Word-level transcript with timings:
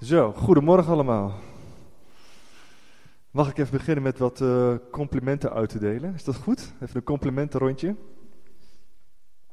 Zo, 0.00 0.32
goedemorgen 0.32 0.92
allemaal. 0.92 1.32
Mag 3.30 3.50
ik 3.50 3.58
even 3.58 3.76
beginnen 3.76 4.02
met 4.02 4.18
wat 4.18 4.40
uh, 4.40 4.74
complimenten 4.90 5.52
uit 5.52 5.68
te 5.68 5.78
delen? 5.78 6.14
Is 6.14 6.24
dat 6.24 6.36
goed? 6.36 6.72
Even 6.80 6.96
een 6.96 7.02
complimentenrondje. 7.02 7.86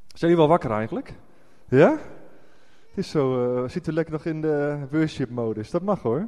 Zijn 0.08 0.32
jullie 0.32 0.38
wel 0.38 0.48
wakker 0.48 0.72
eigenlijk? 0.72 1.14
Ja? 1.70 1.92
Het 2.90 2.98
is 2.98 3.10
zo, 3.10 3.62
uh, 3.64 3.70
zit 3.70 3.88
u 3.88 3.92
lekker 3.92 4.14
nog 4.14 4.26
in 4.26 4.42
de 4.42 4.86
worship-modus. 4.92 5.70
Dat 5.70 5.82
mag 5.82 6.02
hoor. 6.02 6.28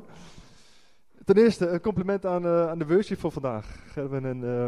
Ten 1.25 1.38
eerste, 1.38 1.68
een 1.68 1.82
compliment 1.82 2.25
aan, 2.25 2.45
uh, 2.45 2.70
aan 2.70 2.79
de 2.79 2.88
worship 2.88 3.20
voor 3.20 3.32
vandaag. 3.32 3.79
Gerben 3.88 4.25
en 4.25 4.43
uh, 4.43 4.68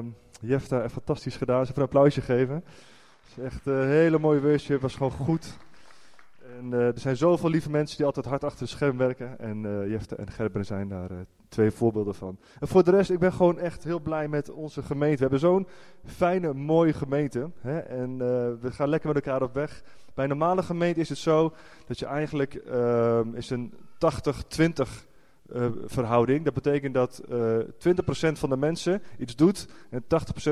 Jefta 0.49 0.73
hebben 0.73 0.91
fantastisch 0.91 1.37
gedaan. 1.37 1.65
Ze 1.65 1.71
even 1.71 1.81
een 1.81 1.87
applausje 1.87 2.21
geven. 2.21 2.55
Het 2.55 3.37
is 3.37 3.43
echt 3.43 3.65
een 3.65 3.87
hele 3.87 4.19
mooie 4.19 4.41
worship, 4.41 4.81
was 4.81 4.95
gewoon 4.95 5.11
goed. 5.11 5.57
En 6.57 6.71
uh, 6.71 6.87
er 6.87 6.99
zijn 6.99 7.17
zoveel 7.17 7.49
lieve 7.49 7.69
mensen 7.69 7.97
die 7.97 8.05
altijd 8.05 8.25
hard 8.25 8.43
achter 8.43 8.59
het 8.59 8.69
scherm 8.69 8.97
werken. 8.97 9.39
En 9.39 9.63
uh, 9.63 9.89
Jefte 9.89 10.15
en 10.15 10.31
Gerben 10.31 10.65
zijn 10.65 10.87
daar 10.87 11.11
uh, 11.11 11.17
twee 11.49 11.71
voorbeelden 11.71 12.15
van. 12.15 12.37
En 12.59 12.67
voor 12.67 12.83
de 12.83 12.91
rest, 12.91 13.09
ik 13.09 13.19
ben 13.19 13.33
gewoon 13.33 13.59
echt 13.59 13.83
heel 13.83 13.99
blij 13.99 14.27
met 14.27 14.49
onze 14.49 14.83
gemeente. 14.83 15.15
We 15.15 15.21
hebben 15.21 15.39
zo'n 15.39 15.67
fijne, 16.05 16.53
mooie 16.53 16.93
gemeente. 16.93 17.49
Hè? 17.59 17.79
En 17.79 18.17
we 18.61 18.71
gaan 18.71 18.89
lekker 18.89 19.13
met 19.13 19.25
elkaar 19.25 19.41
op 19.41 19.53
weg. 19.53 19.83
Bij 20.13 20.23
een 20.23 20.29
normale 20.29 20.63
gemeente 20.63 20.99
is 20.99 21.09
het 21.09 21.17
zo 21.17 21.53
dat 21.85 21.99
je 21.99 22.05
eigenlijk 22.05 22.53
ehm, 22.53 23.35
is 23.35 23.49
een 23.49 23.73
80-20 23.93 25.07
uh, 25.55 25.65
verhouding. 25.85 26.43
Dat 26.45 26.53
betekent 26.53 26.93
dat 26.93 27.21
uh, 27.31 27.57
20% 27.59 28.31
van 28.31 28.49
de 28.49 28.57
mensen 28.57 29.01
iets 29.17 29.35
doet 29.35 29.67
en 29.89 30.03
80% 30.03 30.05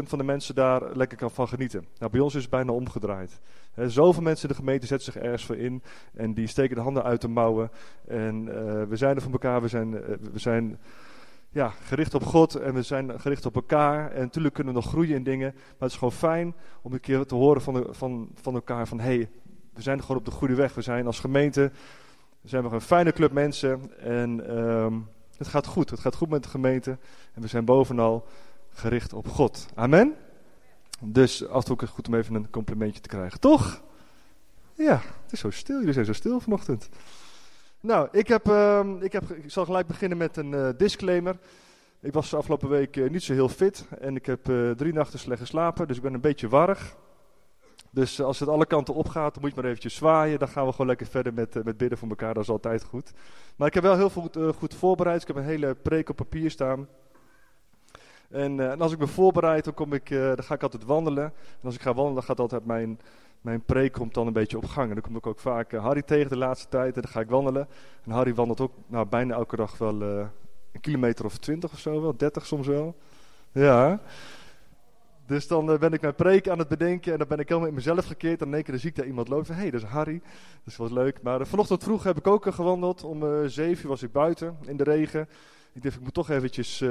van 0.03 0.17
de 0.17 0.23
mensen 0.23 0.55
daar 0.55 0.95
lekker 0.95 1.17
kan 1.17 1.31
van 1.31 1.47
genieten. 1.47 1.85
Nou, 1.97 2.11
bij 2.11 2.21
ons 2.21 2.35
is 2.35 2.41
het 2.41 2.51
bijna 2.51 2.71
omgedraaid. 2.71 3.39
He, 3.73 3.89
zoveel 3.89 4.21
mensen 4.21 4.49
in 4.49 4.55
de 4.55 4.61
gemeente 4.61 4.87
zetten 4.87 5.13
zich 5.13 5.21
ergens 5.21 5.45
voor 5.45 5.57
in 5.57 5.83
en 6.13 6.33
die 6.33 6.47
steken 6.47 6.75
de 6.75 6.81
handen 6.81 7.03
uit 7.03 7.21
de 7.21 7.27
mouwen. 7.27 7.71
En 8.07 8.45
uh, 8.45 8.53
we 8.83 8.95
zijn 8.95 9.15
er 9.15 9.21
voor 9.21 9.31
elkaar, 9.31 9.61
we 9.61 9.67
zijn, 9.67 9.91
we 10.31 10.39
zijn 10.39 10.79
ja, 11.49 11.69
gericht 11.69 12.13
op 12.13 12.25
God 12.25 12.55
en 12.55 12.73
we 12.73 12.81
zijn 12.81 13.19
gericht 13.19 13.45
op 13.45 13.55
elkaar. 13.55 14.11
En 14.11 14.21
natuurlijk 14.21 14.53
kunnen 14.53 14.73
we 14.73 14.79
nog 14.79 14.89
groeien 14.89 15.15
in 15.15 15.23
dingen, 15.23 15.51
maar 15.53 15.73
het 15.77 15.91
is 15.91 15.97
gewoon 15.97 16.13
fijn 16.13 16.55
om 16.81 16.93
een 16.93 16.99
keer 16.99 17.25
te 17.25 17.35
horen 17.35 17.61
van, 17.61 17.87
van, 17.89 18.29
van 18.41 18.53
elkaar 18.53 18.87
van 18.87 18.99
hey, 18.99 19.29
we 19.73 19.81
zijn 19.81 20.01
gewoon 20.01 20.17
op 20.17 20.25
de 20.25 20.31
goede 20.31 20.55
weg. 20.55 20.73
We 20.73 20.81
zijn 20.81 21.05
als 21.05 21.19
gemeente 21.19 21.71
we 22.45 22.51
zijn 22.51 22.63
nog 22.63 22.71
een 22.71 22.81
fijne 22.81 23.11
club 23.11 23.31
mensen 23.31 23.99
en 23.99 24.57
um, 24.57 25.07
het 25.37 25.47
gaat 25.47 25.65
goed. 25.65 25.89
Het 25.89 25.99
gaat 25.99 26.15
goed 26.15 26.29
met 26.29 26.43
de 26.43 26.49
gemeente 26.49 26.97
en 27.33 27.41
we 27.41 27.47
zijn 27.47 27.65
bovenal 27.65 28.27
gericht 28.69 29.13
op 29.13 29.27
God. 29.27 29.65
Amen? 29.75 30.15
Dus 30.99 31.47
af 31.47 31.67
en 31.67 31.77
toe 31.77 31.87
goed 31.87 32.07
om 32.07 32.15
even 32.15 32.35
een 32.35 32.49
complimentje 32.49 33.01
te 33.01 33.09
krijgen, 33.09 33.39
toch? 33.39 33.83
Ja, 34.73 35.01
het 35.23 35.31
is 35.31 35.39
zo 35.39 35.49
stil. 35.49 35.77
Jullie 35.79 35.93
zijn 35.93 36.05
zo 36.05 36.13
stil 36.13 36.39
vanochtend. 36.39 36.89
Nou, 37.79 38.07
ik, 38.11 38.27
heb, 38.27 38.47
uh, 38.47 38.85
ik, 38.99 39.11
heb, 39.11 39.31
ik 39.31 39.51
zal 39.51 39.65
gelijk 39.65 39.87
beginnen 39.87 40.17
met 40.17 40.37
een 40.37 40.51
uh, 40.51 40.69
disclaimer. 40.77 41.37
Ik 42.01 42.13
was 42.13 42.33
afgelopen 42.33 42.69
week 42.69 42.95
uh, 42.95 43.09
niet 43.09 43.23
zo 43.23 43.33
heel 43.33 43.49
fit 43.49 43.85
en 43.99 44.15
ik 44.15 44.25
heb 44.25 44.49
uh, 44.49 44.71
drie 44.71 44.93
nachten 44.93 45.19
slecht 45.19 45.41
geslapen, 45.41 45.87
dus 45.87 45.97
ik 45.97 46.03
ben 46.03 46.13
een 46.13 46.21
beetje 46.21 46.49
warrig. 46.49 46.95
Dus 47.95 48.21
als 48.21 48.39
het 48.39 48.49
alle 48.49 48.65
kanten 48.65 48.93
opgaat, 48.93 49.33
dan 49.33 49.41
moet 49.41 49.49
je 49.49 49.55
maar 49.55 49.69
eventjes 49.69 49.95
zwaaien. 49.95 50.39
Dan 50.39 50.47
gaan 50.47 50.65
we 50.65 50.71
gewoon 50.71 50.87
lekker 50.87 51.07
verder 51.07 51.33
met, 51.33 51.63
met 51.63 51.77
bidden 51.77 51.97
voor 51.97 52.09
elkaar. 52.09 52.33
Dat 52.33 52.43
is 52.43 52.49
altijd 52.49 52.83
goed. 52.83 53.11
Maar 53.55 53.67
ik 53.67 53.73
heb 53.73 53.83
wel 53.83 53.95
heel 53.95 54.09
veel 54.09 54.21
goed, 54.21 54.37
uh, 54.37 54.49
goed 54.49 54.73
voorbereid. 54.73 55.21
Ik 55.21 55.27
heb 55.27 55.35
een 55.35 55.43
hele 55.43 55.75
preek 55.75 56.09
op 56.09 56.15
papier 56.15 56.51
staan. 56.51 56.87
En, 58.29 58.59
en 58.71 58.81
als 58.81 58.91
ik 58.91 58.99
me 58.99 59.07
voorbereid, 59.07 59.63
dan, 59.63 59.73
kom 59.73 59.93
ik, 59.93 60.09
dan 60.09 60.43
ga 60.43 60.53
ik 60.53 60.63
altijd 60.63 60.85
wandelen. 60.85 61.23
En 61.23 61.63
als 61.63 61.75
ik 61.75 61.81
ga 61.81 61.93
wandelen, 61.93 62.13
dan 62.13 62.23
gaat 62.23 62.39
altijd 62.39 62.65
mijn, 62.65 62.99
mijn 63.41 63.61
preek 63.61 63.91
komt 63.91 64.13
dan 64.13 64.27
een 64.27 64.33
beetje 64.33 64.57
op 64.57 64.65
gang. 64.65 64.87
En 64.87 64.93
dan 64.93 65.03
kom 65.03 65.15
ik 65.15 65.27
ook 65.27 65.39
vaak 65.39 65.71
Harry 65.71 66.01
tegen 66.01 66.29
de 66.29 66.37
laatste 66.37 66.69
tijd. 66.69 66.95
En 66.95 67.01
dan 67.01 67.11
ga 67.11 67.19
ik 67.19 67.29
wandelen. 67.29 67.67
En 68.03 68.11
Harry 68.11 68.33
wandelt 68.33 68.61
ook 68.61 68.73
nou, 68.87 69.05
bijna 69.05 69.35
elke 69.35 69.55
dag 69.55 69.77
wel 69.77 70.01
een 70.01 70.81
kilometer 70.81 71.25
of 71.25 71.37
twintig 71.37 71.71
of 71.71 71.79
zo 71.79 72.01
wel. 72.01 72.17
Dertig 72.17 72.45
soms 72.45 72.67
wel. 72.67 72.95
Ja. 73.51 73.99
Dus 75.25 75.47
dan 75.47 75.71
uh, 75.71 75.77
ben 75.77 75.93
ik 75.93 76.01
mijn 76.01 76.15
preek 76.15 76.49
aan 76.49 76.59
het 76.59 76.67
bedenken 76.67 77.11
en 77.11 77.17
dan 77.17 77.27
ben 77.27 77.39
ik 77.39 77.47
helemaal 77.47 77.69
in 77.69 77.75
mezelf 77.75 78.05
gekeerd. 78.05 78.41
En 78.41 78.47
in 78.47 78.53
één 78.53 78.63
keer 78.63 78.79
zie 78.79 78.89
ik 78.89 78.95
daar 78.95 79.05
iemand 79.05 79.27
lopen 79.27 79.55
hé, 79.55 79.61
hey, 79.61 79.71
dat 79.71 79.81
is 79.81 79.87
Harry. 79.87 80.21
Dus 80.63 80.75
was 80.75 80.91
leuk. 80.91 81.21
Maar 81.21 81.39
uh, 81.39 81.45
vanochtend 81.45 81.83
vroeg 81.83 82.03
heb 82.03 82.17
ik 82.17 82.27
ook 82.27 82.45
uh, 82.45 82.53
gewandeld. 82.53 83.03
Om 83.03 83.49
zeven 83.49 83.83
uur 83.83 83.89
was 83.89 84.03
ik 84.03 84.11
buiten 84.11 84.57
in 84.65 84.77
de 84.77 84.83
regen. 84.83 85.29
Ik 85.73 85.83
dacht, 85.83 85.95
ik 85.95 86.01
moet 86.01 86.13
toch 86.13 86.29
eventjes 86.29 86.81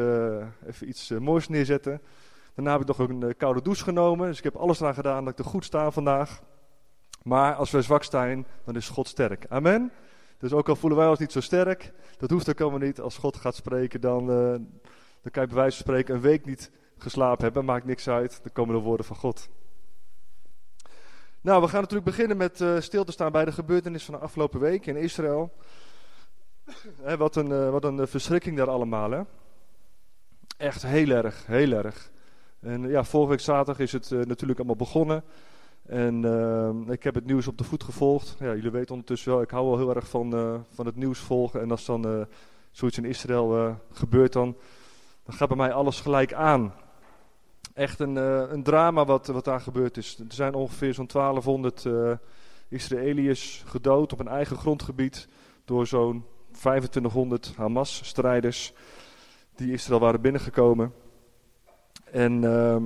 even 0.67 0.89
iets 0.89 1.11
moois 1.11 1.49
neerzetten. 1.49 2.01
Daarna 2.55 2.73
heb 2.73 2.81
ik 2.81 2.87
nog 2.87 2.99
een 2.99 3.37
koude 3.37 3.63
douche 3.63 3.83
genomen. 3.83 4.27
Dus 4.27 4.39
ik 4.39 4.45
heb 4.45 4.57
alles 4.57 4.81
eraan 4.81 4.95
gedaan 4.95 5.25
dat 5.25 5.33
ik 5.33 5.45
er 5.45 5.51
goed 5.51 5.65
sta 5.65 5.91
vandaag. 5.91 6.43
Maar 7.23 7.55
als 7.55 7.71
we 7.71 7.83
zwak 7.83 8.05
zijn, 8.05 8.47
dan 8.65 8.77
is 8.77 8.89
God 8.89 9.09
sterk. 9.09 9.47
Amen. 9.49 9.93
Dus 10.39 10.53
ook 10.53 10.69
al 10.69 10.77
voelen 10.77 10.99
wij 10.99 11.09
ons 11.09 11.19
niet 11.19 11.33
zo 11.33 11.41
sterk, 11.41 11.93
dat 12.19 12.31
hoeft 12.31 12.49
ook 12.49 12.61
allemaal 12.61 12.79
niet. 12.79 13.01
Als 13.01 13.19
God 13.19 13.37
gaat 13.37 13.55
spreken, 13.55 14.01
dan, 14.01 14.27
dan 14.27 15.31
kan 15.31 15.43
je 15.43 15.49
bij 15.49 15.57
wijze 15.57 15.77
van 15.77 15.87
spreken 15.87 16.15
een 16.15 16.21
week 16.21 16.47
niet 16.47 16.71
geslapen 16.99 17.45
hebben, 17.45 17.65
maakt 17.65 17.85
niks 17.85 18.09
uit. 18.09 18.41
Dan 18.43 18.53
komen 18.53 18.75
de 18.75 18.81
woorden 18.81 19.07
van 19.07 19.17
God. 19.17 19.49
Nou, 21.45 21.63
we 21.63 21.69
gaan 21.69 21.81
natuurlijk 21.81 22.11
beginnen 22.11 22.37
met 22.37 22.61
uh, 22.61 22.81
stil 22.81 23.05
te 23.05 23.13
staan 23.13 23.33
bij 23.33 23.45
de 23.45 23.53
gebeurtenis 23.53 24.05
van 24.05 24.15
de 24.15 24.21
afgelopen 24.21 24.61
week 24.61 24.87
in 24.87 24.97
Israël. 24.97 25.53
Wat, 27.19 27.37
een, 27.37 27.51
uh, 27.51 27.71
wat 27.71 27.85
een 27.85 28.09
verschrikking 28.09 28.57
daar 28.57 28.71
allemaal, 28.71 29.11
hè. 29.11 29.23
Echt 30.57 30.83
heel 30.83 31.11
erg, 31.11 31.47
heel 31.47 31.73
erg. 31.73 32.11
En 32.61 32.89
ja, 32.89 33.05
vorige 33.05 33.31
week 33.31 33.41
zaterdag 33.41 33.79
is 33.79 33.93
het 33.93 34.11
natuurlijk 34.11 34.59
allemaal 34.59 34.77
begonnen. 34.77 35.25
En 35.87 36.25
ik 36.89 37.03
heb 37.03 37.15
het 37.15 37.25
nieuws 37.25 37.47
op 37.47 37.59
de 37.59 37.65
voet 37.65 37.85
gevolgd. 37.85 38.37
Ja, 38.39 38.55
jullie 38.55 38.71
weten 38.71 38.91
ondertussen 38.91 39.33
wel, 39.33 39.43
ik 39.43 39.51
hou 39.51 39.67
wel 39.67 39.79
heel 39.79 39.95
erg 39.95 40.09
van, 40.09 40.31
van 40.71 40.87
het 40.87 40.97
nieuws 40.97 41.19
volgen. 41.19 41.61
En 41.61 41.71
als 41.71 41.85
dan 41.85 42.27
zoiets 42.71 42.99
in 42.99 43.05
Israël 43.05 43.79
gebeurt, 43.93 44.33
dan, 44.33 44.57
dan 45.23 45.35
gaat 45.35 45.49
bij 45.49 45.57
mij 45.57 45.73
alles 45.73 46.01
gelijk 46.01 46.33
aan 46.33 46.75
echt 47.75 48.01
een, 48.01 48.17
uh, 48.17 48.43
een 48.49 48.63
drama 48.63 49.05
wat, 49.05 49.27
wat 49.27 49.45
daar 49.45 49.61
gebeurd 49.61 49.97
is. 49.97 50.19
Er 50.19 50.25
zijn 50.35 50.55
ongeveer 50.55 50.95
zo'n 50.95 51.07
1200 51.07 51.85
uh, 51.85 52.13
Israëliërs 52.69 53.63
gedood 53.67 54.13
op 54.13 54.21
een 54.21 54.29
eigen 54.29 54.57
grondgebied 54.57 55.29
door 55.65 55.87
zo'n 55.87 56.25
2500 56.51 57.53
Hamas-strijders 57.57 58.73
die 59.55 59.73
Israël 59.73 60.01
waren 60.01 60.21
binnengekomen. 60.21 60.93
En 62.05 62.43
uh, 62.43 62.77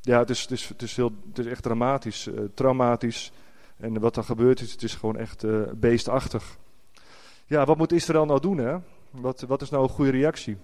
ja, 0.00 0.18
het 0.18 0.30
is, 0.30 0.40
het, 0.40 0.50
is, 0.50 0.68
het, 0.68 0.82
is 0.82 0.96
heel, 0.96 1.12
het 1.28 1.38
is 1.38 1.46
echt 1.46 1.62
dramatisch, 1.62 2.26
uh, 2.26 2.40
traumatisch. 2.54 3.32
En 3.76 4.00
wat 4.00 4.16
er 4.16 4.24
gebeurd 4.24 4.60
is, 4.60 4.72
het 4.72 4.82
is 4.82 4.94
gewoon 4.94 5.16
echt 5.16 5.44
beestachtig. 5.80 6.58
Ja, 7.46 7.64
wat 7.64 7.76
moet 7.76 7.92
Israël 7.92 8.24
nou 8.24 8.40
doen, 8.40 8.58
hè? 8.58 8.76
Wat, 9.10 9.40
wat 9.40 9.62
is 9.62 9.70
nou 9.70 9.82
een 9.82 9.88
goede 9.88 10.10
reactie? 10.10 10.56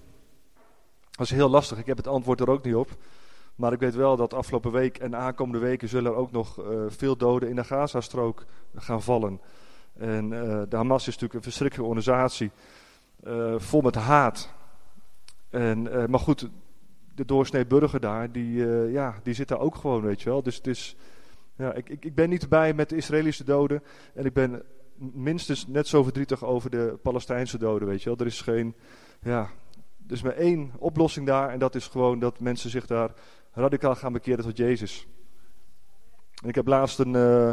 Dat 1.10 1.26
is 1.26 1.30
heel 1.30 1.48
lastig, 1.48 1.78
ik 1.78 1.86
heb 1.86 1.96
het 1.96 2.06
antwoord 2.06 2.40
er 2.40 2.50
ook 2.50 2.64
niet 2.64 2.74
op. 2.74 2.96
Maar 3.54 3.72
ik 3.72 3.78
weet 3.78 3.94
wel 3.94 4.16
dat 4.16 4.34
afgelopen 4.34 4.72
week 4.72 4.98
en 4.98 5.10
de 5.10 5.16
aankomende 5.16 5.58
weken 5.58 5.88
zullen 5.88 6.12
er 6.12 6.18
ook 6.18 6.32
nog 6.32 6.60
uh, 6.60 6.84
veel 6.88 7.16
doden 7.16 7.48
in 7.48 7.56
de 7.56 7.64
Gazastrook 7.64 8.44
gaan 8.74 9.02
vallen. 9.02 9.40
En 9.92 10.24
uh, 10.24 10.62
de 10.68 10.76
Hamas 10.76 11.00
is 11.00 11.06
natuurlijk 11.06 11.34
een 11.34 11.42
verschrikkelijke 11.42 11.90
organisatie, 11.90 12.50
uh, 13.24 13.54
vol 13.58 13.80
met 13.80 13.94
haat. 13.94 14.52
En, 15.50 15.82
maar 16.10 16.20
goed, 16.20 16.48
de 17.14 17.24
doorsnee 17.24 17.66
burger 17.66 18.00
daar, 18.00 18.32
die, 18.32 18.66
ja, 18.90 19.14
die 19.22 19.34
zit 19.34 19.48
daar 19.48 19.60
ook 19.60 19.74
gewoon, 19.74 20.02
weet 20.02 20.22
je 20.22 20.30
wel. 20.30 20.42
Dus, 20.42 20.62
dus 20.62 20.96
ja, 21.56 21.72
ik, 21.72 21.88
ik, 21.88 22.04
ik 22.04 22.14
ben 22.14 22.28
niet 22.28 22.48
bij 22.48 22.74
met 22.74 22.88
de 22.88 22.96
Israëlische 22.96 23.44
doden. 23.44 23.82
En 24.14 24.24
ik 24.24 24.32
ben 24.32 24.62
minstens 24.96 25.66
net 25.66 25.86
zo 25.86 26.02
verdrietig 26.02 26.44
over 26.44 26.70
de 26.70 26.98
Palestijnse 27.02 27.58
doden, 27.58 27.88
weet 27.88 28.02
je 28.02 28.08
wel. 28.08 28.18
Er 28.18 28.26
is 28.26 28.40
geen, 28.40 28.74
ja, 29.22 29.40
er 30.06 30.12
is 30.12 30.22
maar 30.22 30.36
één 30.36 30.72
oplossing 30.78 31.26
daar. 31.26 31.48
En 31.48 31.58
dat 31.58 31.74
is 31.74 31.86
gewoon 31.86 32.18
dat 32.18 32.40
mensen 32.40 32.70
zich 32.70 32.86
daar 32.86 33.14
radicaal 33.54 33.94
gaan 33.94 34.12
bekeren 34.12 34.44
tot 34.44 34.56
Jezus. 34.56 35.06
Ik 36.44 36.54
heb 36.54 36.66
laatst 36.66 36.98
een, 36.98 37.14
uh, 37.14 37.52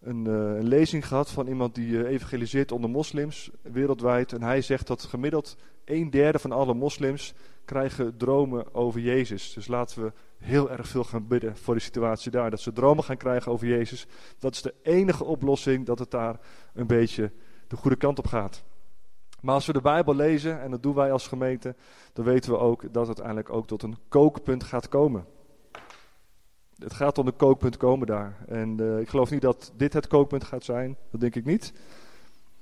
een, 0.00 0.24
uh, 0.24 0.34
een, 0.34 0.68
lezing 0.68 1.06
gehad 1.06 1.30
van 1.30 1.46
iemand 1.46 1.74
die 1.74 1.88
uh, 1.88 2.08
evangeliseert 2.08 2.72
onder 2.72 2.90
moslims 2.90 3.50
wereldwijd. 3.62 4.32
En 4.32 4.42
hij 4.42 4.62
zegt 4.62 4.86
dat 4.86 5.02
gemiddeld 5.02 5.56
een 5.84 6.10
derde 6.10 6.38
van 6.38 6.52
alle 6.52 6.74
moslims 6.74 7.34
krijgen 7.64 8.16
dromen 8.16 8.74
over 8.74 9.00
Jezus. 9.00 9.52
Dus 9.52 9.66
laten 9.66 10.02
we 10.02 10.12
heel 10.38 10.70
erg 10.70 10.88
veel 10.88 11.04
gaan 11.04 11.26
bidden 11.26 11.56
voor 11.56 11.74
de 11.74 11.80
situatie 11.80 12.30
daar. 12.30 12.50
Dat 12.50 12.60
ze 12.60 12.72
dromen 12.72 13.04
gaan 13.04 13.16
krijgen 13.16 13.52
over 13.52 13.66
Jezus. 13.66 14.06
Dat 14.38 14.54
is 14.54 14.62
de 14.62 14.74
enige 14.82 15.24
oplossing 15.24 15.86
dat 15.86 15.98
het 15.98 16.10
daar 16.10 16.40
een 16.74 16.86
beetje 16.86 17.32
de 17.68 17.76
goede 17.76 17.96
kant 17.96 18.18
op 18.18 18.26
gaat. 18.26 18.64
Maar 19.40 19.54
als 19.54 19.66
we 19.66 19.72
de 19.72 19.80
Bijbel 19.80 20.14
lezen, 20.14 20.60
en 20.60 20.70
dat 20.70 20.82
doen 20.82 20.94
wij 20.94 21.12
als 21.12 21.28
gemeente, 21.28 21.74
dan 22.12 22.24
weten 22.24 22.50
we 22.50 22.58
ook 22.58 22.80
dat 22.82 23.06
het 23.06 23.06
uiteindelijk 23.06 23.50
ook 23.50 23.66
tot 23.66 23.82
een 23.82 23.96
kookpunt 24.08 24.64
gaat 24.64 24.88
komen. 24.88 25.26
Het 26.78 26.94
gaat 26.94 27.14
tot 27.14 27.26
een 27.26 27.36
kookpunt 27.36 27.76
komen 27.76 28.06
daar. 28.06 28.36
En 28.48 28.80
uh, 28.80 28.98
ik 28.98 29.08
geloof 29.08 29.30
niet 29.30 29.42
dat 29.42 29.72
dit 29.76 29.92
het 29.92 30.06
kookpunt 30.06 30.44
gaat 30.44 30.64
zijn, 30.64 30.96
dat 31.10 31.20
denk 31.20 31.34
ik 31.34 31.44
niet. 31.44 31.72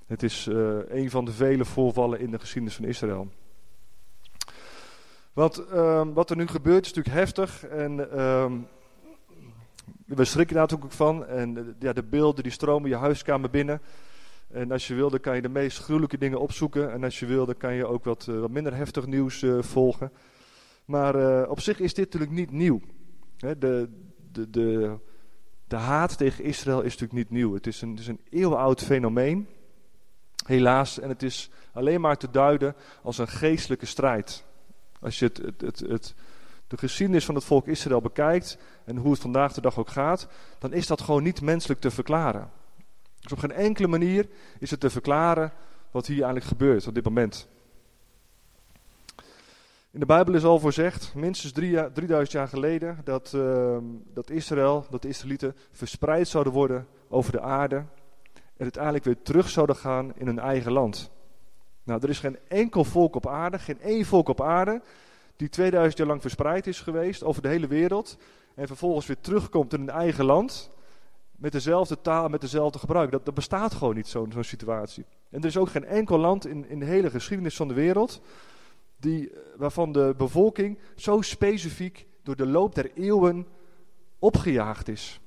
Het 0.07 0.23
is 0.23 0.47
uh, 0.47 0.79
een 0.89 1.11
van 1.11 1.25
de 1.25 1.33
vele 1.33 1.65
voorvallen 1.65 2.21
in 2.21 2.31
de 2.31 2.39
geschiedenis 2.39 2.77
van 2.77 2.85
Israël. 2.85 3.29
Want 5.33 5.65
uh, 5.73 6.07
wat 6.15 6.31
er 6.31 6.37
nu 6.37 6.47
gebeurt 6.47 6.87
is 6.87 6.93
natuurlijk 6.93 7.17
heftig 7.17 7.67
en 7.67 8.11
ehm, 8.13 8.53
we 10.07 10.25
schrikken 10.25 10.55
daar 10.57 10.65
natuurlijk 10.65 10.91
ook 10.93 10.97
van. 10.97 11.27
En 11.27 11.77
ja, 11.79 11.93
de 11.93 12.03
beelden 12.03 12.43
die 12.43 12.53
stromen 12.53 12.89
je 12.89 12.97
huiskamer 12.97 13.51
binnen. 13.51 13.81
En 14.49 14.73
als 14.73 14.87
je 14.87 14.95
wil, 14.95 15.11
dan 15.11 15.21
kan 15.21 15.35
je 15.35 15.43
de 15.43 15.49
meest 15.49 15.79
gruwelijke 15.79 16.19
dingen 16.19 16.41
opzoeken. 16.41 16.93
En 16.93 17.05
als 17.05 17.19
je 17.19 17.27
wil, 17.27 17.47
dan 17.47 17.56
kan 17.56 17.75
je 17.75 17.87
ook 17.87 18.05
wat, 18.05 18.25
wat 18.25 18.50
minder 18.50 18.75
heftig 18.75 19.06
nieuws 19.06 19.45
volgen. 19.61 20.12
Maar 20.85 21.47
op 21.49 21.61
zich 21.61 21.81
is 21.81 21.95
dit 21.95 22.05
natuurlijk 22.05 22.33
niet 22.33 22.50
nieuw. 22.50 22.81
De, 23.37 23.59
de, 24.33 24.50
de, 24.50 24.99
de 25.69 25.77
haat 25.77 26.19
tegen 26.19 26.45
Israël 26.45 26.81
is 26.81 26.93
natuurlijk 26.93 27.12
niet 27.12 27.31
nieuw. 27.31 27.55
Het 27.55 27.67
is 27.67 27.83
een, 27.83 27.91
het 27.91 27.99
is 27.99 28.06
een 28.06 28.21
eeuwenoud 28.31 28.83
fenomeen. 28.83 29.49
Helaas. 30.47 31.00
En 31.00 31.09
het 31.09 31.23
is 31.23 31.50
alleen 31.73 32.00
maar 32.00 32.17
te 32.17 32.31
duiden 32.31 32.75
als 33.03 33.19
een 33.19 33.29
geestelijke 33.29 33.87
strijd. 33.87 34.45
Als 35.00 35.19
je 35.19 35.25
het, 35.25 35.37
het, 35.37 35.61
het, 35.61 35.79
het, 35.79 36.15
de 36.67 36.77
geschiedenis 36.77 37.25
van 37.25 37.35
het 37.35 37.45
volk 37.45 37.67
Israël 37.67 38.00
bekijkt 38.00 38.59
en 38.85 38.97
hoe 38.97 39.11
het 39.11 39.21
vandaag 39.21 39.53
de 39.53 39.61
dag 39.61 39.79
ook 39.79 39.89
gaat, 39.89 40.29
dan 40.59 40.73
is 40.73 40.87
dat 40.87 41.00
gewoon 41.00 41.23
niet 41.23 41.41
menselijk 41.41 41.81
te 41.81 41.91
verklaren. 41.91 42.50
Dus 43.20 43.32
op 43.32 43.38
geen 43.38 43.53
enkele 43.53 43.88
manier 43.88 44.29
is 44.59 44.70
het 44.70 44.81
te 44.81 44.91
verklaren 44.91 45.53
wat 45.91 46.06
hier 46.06 46.17
eigenlijk 46.17 46.47
gebeurt 46.47 46.87
op 46.87 46.94
dit 46.94 47.05
moment. 47.05 47.49
In 49.91 50.00
de 50.00 50.06
Bijbel 50.06 50.35
is 50.35 50.44
al 50.44 50.59
voorzegd, 50.59 51.15
minstens 51.15 51.53
drie, 51.53 51.93
3000 51.93 52.32
jaar 52.32 52.49
geleden, 52.49 53.00
dat, 53.05 53.32
uh, 53.37 53.76
dat 54.15 54.31
Israël, 54.31 54.87
dat 54.91 55.03
de 55.03 55.09
Israëlieten 55.09 55.56
verspreid 55.73 56.29
zouden 56.29 56.53
worden 56.53 56.87
over 57.09 57.32
de 57.32 57.41
aarde 57.41 57.76
en 58.35 58.65
uiteindelijk 58.65 59.05
weer 59.05 59.23
terug 59.23 59.49
zouden 59.49 59.76
gaan 59.76 60.12
in 60.17 60.26
hun 60.26 60.38
eigen 60.38 60.73
land. 60.73 61.11
Nou, 61.82 62.00
er 62.03 62.09
is 62.09 62.19
geen 62.19 62.38
enkel 62.49 62.85
volk 62.85 63.14
op 63.14 63.26
aarde, 63.26 63.59
geen 63.59 63.81
één 63.81 64.05
volk 64.05 64.29
op 64.29 64.43
aarde, 64.43 64.82
die 65.37 65.49
2000 65.49 65.99
jaar 65.99 66.06
lang 66.06 66.21
verspreid 66.21 66.67
is 66.67 66.81
geweest 66.81 67.25
over 67.25 67.43
de 67.43 67.49
hele 67.49 67.67
wereld 67.67 68.17
en 68.55 68.67
vervolgens 68.67 69.06
weer 69.06 69.21
terugkomt 69.21 69.73
in 69.73 69.79
hun 69.79 69.91
eigen 69.91 70.25
land 70.25 70.71
met 71.38 71.52
dezelfde 71.52 72.00
taal, 72.00 72.29
met 72.29 72.40
dezelfde 72.40 72.79
gebruik. 72.79 73.11
Dat, 73.11 73.35
bestaat 73.35 73.75
gewoon 73.75 73.94
niet, 73.94 74.08
zo'n 74.08 74.32
situatie. 74.40 75.05
En 75.31 75.40
er 75.40 75.46
is 75.46 75.56
ook 75.56 75.69
geen 75.69 75.85
enkel 75.85 76.19
land 76.19 76.46
in, 76.46 76.69
in 76.69 76.79
de 76.79 76.85
hele 76.85 77.11
geschiedenis 77.11 77.56
van 77.56 77.69
de 77.69 77.75
wereld 77.75 78.20
die, 78.96 79.31
eh, 79.31 79.38
waarvan 79.56 79.93
de 79.93 80.14
bevolking 80.17 80.79
zo 80.96 81.20
specifiek 81.20 82.06
door 82.23 82.37
de 82.37 82.46
loop 82.46 82.75
der 82.75 82.90
eeuwen 82.94 83.46
opgejaagd 84.19 84.88
is. 84.88 85.20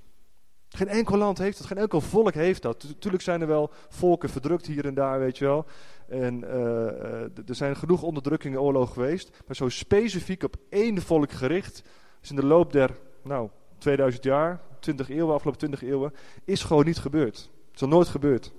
Geen 0.69 0.87
enkel 0.87 1.17
land 1.17 1.37
heeft 1.37 1.57
dat, 1.57 1.67
geen 1.67 1.77
enkel 1.77 2.01
volk 2.01 2.33
heeft 2.33 2.61
dat. 2.61 2.83
Natuurlijk 2.83 3.23
zijn 3.23 3.41
er 3.41 3.47
wel 3.47 3.71
volken 3.89 4.29
verdrukt 4.29 4.65
hier 4.65 4.85
en 4.85 4.93
daar, 4.93 5.19
weet 5.19 5.37
je 5.37 5.45
wel. 5.45 5.65
En 6.07 6.41
uh, 6.41 7.23
er 7.23 7.55
zijn 7.55 7.75
genoeg 7.75 8.01
onderdrukkingen 8.01 8.57
en 8.57 8.63
oorlogen 8.63 8.93
geweest. 8.93 9.41
Maar 9.47 9.55
zo 9.55 9.69
specifiek 9.69 10.43
op 10.43 10.55
één 10.69 11.01
volk 11.01 11.31
gericht, 11.31 11.83
is 12.21 12.29
in 12.29 12.35
de 12.35 12.45
loop 12.45 12.71
der, 12.71 12.97
nou, 13.23 13.49
2000 13.77 14.23
jaar, 14.23 14.61
20 14.81 15.09
eeuwen, 15.09 15.33
afgelopen 15.33 15.59
20 15.59 15.83
eeuwen, 15.83 16.13
is 16.43 16.63
gewoon 16.63 16.85
niet 16.85 16.97
gebeurd. 16.97 17.37
Het 17.37 17.75
is 17.75 17.81
al 17.81 17.87
nooit 17.87 18.07
gebeurd. 18.07 18.51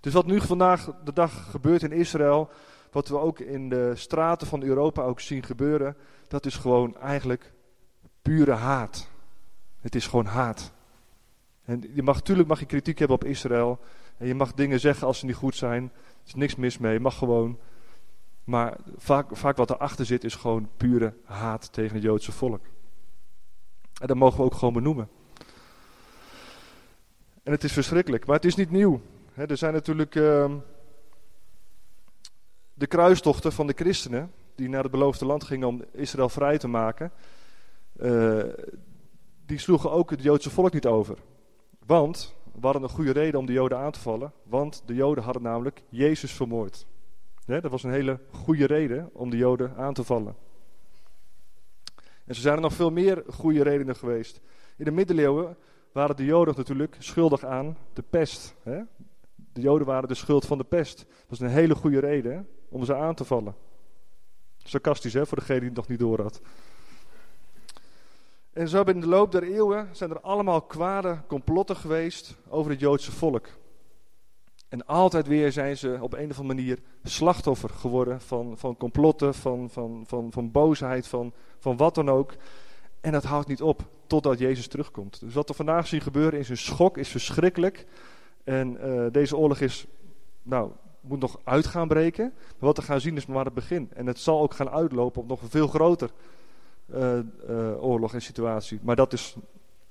Dus 0.00 0.12
wat 0.12 0.26
nu 0.26 0.40
vandaag 0.40 0.90
de 1.04 1.12
dag 1.12 1.50
gebeurt 1.50 1.82
in 1.82 1.92
Israël, 1.92 2.50
wat 2.90 3.08
we 3.08 3.18
ook 3.18 3.38
in 3.38 3.68
de 3.68 3.92
straten 3.94 4.46
van 4.46 4.62
Europa 4.62 5.02
ook 5.02 5.20
zien 5.20 5.42
gebeuren, 5.42 5.96
dat 6.28 6.46
is 6.46 6.56
gewoon 6.56 6.96
eigenlijk 6.96 7.52
pure 8.22 8.52
haat. 8.52 9.08
Het 9.80 9.94
is 9.94 10.06
gewoon 10.06 10.26
haat. 10.26 10.72
En 11.64 11.84
je 11.94 12.02
mag, 12.02 12.14
natuurlijk 12.14 12.48
mag 12.48 12.60
je 12.60 12.66
kritiek 12.66 12.98
hebben 12.98 13.16
op 13.16 13.24
Israël. 13.24 13.78
En 14.16 14.26
je 14.26 14.34
mag 14.34 14.52
dingen 14.52 14.80
zeggen 14.80 15.06
als 15.06 15.18
ze 15.18 15.26
niet 15.26 15.34
goed 15.34 15.56
zijn. 15.56 15.82
Er 15.84 16.26
is 16.26 16.34
niks 16.34 16.56
mis 16.56 16.78
mee. 16.78 16.92
Je 16.92 17.00
mag 17.00 17.18
gewoon. 17.18 17.58
Maar 18.44 18.76
vaak, 18.96 19.36
vaak 19.36 19.56
wat 19.56 19.70
erachter 19.70 20.06
zit 20.06 20.24
is 20.24 20.34
gewoon 20.34 20.68
pure 20.76 21.14
haat 21.24 21.72
tegen 21.72 21.94
het 21.94 22.02
Joodse 22.02 22.32
volk. 22.32 22.60
En 24.00 24.06
dat 24.06 24.16
mogen 24.16 24.38
we 24.38 24.44
ook 24.44 24.54
gewoon 24.54 24.74
benoemen. 24.74 25.08
En 27.42 27.52
het 27.52 27.64
is 27.64 27.72
verschrikkelijk. 27.72 28.26
Maar 28.26 28.36
het 28.36 28.44
is 28.44 28.54
niet 28.54 28.70
nieuw. 28.70 29.00
er 29.34 29.56
zijn 29.56 29.72
natuurlijk... 29.72 30.14
Uh, 30.14 30.54
de 32.74 32.86
kruistochten 32.86 33.52
van 33.52 33.66
de 33.66 33.72
christenen, 33.76 34.32
die 34.54 34.68
naar 34.68 34.82
het 34.82 34.92
beloofde 34.92 35.24
land 35.24 35.44
gingen 35.44 35.68
om 35.68 35.84
Israël 35.92 36.28
vrij 36.28 36.58
te 36.58 36.68
maken, 36.68 37.12
uh, 38.00 38.42
die 39.46 39.58
sloegen 39.58 39.90
ook 39.90 40.10
het 40.10 40.22
Joodse 40.22 40.50
volk 40.50 40.72
niet 40.72 40.86
over. 40.86 41.18
Want, 41.86 42.34
we 42.52 42.60
hadden 42.60 42.82
een 42.82 42.88
goede 42.88 43.12
reden 43.12 43.40
om 43.40 43.46
de 43.46 43.52
Joden 43.52 43.78
aan 43.78 43.90
te 43.90 44.00
vallen, 44.00 44.32
want 44.42 44.82
de 44.86 44.94
Joden 44.94 45.24
hadden 45.24 45.42
namelijk 45.42 45.82
Jezus 45.88 46.32
vermoord. 46.32 46.86
dat 47.46 47.70
was 47.70 47.82
een 47.82 47.90
hele 47.90 48.20
goede 48.30 48.66
reden 48.66 49.10
om 49.12 49.30
de 49.30 49.36
Joden 49.36 49.76
aan 49.76 49.94
te 49.94 50.04
vallen. 50.04 50.36
En 52.24 52.34
zo 52.34 52.40
zijn 52.40 52.54
er 52.54 52.60
nog 52.60 52.72
veel 52.72 52.90
meer 52.90 53.22
goede 53.28 53.62
redenen 53.62 53.96
geweest. 53.96 54.40
In 54.76 54.84
de 54.84 54.90
middeleeuwen 54.90 55.56
waren 55.92 56.16
de 56.16 56.24
Joden 56.24 56.54
natuurlijk 56.56 56.96
schuldig 56.98 57.44
aan 57.44 57.76
de 57.92 58.02
pest. 58.02 58.54
De 59.52 59.60
Joden 59.60 59.86
waren 59.86 60.08
de 60.08 60.14
schuld 60.14 60.46
van 60.46 60.58
de 60.58 60.64
pest. 60.64 60.98
Dat 60.98 61.26
was 61.28 61.40
een 61.40 61.48
hele 61.48 61.74
goede 61.74 61.98
reden 61.98 62.48
om 62.68 62.84
ze 62.84 62.94
aan 62.94 63.14
te 63.14 63.24
vallen. 63.24 63.54
Sarcastisch 64.56 65.12
hè, 65.12 65.26
voor 65.26 65.38
degene 65.38 65.58
die 65.58 65.68
het 65.68 65.76
nog 65.76 65.88
niet 65.88 65.98
door 65.98 66.20
had. 66.20 66.40
En 68.52 68.68
zo 68.68 68.82
in 68.82 69.00
de 69.00 69.06
loop 69.06 69.32
der 69.32 69.42
eeuwen 69.42 69.88
zijn 69.92 70.10
er 70.10 70.20
allemaal 70.20 70.62
kwade 70.62 71.22
complotten 71.26 71.76
geweest 71.76 72.36
over 72.48 72.70
het 72.70 72.80
Joodse 72.80 73.12
volk. 73.12 73.48
En 74.74 74.86
altijd 74.86 75.26
weer 75.26 75.52
zijn 75.52 75.76
ze 75.76 75.98
op 76.00 76.12
een 76.12 76.30
of 76.30 76.38
andere 76.38 76.54
manier 76.54 76.78
slachtoffer 77.02 77.70
geworden 77.70 78.20
van, 78.20 78.58
van 78.58 78.76
complotten, 78.76 79.34
van, 79.34 79.70
van, 79.70 80.04
van, 80.06 80.32
van 80.32 80.50
boosheid, 80.50 81.06
van, 81.06 81.32
van 81.58 81.76
wat 81.76 81.94
dan 81.94 82.10
ook. 82.10 82.34
En 83.00 83.12
dat 83.12 83.24
houdt 83.24 83.48
niet 83.48 83.62
op 83.62 83.82
totdat 84.06 84.38
Jezus 84.38 84.66
terugkomt. 84.66 85.20
Dus 85.20 85.34
wat 85.34 85.48
we 85.48 85.54
vandaag 85.54 85.86
zien 85.86 86.00
gebeuren 86.00 86.38
is 86.38 86.48
een 86.48 86.56
schok, 86.56 86.98
is 86.98 87.08
verschrikkelijk. 87.08 87.86
En 88.44 88.76
uh, 88.84 89.06
deze 89.12 89.36
oorlog 89.36 89.60
is 89.60 89.86
nou, 90.42 90.70
moet 91.00 91.20
nog 91.20 91.40
uit 91.44 91.66
gaan 91.66 91.88
breken. 91.88 92.32
Maar 92.34 92.54
wat 92.58 92.76
we 92.76 92.82
gaan 92.82 93.00
zien 93.00 93.16
is 93.16 93.26
maar 93.26 93.44
het 93.44 93.54
begin. 93.54 93.90
En 93.92 94.06
het 94.06 94.18
zal 94.18 94.40
ook 94.40 94.54
gaan 94.54 94.70
uitlopen 94.70 95.22
op 95.22 95.28
nog 95.28 95.42
een 95.42 95.50
veel 95.50 95.68
groter 95.68 96.10
uh, 96.86 97.18
uh, 97.48 97.84
oorlog 97.84 98.14
en 98.14 98.22
situatie. 98.22 98.78
Maar 98.82 98.96
dat 98.96 99.12
is 99.12 99.36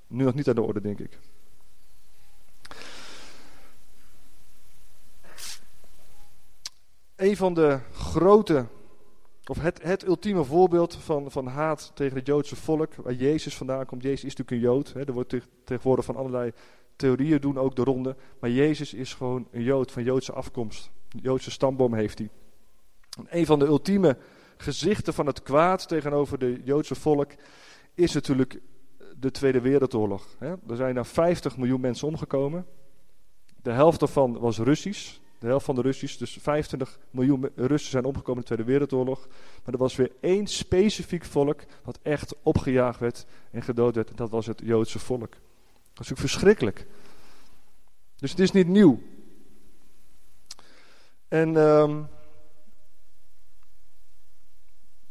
nu 0.08 0.24
nog 0.24 0.34
niet 0.34 0.48
aan 0.48 0.56
de 0.56 0.62
orde, 0.62 0.82
denk 0.82 1.00
ik. 1.00 1.20
Een 7.16 7.38
van 7.38 7.54
de 7.54 7.80
grote, 7.92 8.66
of 9.46 9.60
het, 9.60 9.84
het 9.84 10.06
ultieme 10.06 10.44
voorbeeld 10.44 10.96
van, 10.96 11.32
van 11.32 11.48
haat 11.48 11.92
tegen 11.94 12.18
het 12.18 12.26
Joodse 12.26 12.56
volk, 12.56 12.96
waar 12.96 13.14
Jezus 13.14 13.56
vandaan 13.56 13.86
komt. 13.86 14.04
Jezus 14.04 14.24
is 14.24 14.36
natuurlijk 14.36 14.52
een 14.52 14.74
Jood. 14.74 14.94
Hè. 14.94 15.06
Er 15.06 15.14
wordt 15.14 15.36
tegenwoordig 15.64 16.06
van 16.06 16.16
allerlei 16.16 16.52
theorieën 16.96 17.42
doen 17.42 17.58
ook 17.58 17.76
de 17.76 17.84
ronde. 17.84 18.16
Maar 18.40 18.50
Jezus 18.50 18.94
is 18.94 19.14
gewoon 19.14 19.48
een 19.52 19.64
Jood 19.64 19.92
van 19.92 20.04
Joodse 20.04 20.34
afkomst. 20.34 20.92
Joodse 21.10 21.52
stamboom 21.52 21.94
heeft 21.94 22.18
hij. 22.18 22.30
een 23.30 23.46
van 23.46 23.60
de 23.60 23.66
ultieme 23.66 24.18
gezichten 24.58 25.14
van 25.14 25.26
het 25.26 25.44
kwaad 25.44 25.88
tegenover 25.88 26.40
de 26.40 26.62
Joodse 26.64 26.96
volk 26.96 27.32
is 27.94 28.14
natuurlijk 28.14 28.62
de 29.20 29.32
Tweede 29.32 29.62
Wereldoorlog. 29.62 30.28
Er 30.40 30.76
zijn 30.76 30.96
daar 30.96 31.06
50 31.06 31.58
miljoen 31.58 31.82
mensen 31.82 32.08
omgekomen. 32.08 32.66
De 33.62 33.72
helft 33.72 34.00
daarvan 34.00 34.40
was 34.40 34.58
Russisch. 34.58 35.22
De 35.44 35.50
helft 35.50 35.66
van 35.66 35.76
de 35.76 35.82
Russisch, 35.82 36.18
dus 36.18 36.38
25 36.42 37.00
miljoen 37.12 37.50
Russen 37.56 37.92
zijn 37.92 38.06
omgekomen 38.06 38.36
in 38.36 38.40
de 38.40 38.46
Tweede 38.46 38.72
Wereldoorlog. 38.72 39.28
Maar 39.64 39.74
er 39.74 39.80
was 39.80 39.96
weer 39.96 40.12
één 40.20 40.48
specifiek 40.48 41.26
volk 41.26 41.62
dat 41.84 42.00
echt 42.02 42.36
opgejaagd 42.44 43.00
werd 43.00 43.26
en 43.52 43.62
gedood 43.62 43.96
werd. 43.96 44.10
En 44.10 44.16
dat 44.16 44.30
was 44.30 44.46
het 44.46 44.62
Joodse 44.64 45.00
volk. 45.00 45.30
Dat 45.30 45.40
is 45.84 46.10
natuurlijk 46.10 46.20
verschrikkelijk. 46.20 46.86
Dus 48.16 48.32
het 48.32 48.40
is 48.40 48.52
niet 48.52 48.68
nieuw. 48.68 49.02
En, 51.28 51.56
um, 51.56 52.08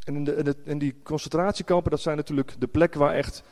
en, 0.03 0.15
in 0.15 0.23
de, 0.23 0.55
in, 0.63 0.77
die 0.77 0.95
concentratiekampen, 1.03 1.91
dat 1.91 2.01
zijn 2.01 2.17
natuurlijk 2.17 2.55
de 2.59 2.67
plekken 2.67 2.99
waar 2.99 3.13
echt. 3.13 3.43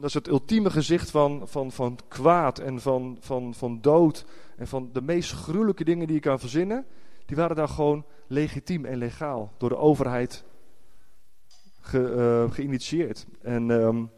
Dat 0.00 0.08
is 0.08 0.14
het 0.14 0.28
ultieme 0.28 0.70
gezicht 0.70 1.10
van, 1.10 1.42
van, 1.44 1.72
van 1.72 1.98
kwaad 2.08 2.58
en 2.58 2.80
van, 2.80 3.16
van, 3.20 3.54
van 3.54 3.80
dood. 3.80 4.24
En 4.56 4.66
van 4.66 4.90
de 4.92 5.02
meest 5.02 5.32
gruwelijke 5.32 5.84
dingen 5.84 6.06
die 6.06 6.16
je 6.16 6.22
kan 6.22 6.38
verzinnen. 6.38 6.86
Die 7.26 7.36
waren 7.36 7.56
daar 7.56 7.68
gewoon 7.68 8.04
legitiem 8.26 8.84
en 8.84 8.98
legaal 8.98 9.52
door 9.56 9.68
de 9.68 9.76
overheid 9.76 10.44
ge, 11.80 12.44
uh, 12.46 12.54
geïnitieerd. 12.54 13.26
En, 13.42 13.70
um, 13.70 14.10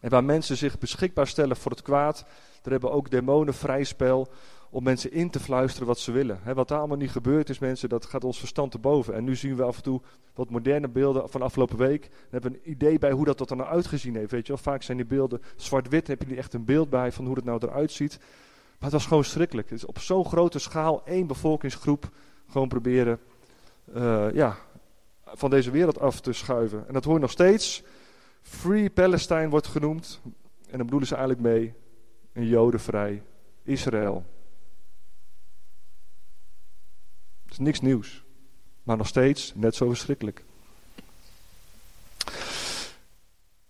en 0.00 0.10
waar 0.10 0.24
mensen 0.24 0.56
zich 0.56 0.78
beschikbaar 0.78 1.26
stellen 1.26 1.56
voor 1.56 1.70
het 1.70 1.82
kwaad. 1.82 2.24
Daar 2.62 2.72
hebben 2.72 2.92
ook 2.92 3.10
demonen 3.10 3.54
vrij 3.54 3.84
spel 3.84 4.28
om 4.70 4.82
mensen 4.82 5.12
in 5.12 5.30
te 5.30 5.40
fluisteren 5.40 5.86
wat 5.86 5.98
ze 5.98 6.12
willen. 6.12 6.40
wat 6.54 6.68
daar 6.68 6.78
allemaal 6.78 6.96
niet 6.96 7.10
gebeurd 7.10 7.48
is, 7.48 7.58
mensen, 7.58 7.88
dat 7.88 8.06
gaat 8.06 8.24
ons 8.24 8.38
verstand 8.38 8.70
te 8.70 8.78
boven. 8.78 9.14
En 9.14 9.24
nu 9.24 9.36
zien 9.36 9.56
we 9.56 9.62
af 9.62 9.76
en 9.76 9.82
toe 9.82 10.00
wat 10.34 10.50
moderne 10.50 10.88
beelden 10.88 11.28
van 11.28 11.42
afgelopen 11.42 11.76
week. 11.76 12.02
We 12.02 12.28
hebben 12.30 12.52
een 12.52 12.70
idee 12.70 12.98
bij 12.98 13.10
hoe 13.10 13.24
dat, 13.24 13.50
er 13.50 13.56
nou 13.56 13.68
uitgezien 13.68 14.16
heeft. 14.16 14.30
Weet 14.30 14.46
je 14.46 14.52
wel? 14.52 14.62
Vaak 14.62 14.82
zijn 14.82 14.96
die 14.96 15.06
beelden 15.06 15.42
zwart-wit, 15.56 16.06
heb 16.06 16.22
je 16.22 16.28
niet 16.28 16.38
echt 16.38 16.54
een 16.54 16.64
beeld 16.64 16.90
bij 16.90 17.12
van 17.12 17.26
hoe 17.26 17.34
het 17.34 17.44
nou 17.44 17.60
eruit 17.62 17.92
ziet. 17.92 18.18
Maar 18.18 18.90
het 18.90 18.92
was 18.92 19.06
gewoon 19.06 19.24
schrikkelijk. 19.24 19.70
Het 19.70 19.78
is 19.78 19.86
op 19.86 19.98
zo'n 19.98 20.24
grote 20.24 20.58
schaal 20.58 21.02
één 21.04 21.26
bevolkingsgroep 21.26 22.10
gewoon 22.48 22.68
proberen 22.68 23.18
uh, 23.94 24.26
ja, 24.32 24.56
van 25.24 25.50
deze 25.50 25.70
wereld 25.70 26.00
af 26.00 26.20
te 26.20 26.32
schuiven. 26.32 26.84
En 26.86 26.92
dat 26.92 27.04
hoor 27.04 27.14
je 27.14 27.20
nog 27.20 27.30
steeds. 27.30 27.82
Free 28.42 28.90
Palestine 28.90 29.48
wordt 29.48 29.66
genoemd. 29.66 30.20
En 30.70 30.76
dan 30.76 30.86
bedoelen 30.86 31.08
ze 31.08 31.14
eigenlijk 31.14 31.44
mee 31.48 31.74
een 32.32 32.46
jodenvrij 32.46 33.22
Israël. 33.62 34.24
Is 37.50 37.58
niks 37.58 37.80
nieuws. 37.80 38.24
Maar 38.82 38.96
nog 38.96 39.06
steeds 39.06 39.52
net 39.54 39.74
zo 39.74 39.88
verschrikkelijk. 39.88 40.44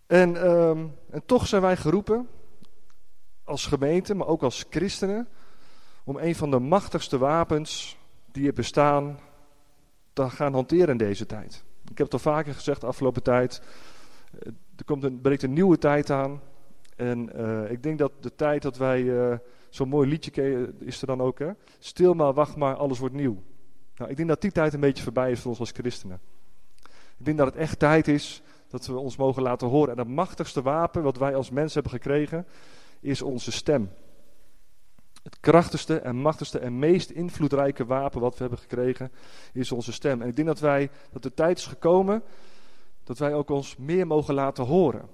En, 0.06 0.42
ehm, 0.42 0.86
en 1.10 1.22
toch 1.26 1.46
zijn 1.46 1.62
wij 1.62 1.76
geroepen, 1.76 2.28
als 3.44 3.66
gemeente, 3.66 4.14
maar 4.14 4.26
ook 4.26 4.42
als 4.42 4.64
christenen, 4.70 5.28
om 6.04 6.16
een 6.16 6.34
van 6.34 6.50
de 6.50 6.58
machtigste 6.58 7.18
wapens 7.18 7.96
die 8.32 8.46
er 8.46 8.52
bestaan 8.52 9.18
te 10.12 10.30
gaan 10.30 10.52
hanteren 10.52 10.88
in 10.88 10.96
deze 10.96 11.26
tijd. 11.26 11.64
Ik 11.90 11.98
heb 11.98 12.06
het 12.06 12.12
al 12.12 12.32
vaker 12.32 12.54
gezegd 12.54 12.80
de 12.80 12.86
afgelopen 12.86 13.22
tijd. 13.22 13.62
Eh, 14.38 14.46
er 14.76 14.84
komt 14.84 15.04
een, 15.04 15.20
breekt 15.20 15.42
een 15.42 15.52
nieuwe 15.52 15.78
tijd 15.78 16.10
aan. 16.10 16.40
En 16.96 17.30
uh, 17.36 17.70
ik 17.70 17.82
denk 17.82 17.98
dat 17.98 18.12
de 18.20 18.34
tijd 18.34 18.62
dat 18.62 18.76
wij, 18.76 19.02
uh, 19.02 19.34
zo'n 19.70 19.88
mooi 19.88 20.08
liedje 20.08 20.72
is 20.78 21.00
er 21.00 21.06
dan 21.06 21.20
ook, 21.20 21.38
hè? 21.38 21.50
Stil 21.78 22.14
maar, 22.14 22.32
wacht 22.32 22.56
maar, 22.56 22.74
alles 22.74 22.98
wordt 22.98 23.14
nieuw. 23.14 23.42
Nou, 23.96 24.10
ik 24.10 24.16
denk 24.16 24.28
dat 24.28 24.40
die 24.40 24.52
tijd 24.52 24.74
een 24.74 24.80
beetje 24.80 25.02
voorbij 25.02 25.30
is 25.30 25.40
voor 25.40 25.50
ons 25.50 25.60
als 25.60 25.70
christenen. 25.70 26.20
Ik 27.18 27.24
denk 27.24 27.38
dat 27.38 27.46
het 27.46 27.56
echt 27.56 27.78
tijd 27.78 28.08
is 28.08 28.42
dat 28.68 28.86
we 28.86 28.98
ons 28.98 29.16
mogen 29.16 29.42
laten 29.42 29.68
horen. 29.68 29.92
En 29.92 29.98
het 29.98 30.08
machtigste 30.08 30.62
wapen 30.62 31.02
wat 31.02 31.16
wij 31.16 31.34
als 31.34 31.50
mensen 31.50 31.82
hebben 31.82 32.00
gekregen, 32.00 32.46
is 33.00 33.22
onze 33.22 33.52
stem. 33.52 33.90
Het 35.22 35.40
krachtigste 35.40 35.98
en 35.98 36.16
machtigste 36.16 36.58
en 36.58 36.78
meest 36.78 37.10
invloedrijke 37.10 37.84
wapen 37.84 38.20
wat 38.20 38.32
we 38.32 38.40
hebben 38.40 38.58
gekregen, 38.58 39.12
is 39.52 39.72
onze 39.72 39.92
stem. 39.92 40.22
En 40.22 40.28
ik 40.28 40.36
denk 40.36 40.48
dat 40.48 40.60
wij, 40.60 40.90
dat 41.12 41.22
de 41.22 41.34
tijd 41.34 41.58
is 41.58 41.66
gekomen, 41.66 42.22
dat 43.04 43.18
wij 43.18 43.34
ook 43.34 43.50
ons 43.50 43.76
meer 43.76 44.06
mogen 44.06 44.34
laten 44.34 44.64
horen. 44.64 45.08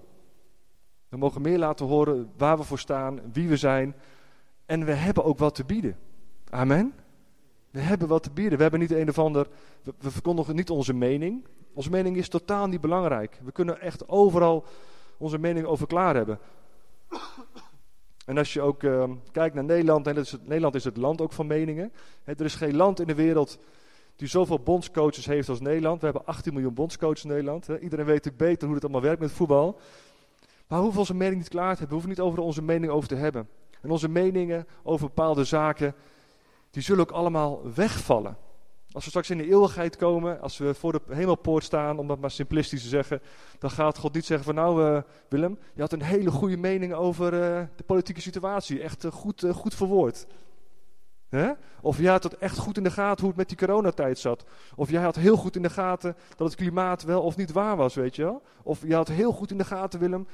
We 1.09 1.17
mogen 1.17 1.43
meer 1.43 1.59
laten 1.59 1.87
horen 1.87 2.33
waar 2.37 2.57
we 2.57 2.63
voor 2.63 2.79
staan, 2.79 3.21
wie 3.33 3.49
we 3.49 3.57
zijn. 3.57 3.95
En 4.67 4.85
we 4.85 4.93
hebben 4.93 5.25
ook 5.25 5.39
wat 5.39 5.55
te 5.55 5.65
bieden. 5.65 5.97
Amen. 6.51 6.95
We 7.73 7.81
hebben 7.81 8.09
wat 8.09 8.23
te 8.23 8.31
bieden. 8.31 8.57
We 8.57 8.63
hebben 8.63 8.81
niet 8.81 8.91
een 8.91 9.09
of 9.09 9.19
ander. 9.19 9.47
We, 9.83 10.11
verkondigen 10.11 10.57
niet 10.57 10.71
onze 10.71 10.95
mening. 10.95 11.45
Onze 11.75 11.91
mening 11.91 12.17
is 12.17 12.29
totaal 12.29 12.67
niet 12.67 12.81
belangrijk. 12.81 13.41
We 13.45 13.53
kunnen 13.53 13.81
echt 13.81 14.09
overal 14.09 14.65
onze 15.17 15.39
mening 15.39 15.67
over 15.67 15.87
klaar 15.87 16.15
hebben. 16.15 16.39
En 18.27 18.39
als 18.39 18.53
je 18.53 18.61
ook 18.61 18.83
uh, 18.83 19.11
kijkt 19.33 19.55
naar 19.55 19.65
Nederland, 19.65 20.07
en 20.07 20.17
is 20.17 20.33
het, 20.33 20.47
Nederland 20.47 20.75
is 20.75 20.85
het 20.85 20.97
land 20.97 21.21
ook 21.21 21.33
van 21.33 21.47
meningen. 21.47 21.93
er 22.25 22.45
is 22.45 22.55
geen 22.55 22.77
land 22.77 23.01
in 23.01 23.07
de 23.07 23.15
wereld 23.15 23.59
die 24.17 24.29
zoveel 24.29 24.59
bondscoaches 24.59 25.27
heeft 25.27 25.49
als 25.49 25.61
Nederland. 25.61 25.99
We 25.99 26.05
hebben 26.05 26.27
18 26.27 26.53
miljoen 26.53 26.75
bondscoaches 26.75 27.23
in 27.23 27.29
Nederland. 27.29 27.69
Iedereen 27.81 28.05
weet 28.05 28.37
beter 28.37 28.67
hoe 28.67 28.75
het 28.75 28.85
allemaal 28.85 29.03
werkt 29.03 29.21
met 29.21 29.33
voetbal. 29.33 29.81
Maar 30.67 30.79
we 30.79 30.85
hoeven 30.85 31.01
onze 31.01 31.15
mening 31.15 31.39
niet 31.39 31.49
klaar 31.49 31.73
te 31.73 31.79
hebben. 31.79 31.89
We 31.89 31.95
hoeven 31.95 32.11
niet 32.11 32.21
over 32.21 32.39
onze 32.39 32.63
mening 32.63 32.93
over 32.93 33.09
te 33.09 33.15
hebben. 33.15 33.49
En 33.81 33.91
onze 33.91 34.09
meningen 34.09 34.67
over 34.83 35.07
bepaalde 35.07 35.45
zaken, 35.45 35.95
die 36.73 36.83
zullen 36.83 37.03
ook 37.03 37.11
allemaal 37.11 37.73
wegvallen. 37.75 38.37
Als 38.91 39.05
we 39.05 39.11
straks 39.11 39.31
in 39.31 39.39
de 39.39 39.51
eeuwigheid 39.51 39.97
komen, 39.97 40.41
als 40.41 40.59
we 40.59 40.75
voor 40.75 40.93
de 40.93 41.01
hemelpoort 41.15 41.65
staan, 41.65 41.99
om 41.99 42.09
dat 42.09 42.19
maar 42.19 42.31
simplistisch 42.31 42.83
te 42.83 42.89
zeggen, 42.89 43.23
dan 43.59 43.71
gaat 43.71 43.99
God 43.99 44.15
niet 44.15 44.25
zeggen 44.25 44.45
van 44.45 44.55
nou 44.55 44.83
uh, 44.83 45.03
Willem, 45.29 45.59
je 45.75 45.81
had 45.81 45.93
een 45.93 46.03
hele 46.03 46.31
goede 46.31 46.57
mening 46.57 46.93
over 46.93 47.33
uh, 47.33 47.63
de 47.77 47.85
politieke 47.87 48.21
situatie, 48.21 48.83
echt 48.83 49.05
uh, 49.05 49.13
goed, 49.13 49.45
goed 49.53 49.75
verwoord. 49.75 50.27
Of 51.81 51.99
jij 51.99 52.11
had 52.11 52.23
het 52.23 52.39
echt 52.39 52.59
goed 52.59 52.77
in 52.77 52.83
de 52.83 52.91
gaten 52.91 53.21
hoe 53.21 53.29
het 53.29 53.37
met 53.37 53.49
die 53.49 53.57
coronatijd 53.67 54.19
zat. 54.19 54.45
Of 54.75 54.91
jij 54.91 55.03
had 55.03 55.17
heel 55.17 55.37
goed 55.37 55.57
in 55.57 55.63
de 55.63 55.71
gaten 55.71 56.17
dat 56.37 56.47
het 56.47 56.57
klimaat 56.57 57.03
wel 57.03 57.23
of 57.23 57.37
niet 57.37 57.53
waar 57.53 57.77
was, 57.77 57.95
weet 57.95 58.17
je 58.17 58.23
wel. 58.23 58.43
Of 58.63 58.83
jij 58.83 58.97
had 58.97 59.09
heel 59.09 59.33
goed 59.33 59.51
in 59.51 59.59
de 59.59 59.65
gaten, 59.65 60.01
Willem, 60.01 60.27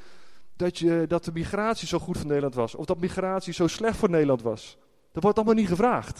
dat, 0.56 0.78
je, 0.78 1.04
dat 1.08 1.24
de 1.24 1.32
migratie 1.32 1.88
zo 1.88 1.98
goed 1.98 2.16
voor 2.16 2.26
Nederland 2.26 2.54
was. 2.54 2.74
Of 2.74 2.84
dat 2.84 2.98
migratie 2.98 3.52
zo 3.52 3.66
slecht 3.66 3.96
voor 3.96 4.10
Nederland 4.10 4.42
was. 4.42 4.78
Dat 5.12 5.22
wordt 5.22 5.38
allemaal 5.38 5.56
niet 5.56 5.68
gevraagd. 5.68 6.18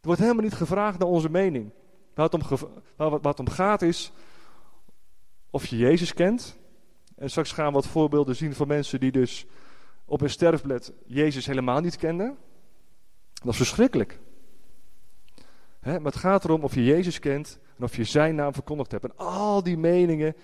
Er 0.00 0.08
wordt 0.08 0.20
helemaal 0.20 0.42
niet 0.42 0.54
gevraagd 0.54 0.98
naar 0.98 1.08
onze 1.08 1.30
mening. 1.30 1.70
Waar 2.14 2.24
het, 2.30 2.34
om, 2.34 3.20
om 3.36 3.48
gaat 3.48 3.82
is 3.82 4.12
of 5.50 5.66
je 5.66 5.76
Jezus 5.76 6.14
kent. 6.14 6.58
En 7.16 7.30
straks 7.30 7.52
gaan 7.52 7.66
we 7.66 7.72
wat 7.72 7.86
voorbeelden 7.86 8.36
zien 8.36 8.54
van 8.54 8.68
mensen 8.68 9.00
die 9.00 9.12
dus 9.12 9.46
op 10.04 10.20
hun 10.20 10.30
sterfbed 10.30 10.92
Jezus 11.06 11.46
helemaal 11.46 11.80
niet 11.80 11.96
kenden. 11.96 12.36
Dat 13.32 13.52
is 13.52 13.56
verschrikkelijk. 13.56 14.18
maar 15.80 16.00
het 16.02 16.16
gaat 16.16 16.44
erom 16.44 16.62
of 16.62 16.74
je 16.74 16.84
Jezus 16.84 17.18
kent 17.18 17.58
en 17.78 17.84
of 17.84 17.96
je 17.96 18.04
zijn 18.04 18.34
naam 18.34 18.52
verkondigd 18.52 18.90
hebt. 18.90 19.04
En 19.04 19.16
al 19.16 19.62
die 19.62 19.78
meningen 19.78 20.34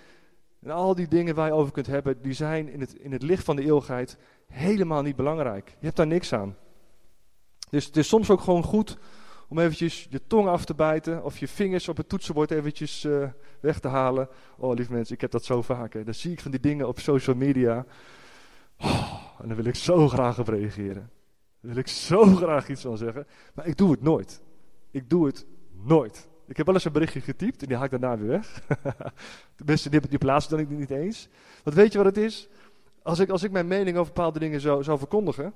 en 0.61 0.71
al 0.71 0.95
die 0.95 1.09
dingen 1.09 1.35
waar 1.35 1.47
je 1.47 1.53
over 1.53 1.73
kunt 1.73 1.87
hebben, 1.87 2.23
die 2.23 2.33
zijn 2.33 2.69
in 2.69 2.81
het, 2.81 2.95
in 2.95 3.13
het 3.13 3.23
licht 3.23 3.45
van 3.45 3.57
de 3.57 3.63
eeuwigheid 3.63 4.19
helemaal 4.47 5.03
niet 5.03 5.17
belangrijk. 5.17 5.69
Je 5.69 5.85
hebt 5.85 5.97
daar 5.97 6.07
niks 6.07 6.33
aan. 6.33 6.57
Dus 7.71 7.85
het 7.85 7.97
is 7.97 8.09
soms 8.09 8.31
ook 8.31 8.41
gewoon 8.41 8.63
goed 8.63 8.99
om 9.49 9.59
eventjes 9.59 10.07
je 10.11 10.27
tong 10.27 10.49
af 10.49 10.65
te 10.65 10.75
bijten 10.75 11.25
of 11.25 11.39
je 11.39 11.49
vingers 11.49 11.89
op 11.89 11.97
het 11.97 12.09
toetsenbord 12.09 12.51
eventjes 12.51 13.05
uh, 13.05 13.29
weg 13.61 13.79
te 13.79 13.89
halen. 13.89 14.29
Oh, 14.57 14.75
lieve 14.75 14.93
mensen, 14.93 15.15
ik 15.15 15.21
heb 15.21 15.31
dat 15.31 15.45
zo 15.45 15.63
vaak. 15.63 15.93
Hè. 15.93 16.05
Dan 16.05 16.15
zie 16.15 16.33
ik 16.33 16.41
van 16.41 16.51
die 16.51 16.61
dingen 16.61 16.89
op 16.89 17.01
social 17.01 17.37
media. 17.37 17.87
Oh, 18.79 19.41
en 19.41 19.49
dan 19.49 19.57
wil 19.57 19.65
ik 19.65 19.75
zo 19.75 20.09
graag 20.09 20.39
op 20.39 20.49
reageren. 20.49 21.11
Daar 21.61 21.73
wil 21.73 21.77
ik 21.77 21.89
zo 21.89 22.25
graag 22.25 22.69
iets 22.69 22.83
van 22.83 22.97
zeggen. 22.97 23.27
Maar 23.55 23.67
ik 23.67 23.77
doe 23.77 23.91
het 23.91 24.03
nooit. 24.03 24.41
Ik 24.91 25.11
doe 25.11 25.27
het 25.27 25.47
nooit. 25.73 26.29
Ik 26.47 26.57
heb 26.57 26.67
wel 26.67 26.75
eens 26.75 26.85
een 26.85 26.93
berichtje 26.93 27.21
getypt 27.21 27.63
en 27.63 27.69
die 27.69 27.77
haak 27.77 27.93
ik 27.93 28.01
daarna 28.01 28.19
weer 28.19 28.29
weg. 28.29 28.63
mensen 29.65 29.91
die, 29.91 30.09
die 30.09 30.19
plaatsen 30.19 30.51
dan 30.51 30.61
ik 30.61 30.69
niet 30.69 30.91
eens. 30.91 31.29
Want 31.65 31.77
weet 31.77 31.93
je 31.93 31.99
wat 31.99 32.07
het 32.07 32.17
is? 32.17 32.49
Als 33.03 33.19
ik, 33.19 33.31
als 33.31 33.43
ik 33.43 33.51
mijn 33.51 33.67
mening 33.67 33.97
over 33.97 34.13
bepaalde 34.13 34.39
dingen 34.39 34.61
zou, 34.61 34.83
zou 34.83 34.99
verkondigen, 34.99 35.55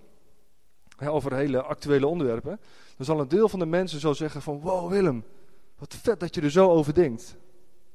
over 1.11 1.35
hele 1.35 1.63
actuele 1.63 2.07
onderwerpen, 2.07 2.61
dan 2.97 3.07
zal 3.07 3.21
een 3.21 3.29
deel 3.29 3.49
van 3.49 3.59
de 3.59 3.67
mensen 3.67 4.01
zo 4.01 4.13
zeggen 4.13 4.43
van, 4.43 4.61
wow 4.61 4.91
Willem, 4.91 5.25
wat 5.79 5.95
vet 5.95 6.21
dat 6.21 6.35
je 6.35 6.41
er 6.41 6.51
zo 6.51 6.71
over 6.71 6.95
denkt. 6.95 7.37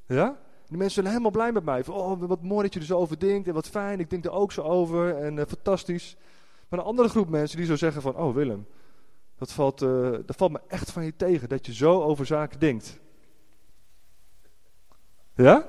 Ja? 0.06 0.38
Die 0.66 0.76
mensen 0.76 0.94
zijn 0.94 1.06
helemaal 1.06 1.30
blij 1.30 1.52
met 1.52 1.64
mij. 1.64 1.86
Oh, 1.86 2.20
wat 2.20 2.42
mooi 2.42 2.62
dat 2.62 2.74
je 2.74 2.80
er 2.80 2.86
zo 2.86 2.98
over 2.98 3.18
denkt 3.18 3.48
en 3.48 3.54
wat 3.54 3.68
fijn, 3.68 4.00
ik 4.00 4.10
denk 4.10 4.24
er 4.24 4.30
ook 4.30 4.52
zo 4.52 4.62
over 4.62 5.16
en 5.16 5.36
uh, 5.36 5.44
fantastisch. 5.48 6.16
Maar 6.68 6.78
een 6.78 6.84
andere 6.84 7.08
groep 7.08 7.28
mensen 7.28 7.56
die 7.56 7.66
zo 7.66 7.76
zeggen 7.76 8.02
van, 8.02 8.16
oh 8.16 8.34
Willem, 8.34 8.66
dat 9.38 9.52
valt, 9.52 9.82
uh, 9.82 10.10
dat 10.10 10.36
valt 10.36 10.52
me 10.52 10.60
echt 10.66 10.90
van 10.90 11.04
je 11.04 11.16
tegen, 11.16 11.48
dat 11.48 11.66
je 11.66 11.74
zo 11.74 12.02
over 12.02 12.26
zaken 12.26 12.60
denkt. 12.60 13.00
Ja? 15.34 15.66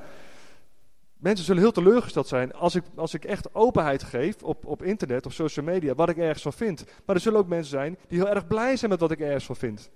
Mensen 1.19 1.45
zullen 1.45 1.61
heel 1.61 1.71
teleurgesteld 1.71 2.27
zijn 2.27 2.53
als 2.53 2.75
ik, 2.75 2.83
als 2.95 3.13
ik 3.13 3.25
echt 3.25 3.55
openheid 3.55 4.03
geef 4.03 4.43
op, 4.43 4.65
op 4.65 4.83
internet 4.83 5.25
of 5.25 5.33
social 5.33 5.65
media, 5.65 5.95
wat 5.95 6.09
ik 6.09 6.17
ergens 6.17 6.41
van 6.41 6.53
vind. 6.53 6.85
Maar 7.05 7.15
er 7.15 7.21
zullen 7.21 7.39
ook 7.39 7.47
mensen 7.47 7.69
zijn 7.69 7.97
die 8.07 8.19
heel 8.19 8.29
erg 8.29 8.47
blij 8.47 8.77
zijn 8.77 8.91
met 8.91 8.99
wat 8.99 9.11
ik 9.11 9.19
ergens 9.19 9.45
van 9.45 9.55
vind. 9.55 9.89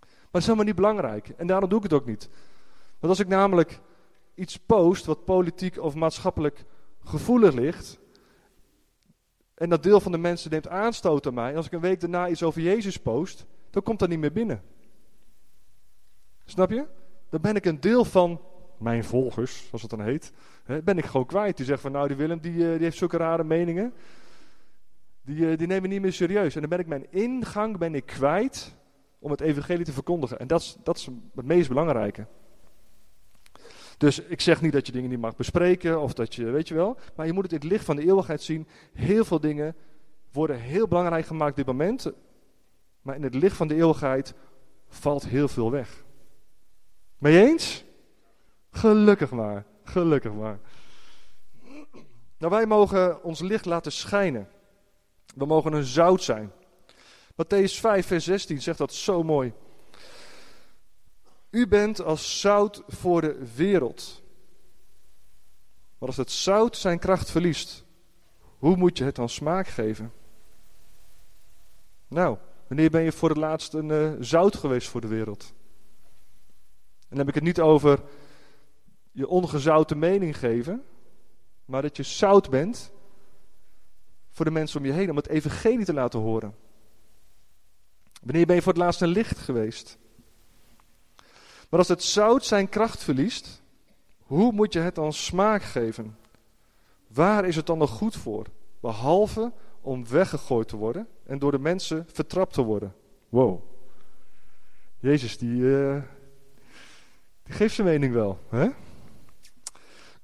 Maar 0.00 0.30
dat 0.30 0.40
is 0.40 0.44
helemaal 0.44 0.66
niet 0.66 0.74
belangrijk. 0.74 1.28
En 1.28 1.46
daarom 1.46 1.68
doe 1.68 1.78
ik 1.78 1.84
het 1.84 1.92
ook 1.92 2.06
niet. 2.06 2.28
Want 2.98 3.12
als 3.12 3.20
ik 3.20 3.28
namelijk 3.28 3.80
iets 4.34 4.56
post 4.56 5.04
wat 5.04 5.24
politiek 5.24 5.78
of 5.78 5.94
maatschappelijk 5.94 6.64
gevoelig 7.04 7.54
ligt, 7.54 7.98
en 9.54 9.68
dat 9.68 9.82
deel 9.82 10.00
van 10.00 10.12
de 10.12 10.18
mensen 10.18 10.50
neemt 10.50 10.68
aanstoot 10.68 11.26
aan 11.26 11.34
mij. 11.34 11.50
En 11.50 11.56
als 11.56 11.66
ik 11.66 11.72
een 11.72 11.80
week 11.80 12.00
daarna 12.00 12.28
iets 12.28 12.42
over 12.42 12.60
Jezus 12.60 12.96
post, 12.96 13.46
dan 13.70 13.82
komt 13.82 13.98
dat 13.98 14.08
niet 14.08 14.18
meer 14.18 14.32
binnen. 14.32 14.62
Snap 16.44 16.70
je? 16.70 16.86
Dan 17.28 17.40
ben 17.40 17.56
ik 17.56 17.64
een 17.64 17.80
deel 17.80 18.04
van 18.04 18.40
mijn 18.78 19.04
volgers, 19.04 19.66
zoals 19.66 19.82
het 19.82 19.90
dan 19.90 20.00
heet, 20.00 20.32
hè, 20.64 20.82
ben 20.82 20.98
ik 20.98 21.04
gewoon 21.04 21.26
kwijt. 21.26 21.56
Die 21.56 21.66
zeggen 21.66 21.82
van 21.82 21.92
nou 21.92 22.08
die 22.08 22.16
Willem, 22.16 22.38
die, 22.40 22.52
eh, 22.52 22.72
die 22.72 22.82
heeft 22.82 22.96
zulke 22.96 23.16
rare 23.16 23.44
meningen. 23.44 23.94
Die, 25.22 25.50
eh, 25.50 25.58
die 25.58 25.66
nemen 25.66 25.90
niet 25.90 26.00
meer 26.00 26.12
serieus. 26.12 26.54
En 26.54 26.60
dan 26.60 26.70
ben 26.70 26.78
ik 26.78 26.86
mijn 26.86 27.06
ingang 27.10 27.78
ben 27.78 27.94
ik 27.94 28.06
kwijt 28.06 28.74
om 29.18 29.30
het 29.30 29.40
evangelie 29.40 29.84
te 29.84 29.92
verkondigen. 29.92 30.38
En 30.38 30.46
dat 30.46 30.60
is, 30.60 30.76
dat 30.82 30.96
is 30.96 31.08
het 31.34 31.46
meest 31.46 31.68
belangrijke. 31.68 32.26
Dus 33.98 34.20
ik 34.20 34.40
zeg 34.40 34.60
niet 34.60 34.72
dat 34.72 34.86
je 34.86 34.92
dingen 34.92 35.10
niet 35.10 35.20
mag 35.20 35.36
bespreken 35.36 36.00
of 36.00 36.14
dat 36.14 36.34
je, 36.34 36.44
weet 36.44 36.68
je 36.68 36.74
wel. 36.74 36.96
Maar 37.16 37.26
je 37.26 37.32
moet 37.32 37.42
het 37.42 37.52
in 37.52 37.58
het 37.58 37.68
licht 37.68 37.84
van 37.84 37.96
de 37.96 38.02
eeuwigheid 38.02 38.42
zien. 38.42 38.66
Heel 38.92 39.24
veel 39.24 39.40
dingen 39.40 39.76
worden 40.32 40.58
heel 40.58 40.88
belangrijk 40.88 41.26
gemaakt 41.26 41.50
op 41.50 41.56
dit 41.56 41.66
moment. 41.66 42.12
Maar 43.02 43.16
in 43.16 43.22
het 43.22 43.34
licht 43.34 43.56
van 43.56 43.68
de 43.68 43.74
eeuwigheid 43.74 44.34
valt 44.88 45.26
heel 45.26 45.48
veel 45.48 45.70
weg. 45.70 46.04
Mee 47.18 47.46
eens? 47.46 47.84
Gelukkig 48.74 49.30
maar. 49.30 49.64
Gelukkig 49.84 50.32
maar. 50.32 50.58
Nou, 52.38 52.52
wij 52.52 52.66
mogen 52.66 53.22
ons 53.22 53.40
licht 53.40 53.64
laten 53.64 53.92
schijnen. 53.92 54.48
We 55.34 55.46
mogen 55.46 55.72
een 55.72 55.84
zout 55.84 56.22
zijn. 56.22 56.52
Matthäus 57.32 57.80
5, 57.80 58.06
vers 58.06 58.24
16 58.24 58.62
zegt 58.62 58.78
dat 58.78 58.92
zo 58.92 59.22
mooi. 59.22 59.52
U 61.50 61.68
bent 61.68 62.02
als 62.02 62.40
zout 62.40 62.82
voor 62.86 63.20
de 63.20 63.54
wereld. 63.54 64.22
Maar 65.98 66.08
als 66.08 66.16
het 66.16 66.30
zout 66.30 66.76
zijn 66.76 66.98
kracht 66.98 67.30
verliest, 67.30 67.84
hoe 68.58 68.76
moet 68.76 68.98
je 68.98 69.04
het 69.04 69.14
dan 69.14 69.28
smaak 69.28 69.66
geven? 69.66 70.12
Nou, 72.08 72.36
wanneer 72.66 72.90
ben 72.90 73.02
je 73.02 73.12
voor 73.12 73.28
het 73.28 73.38
laatst 73.38 73.74
een 73.74 73.88
uh, 73.88 74.12
zout 74.20 74.56
geweest 74.56 74.88
voor 74.88 75.00
de 75.00 75.06
wereld? 75.06 75.52
En 77.00 77.08
dan 77.08 77.18
heb 77.18 77.28
ik 77.28 77.34
het 77.34 77.44
niet 77.44 77.60
over 77.60 77.98
je 79.14 79.28
ongezouten 79.28 79.98
mening 79.98 80.38
geven, 80.38 80.84
maar 81.64 81.82
dat 81.82 81.96
je 81.96 82.02
zout 82.02 82.50
bent 82.50 82.92
voor 84.30 84.44
de 84.44 84.50
mensen 84.50 84.80
om 84.80 84.86
je 84.86 84.92
heen, 84.92 85.10
om 85.10 85.16
het 85.16 85.28
evangelie 85.28 85.84
te 85.84 85.92
laten 85.92 86.20
horen. 86.20 86.54
Wanneer 88.22 88.46
ben 88.46 88.54
je 88.54 88.62
voor 88.62 88.72
het 88.72 88.82
laatst 88.82 89.00
een 89.00 89.08
licht 89.08 89.38
geweest? 89.38 89.98
Maar 91.68 91.78
als 91.78 91.88
het 91.88 92.02
zout 92.02 92.44
zijn 92.44 92.68
kracht 92.68 93.02
verliest, 93.02 93.62
hoe 94.22 94.52
moet 94.52 94.72
je 94.72 94.78
het 94.78 94.94
dan 94.94 95.12
smaak 95.12 95.62
geven? 95.62 96.16
Waar 97.06 97.44
is 97.44 97.56
het 97.56 97.66
dan 97.66 97.78
nog 97.78 97.90
goed 97.90 98.16
voor? 98.16 98.46
Behalve 98.80 99.52
om 99.80 100.08
weggegooid 100.08 100.68
te 100.68 100.76
worden 100.76 101.08
en 101.24 101.38
door 101.38 101.50
de 101.50 101.58
mensen 101.58 102.06
vertrapt 102.12 102.52
te 102.52 102.62
worden. 102.62 102.94
Wow. 103.28 103.62
Jezus, 104.98 105.38
die, 105.38 105.60
uh, 105.60 106.02
die 107.42 107.54
geeft 107.54 107.74
zijn 107.74 107.86
mening 107.86 108.12
wel. 108.12 108.38
Hè? 108.48 108.68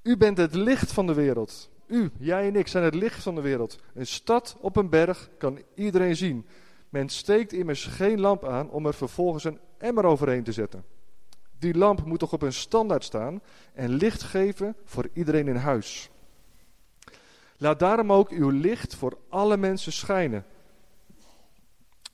U 0.01 0.17
bent 0.17 0.37
het 0.37 0.55
licht 0.55 0.91
van 0.91 1.07
de 1.07 1.13
wereld. 1.13 1.69
U, 1.87 2.11
jij 2.17 2.47
en 2.47 2.55
ik 2.55 2.67
zijn 2.67 2.83
het 2.83 2.95
licht 2.95 3.23
van 3.23 3.35
de 3.35 3.41
wereld. 3.41 3.79
Een 3.93 4.07
stad 4.07 4.57
op 4.59 4.75
een 4.75 4.89
berg 4.89 5.29
kan 5.37 5.59
iedereen 5.75 6.15
zien. 6.15 6.45
Men 6.89 7.09
steekt 7.09 7.53
immers 7.53 7.85
geen 7.85 8.19
lamp 8.19 8.45
aan 8.45 8.69
om 8.69 8.85
er 8.85 8.93
vervolgens 8.93 9.43
een 9.43 9.59
emmer 9.77 10.05
overheen 10.05 10.43
te 10.43 10.51
zetten. 10.51 10.83
Die 11.59 11.77
lamp 11.77 12.05
moet 12.05 12.19
toch 12.19 12.33
op 12.33 12.41
een 12.41 12.53
standaard 12.53 13.03
staan 13.03 13.41
en 13.73 13.89
licht 13.89 14.23
geven 14.23 14.75
voor 14.85 15.09
iedereen 15.13 15.47
in 15.47 15.55
huis. 15.55 16.09
Laat 17.57 17.79
daarom 17.79 18.11
ook 18.13 18.29
uw 18.29 18.49
licht 18.49 18.95
voor 18.95 19.17
alle 19.29 19.57
mensen 19.57 19.91
schijnen. 19.91 20.45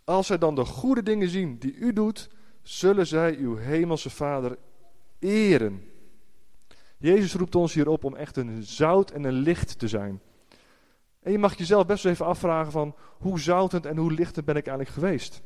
Als 0.03 0.27
zij 0.27 0.38
dan 0.38 0.56
de 0.56 0.65
goede 0.65 1.03
dingen 1.03 1.29
zien 1.29 1.58
die 1.60 1.75
u 1.75 1.94
doet, 1.94 2.29
zullen 2.62 3.08
zij 3.08 3.36
uw 3.36 3.56
hemelse 3.56 4.10
Vader 4.10 4.58
eren. 5.20 5.91
Jezus 6.98 7.34
roept 7.34 7.56
ons 7.56 7.74
hier 7.74 7.88
op 7.88 8.04
om 8.04 8.16
echt 8.16 8.38
een 8.38 8.63
zout 8.63 9.12
en 9.12 9.24
een 9.24 9.34
licht 9.34 9.80
te 9.80 9.88
zijn. 9.88 10.22
En 11.20 11.32
je 11.32 11.38
mag 11.38 11.58
jezelf 11.58 11.86
best 11.86 12.04
wel 12.04 12.12
even 12.12 12.25
afvragen 12.25 12.72
van 12.72 12.96
hoe 13.18 13.39
zoutend 13.39 13.86
en 13.86 13.98
hoe 13.98 14.13
lichtend 14.13 14.46
ben 14.46 14.56
ik 14.56 14.68
eigenlijk 14.68 14.98
geweest? 14.98 15.42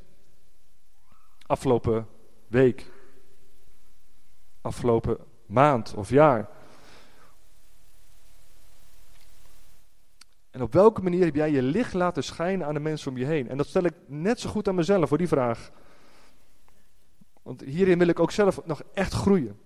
Afgelopen 1.45 2.07
week, 2.47 2.91
afgelopen 4.61 5.17
maand 5.45 5.93
of 5.93 6.09
jaar. 6.09 6.49
En 10.51 10.61
op 10.61 10.73
welke 10.73 11.01
manier 11.01 11.23
heb 11.23 11.35
jij 11.35 11.51
je 11.51 11.61
licht 11.61 11.93
laten 11.93 12.23
schijnen 12.23 12.67
aan 12.67 12.73
de 12.73 12.79
mensen 12.79 13.11
om 13.11 13.17
je 13.17 13.25
heen? 13.25 13.49
En 13.49 13.57
dat 13.57 13.67
stel 13.67 13.83
ik 13.83 13.93
net 14.05 14.39
zo 14.39 14.49
goed 14.49 14.67
aan 14.67 14.75
mezelf 14.75 15.09
voor 15.09 15.17
die 15.17 15.27
vraag. 15.27 15.71
Want 17.41 17.61
hierin 17.61 17.97
wil 17.97 18.07
ik 18.07 18.19
ook 18.19 18.31
zelf 18.31 18.65
nog 18.65 18.81
echt 18.93 19.13
groeien. 19.13 19.59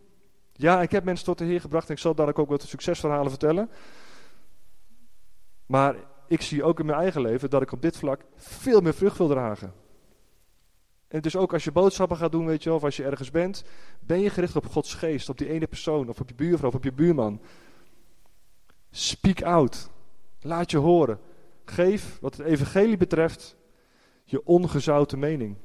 Ja, 0.57 0.81
ik 0.81 0.91
heb 0.91 1.03
mensen 1.03 1.25
tot 1.25 1.37
de 1.37 1.45
Heer 1.45 1.61
gebracht 1.61 1.87
en 1.87 1.93
ik 1.93 1.99
zal 1.99 2.15
dadelijk 2.15 2.39
ook 2.39 2.49
wat 2.49 2.61
succesverhalen 2.61 3.29
vertellen. 3.29 3.69
Maar 5.65 5.95
ik 6.27 6.41
zie 6.41 6.63
ook 6.63 6.79
in 6.79 6.85
mijn 6.85 6.99
eigen 6.99 7.21
leven 7.21 7.49
dat 7.49 7.61
ik 7.61 7.71
op 7.71 7.81
dit 7.81 7.97
vlak 7.97 8.21
veel 8.35 8.81
meer 8.81 8.93
vrucht 8.93 9.17
wil 9.17 9.27
dragen. 9.27 9.73
En 11.07 11.21
dus 11.21 11.35
ook 11.35 11.53
als 11.53 11.63
je 11.63 11.71
boodschappen 11.71 12.17
gaat 12.17 12.31
doen, 12.31 12.45
weet 12.45 12.63
je 12.63 12.69
wel, 12.69 12.77
of 12.77 12.83
als 12.83 12.97
je 12.97 13.03
ergens 13.03 13.31
bent, 13.31 13.63
ben 13.99 14.19
je 14.19 14.29
gericht 14.29 14.55
op 14.55 14.65
Gods 14.65 14.93
geest, 14.93 15.29
op 15.29 15.37
die 15.37 15.49
ene 15.49 15.67
persoon, 15.67 16.09
of 16.09 16.19
op 16.19 16.29
je 16.29 16.35
buurvrouw, 16.35 16.69
of 16.69 16.75
op 16.75 16.83
je 16.83 16.93
buurman. 16.93 17.41
Speak 18.91 19.41
out. 19.41 19.89
Laat 20.41 20.71
je 20.71 20.77
horen. 20.77 21.19
Geef, 21.65 22.17
wat 22.21 22.37
het 22.37 22.45
evangelie 22.45 22.97
betreft, 22.97 23.55
je 24.23 24.45
ongezouten 24.45 25.19
mening. 25.19 25.57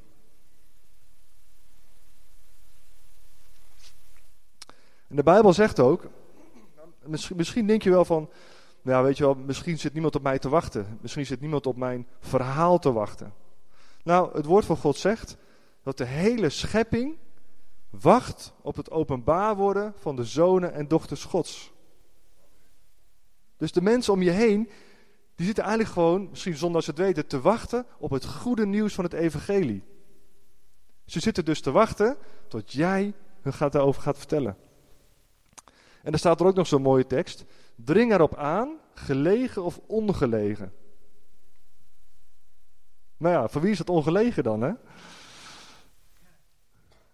En 5.11 5.17
de 5.17 5.23
Bijbel 5.23 5.53
zegt 5.53 5.81
ook, 5.81 6.09
misschien, 7.05 7.37
misschien 7.37 7.67
denk 7.67 7.83
je 7.83 7.91
wel 7.91 8.05
van, 8.05 8.31
nou 8.83 9.05
weet 9.05 9.17
je 9.17 9.25
wel, 9.25 9.35
misschien 9.35 9.79
zit 9.79 9.93
niemand 9.93 10.17
op 10.17 10.23
mij 10.23 10.39
te 10.39 10.49
wachten. 10.49 10.99
Misschien 11.01 11.27
zit 11.27 11.41
niemand 11.41 11.67
op 11.67 11.77
mijn 11.77 12.07
verhaal 12.21 12.79
te 12.79 12.93
wachten. 12.93 13.35
Nou, 14.05 14.37
het 14.37 14.45
woord 14.45 14.65
van 14.65 14.77
God 14.77 14.97
zegt 14.97 15.37
dat 15.83 15.99
de 15.99 16.05
hele 16.05 16.49
schepping 16.49 17.17
wacht 17.91 18.53
op 18.63 18.77
het 18.77 18.91
openbaar 18.91 19.57
worden 19.57 19.95
van 19.97 20.17
de 20.17 20.25
zonen 20.25 20.73
en 20.73 20.89
dochters 20.89 21.25
Gods. 21.25 21.73
Dus 23.57 23.73
de 23.73 23.83
mensen 23.83 24.13
om 24.13 24.23
je 24.23 24.31
heen, 24.31 24.71
die 25.35 25.47
zitten 25.47 25.65
eigenlijk 25.65 25.93
gewoon, 25.93 26.29
misschien 26.31 26.57
zonder 26.57 26.83
ze 26.83 26.91
het 26.91 26.99
weten, 26.99 27.27
te 27.27 27.41
wachten 27.41 27.87
op 27.99 28.11
het 28.11 28.27
goede 28.27 28.67
nieuws 28.67 28.95
van 28.95 29.05
het 29.05 29.13
evangelie. 29.13 29.83
Ze 31.05 31.21
zitten 31.21 31.45
dus 31.45 31.61
te 31.61 31.71
wachten 31.71 32.17
tot 32.49 32.73
jij 32.73 33.15
hun 33.41 33.53
gaat 33.53 33.73
daarover 33.73 34.03
gaat 34.03 34.19
vertellen. 34.19 34.57
En 36.03 36.13
er 36.13 36.19
staat 36.19 36.41
er 36.41 36.47
ook 36.47 36.55
nog 36.55 36.67
zo'n 36.67 36.83
mooie 36.83 37.07
tekst. 37.07 37.45
Dring 37.75 38.13
erop 38.13 38.37
aan, 38.37 38.79
gelegen 38.95 39.65
of 39.65 39.81
ongelegen. 39.87 40.73
Nou 43.17 43.35
ja, 43.35 43.49
voor 43.49 43.61
wie 43.61 43.71
is 43.71 43.79
het 43.79 43.91
ongelegen 43.91 44.43
dan, 44.43 44.61
hè? 44.61 44.73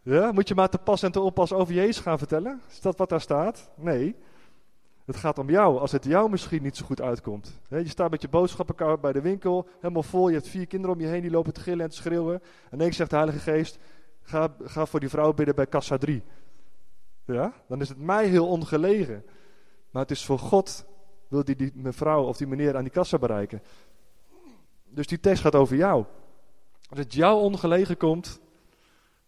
Ja, 0.03 0.33
moet 0.33 0.49
je 0.49 0.55
maar 0.55 0.69
te 0.69 0.79
pas 0.79 1.03
en 1.03 1.13
te 1.13 1.21
oppas 1.21 1.53
over 1.53 1.75
Jezus 1.75 1.99
gaan 1.99 2.19
vertellen? 2.19 2.61
Is 2.69 2.81
dat 2.81 2.99
wat 2.99 3.09
daar 3.09 3.21
staat? 3.21 3.71
Nee. 3.75 4.17
Het 5.05 5.17
gaat 5.17 5.39
om 5.39 5.51
jou, 5.51 5.79
als 5.79 5.93
het 5.93 6.05
jou 6.05 6.31
misschien 6.31 6.63
niet 6.63 6.77
zo 6.77 6.85
goed 6.85 7.01
uitkomt. 7.01 7.61
Je 7.69 7.89
staat 7.89 8.11
met 8.11 8.23
je 8.23 8.29
boodschappenkar 8.29 9.01
bij 9.01 9.13
de 9.13 9.21
winkel, 9.21 9.69
helemaal 9.81 10.03
vol. 10.03 10.29
Je 10.29 10.35
hebt 10.35 10.49
vier 10.49 10.67
kinderen 10.67 10.97
om 10.97 11.03
je 11.03 11.09
heen, 11.09 11.23
die 11.23 11.31
lopen 11.31 11.53
te 11.53 11.61
gillen 11.61 11.85
en 11.85 11.91
te 11.91 11.97
schreeuwen. 11.97 12.43
En 12.71 12.79
dan 12.79 12.93
zegt 12.93 13.11
de 13.11 13.17
Heilige 13.17 13.39
Geest, 13.39 13.79
ga, 14.23 14.55
ga 14.63 14.87
voor 14.87 15.01
die 15.01 15.09
vrouw 15.09 15.33
bidden 15.33 15.55
bij 15.55 15.67
kassa 15.67 15.99
3. 15.99 16.23
Ja, 17.27 17.53
dan 17.69 17.81
is 17.81 17.89
het 17.89 17.99
mij 17.99 18.27
heel 18.27 18.49
ongelegen. 18.49 19.25
Maar 19.91 20.03
het 20.03 20.11
is 20.11 20.25
voor 20.25 20.39
God, 20.39 20.87
wil 21.29 21.45
die, 21.45 21.57
die 21.57 21.73
mevrouw 21.75 22.25
of 22.25 22.37
die 22.37 22.47
meneer 22.47 22.77
aan 22.77 22.83
die 22.83 22.93
kassa 22.93 23.19
bereiken. 23.19 23.63
Dus 24.85 25.07
die 25.07 25.21
tekst 25.21 25.43
gaat 25.43 25.55
over 25.55 25.77
jou. 25.77 26.05
Als 26.89 26.99
het 26.99 27.15
jou 27.15 27.41
ongelegen 27.41 27.97
komt, 27.97 28.41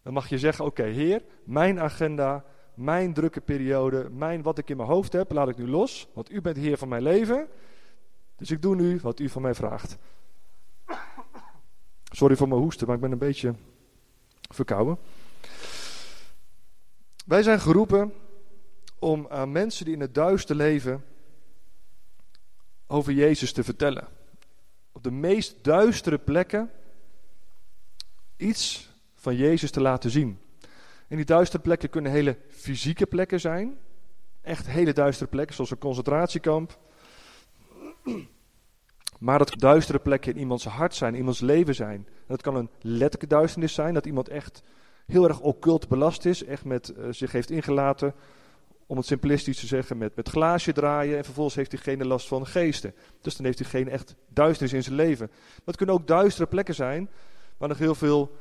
dan 0.03 0.13
mag 0.13 0.29
je 0.29 0.37
zeggen, 0.37 0.65
oké 0.65 0.83
heer, 0.83 1.23
mijn 1.43 1.79
agenda, 1.79 2.43
mijn 2.73 3.13
drukke 3.13 3.41
periode, 3.41 4.09
mijn 4.09 4.41
wat 4.41 4.57
ik 4.57 4.69
in 4.69 4.77
mijn 4.77 4.89
hoofd 4.89 5.13
heb, 5.13 5.31
laat 5.31 5.49
ik 5.49 5.57
nu 5.57 5.67
los. 5.67 6.07
Want 6.13 6.31
u 6.31 6.41
bent 6.41 6.57
heer 6.57 6.77
van 6.77 6.87
mijn 6.87 7.03
leven. 7.03 7.47
Dus 8.35 8.51
ik 8.51 8.61
doe 8.61 8.75
nu 8.75 8.99
wat 9.01 9.19
u 9.19 9.29
van 9.29 9.41
mij 9.41 9.53
vraagt. 9.55 9.97
Sorry 12.03 12.35
voor 12.35 12.47
mijn 12.47 12.61
hoesten, 12.61 12.87
maar 12.87 12.95
ik 12.95 13.01
ben 13.01 13.11
een 13.11 13.17
beetje 13.17 13.55
verkouden. 14.49 14.97
Wij 17.29 17.43
zijn 17.43 17.59
geroepen 17.59 18.13
om 18.99 19.27
aan 19.29 19.51
mensen 19.51 19.85
die 19.85 19.93
in 19.93 19.99
het 19.99 20.13
duister 20.13 20.55
leven 20.55 21.05
over 22.87 23.13
Jezus 23.13 23.51
te 23.51 23.63
vertellen. 23.63 24.07
Op 24.91 25.03
de 25.03 25.11
meest 25.11 25.63
duistere 25.63 26.17
plekken 26.17 26.71
iets 28.37 28.89
van 29.15 29.35
Jezus 29.35 29.71
te 29.71 29.81
laten 29.81 30.09
zien. 30.09 30.39
En 31.07 31.15
die 31.15 31.25
duistere 31.25 31.61
plekken 31.61 31.89
kunnen 31.89 32.11
hele 32.11 32.37
fysieke 32.49 33.05
plekken 33.05 33.39
zijn. 33.39 33.77
Echt 34.41 34.67
hele 34.67 34.93
duistere 34.93 35.29
plekken, 35.29 35.55
zoals 35.55 35.71
een 35.71 35.77
concentratiekamp. 35.77 36.79
Maar 39.19 39.37
dat 39.37 39.59
duistere 39.59 39.99
plekken 39.99 40.33
in 40.33 40.39
iemands 40.39 40.65
hart 40.65 40.95
zijn, 40.95 41.13
in 41.13 41.19
iemands 41.19 41.39
leven 41.39 41.75
zijn. 41.75 42.07
Dat 42.27 42.41
kan 42.41 42.55
een 42.55 42.69
letterlijke 42.81 43.27
duisternis 43.27 43.73
zijn, 43.73 43.93
dat 43.93 44.05
iemand 44.05 44.29
echt 44.29 44.63
heel 45.09 45.27
erg 45.27 45.39
occult 45.39 45.87
belast 45.87 46.25
is, 46.25 46.43
echt 46.43 46.65
met 46.65 46.93
uh, 46.97 47.05
zich 47.09 47.31
heeft 47.31 47.49
ingelaten, 47.49 48.13
om 48.85 48.97
het 48.97 49.05
simplistisch 49.05 49.59
te 49.59 49.67
zeggen, 49.67 49.97
met, 49.97 50.15
met 50.15 50.29
glaasje 50.29 50.73
draaien 50.73 51.17
en 51.17 51.23
vervolgens 51.23 51.55
heeft 51.55 51.79
geen 51.79 52.07
last 52.07 52.27
van 52.27 52.47
geesten. 52.47 52.93
Dus 53.21 53.35
dan 53.35 53.45
heeft 53.45 53.59
hij 53.59 53.67
geen 53.67 53.89
echt 53.89 54.15
duisternis 54.27 54.73
in 54.73 54.83
zijn 54.83 54.95
leven. 54.95 55.27
Maar 55.29 55.61
het 55.65 55.75
kunnen 55.75 55.95
ook 55.95 56.07
duistere 56.07 56.47
plekken 56.47 56.75
zijn, 56.75 57.09
waar 57.57 57.69
nog 57.69 57.77
heel 57.77 57.95
veel 57.95 58.31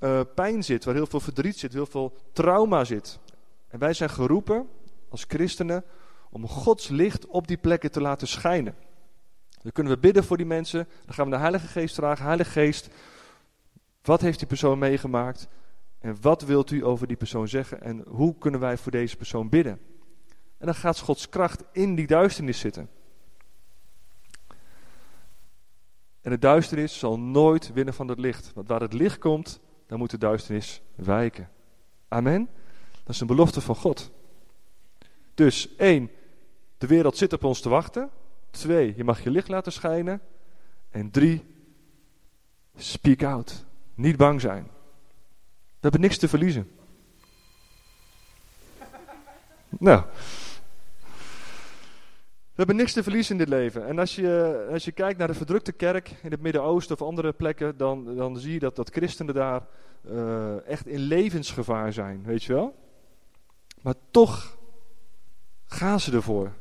uh, 0.00 0.20
pijn 0.34 0.64
zit, 0.64 0.84
waar 0.84 0.94
heel 0.94 1.06
veel 1.06 1.20
verdriet 1.20 1.58
zit, 1.58 1.72
heel 1.72 1.86
veel 1.86 2.16
trauma 2.32 2.84
zit. 2.84 3.18
En 3.68 3.78
wij 3.78 3.92
zijn 3.92 4.10
geroepen 4.10 4.68
als 5.08 5.24
christenen 5.28 5.84
om 6.30 6.48
Gods 6.48 6.88
licht 6.88 7.26
op 7.26 7.46
die 7.46 7.56
plekken 7.56 7.90
te 7.90 8.00
laten 8.00 8.28
schijnen. 8.28 8.74
Dan 9.62 9.72
kunnen 9.72 9.92
we 9.92 9.98
bidden 9.98 10.24
voor 10.24 10.36
die 10.36 10.46
mensen, 10.46 10.88
dan 11.04 11.14
gaan 11.14 11.24
we 11.24 11.30
de 11.30 11.38
Heilige 11.40 11.66
Geest 11.66 11.94
vragen, 11.94 12.24
Heilige 12.24 12.50
Geest, 12.50 12.88
wat 14.02 14.20
heeft 14.20 14.38
die 14.38 14.48
persoon 14.48 14.78
meegemaakt? 14.78 15.48
En 15.98 16.16
wat 16.20 16.42
wilt 16.42 16.70
u 16.70 16.84
over 16.84 17.06
die 17.06 17.16
persoon 17.16 17.48
zeggen? 17.48 17.82
En 17.82 18.04
hoe 18.08 18.38
kunnen 18.38 18.60
wij 18.60 18.76
voor 18.76 18.92
deze 18.92 19.16
persoon 19.16 19.48
bidden? 19.48 19.80
En 20.58 20.66
dan 20.66 20.74
gaat 20.74 20.98
Gods 20.98 21.28
kracht 21.28 21.64
in 21.72 21.94
die 21.94 22.06
duisternis 22.06 22.58
zitten. 22.58 22.90
En 26.20 26.30
de 26.30 26.38
duisternis 26.38 26.98
zal 26.98 27.18
nooit 27.18 27.72
winnen 27.72 27.94
van 27.94 28.08
het 28.08 28.18
licht. 28.18 28.52
Want 28.54 28.68
waar 28.68 28.80
het 28.80 28.92
licht 28.92 29.18
komt, 29.18 29.60
dan 29.86 29.98
moet 29.98 30.10
de 30.10 30.18
duisternis 30.18 30.82
wijken. 30.94 31.50
Amen. 32.08 32.48
Dat 33.04 33.14
is 33.14 33.20
een 33.20 33.26
belofte 33.26 33.60
van 33.60 33.76
God. 33.76 34.10
Dus 35.34 35.76
één, 35.76 36.10
de 36.78 36.86
wereld 36.86 37.16
zit 37.16 37.32
op 37.32 37.44
ons 37.44 37.60
te 37.60 37.68
wachten. 37.68 38.10
Twee, 38.50 38.92
je 38.96 39.04
mag 39.04 39.22
je 39.22 39.30
licht 39.30 39.48
laten 39.48 39.72
schijnen. 39.72 40.20
En 40.90 41.10
drie, 41.10 41.44
speak 42.76 43.22
out. 43.22 43.64
Niet 44.00 44.16
bang 44.16 44.40
zijn. 44.40 44.62
We 45.52 45.78
hebben 45.80 46.00
niks 46.00 46.18
te 46.18 46.28
verliezen. 46.28 46.70
Nou. 49.78 50.02
We 52.50 52.66
hebben 52.66 52.76
niks 52.76 52.92
te 52.92 53.02
verliezen 53.02 53.32
in 53.32 53.38
dit 53.38 53.48
leven. 53.48 53.86
En 53.86 53.98
als 53.98 54.14
je, 54.14 54.66
als 54.72 54.84
je 54.84 54.92
kijkt 54.92 55.18
naar 55.18 55.26
de 55.26 55.34
verdrukte 55.34 55.72
kerk 55.72 56.10
in 56.22 56.30
het 56.30 56.40
Midden-Oosten 56.40 57.00
of 57.00 57.06
andere 57.06 57.32
plekken, 57.32 57.76
dan, 57.76 58.16
dan 58.16 58.36
zie 58.36 58.52
je 58.52 58.58
dat, 58.58 58.76
dat 58.76 58.90
christenen 58.90 59.34
daar 59.34 59.66
uh, 60.10 60.66
echt 60.68 60.86
in 60.86 60.98
levensgevaar 60.98 61.92
zijn, 61.92 62.22
weet 62.22 62.44
je 62.44 62.52
wel. 62.52 62.74
Maar 63.82 63.94
toch 64.10 64.58
gaan 65.64 66.00
ze 66.00 66.12
ervoor. 66.12 66.52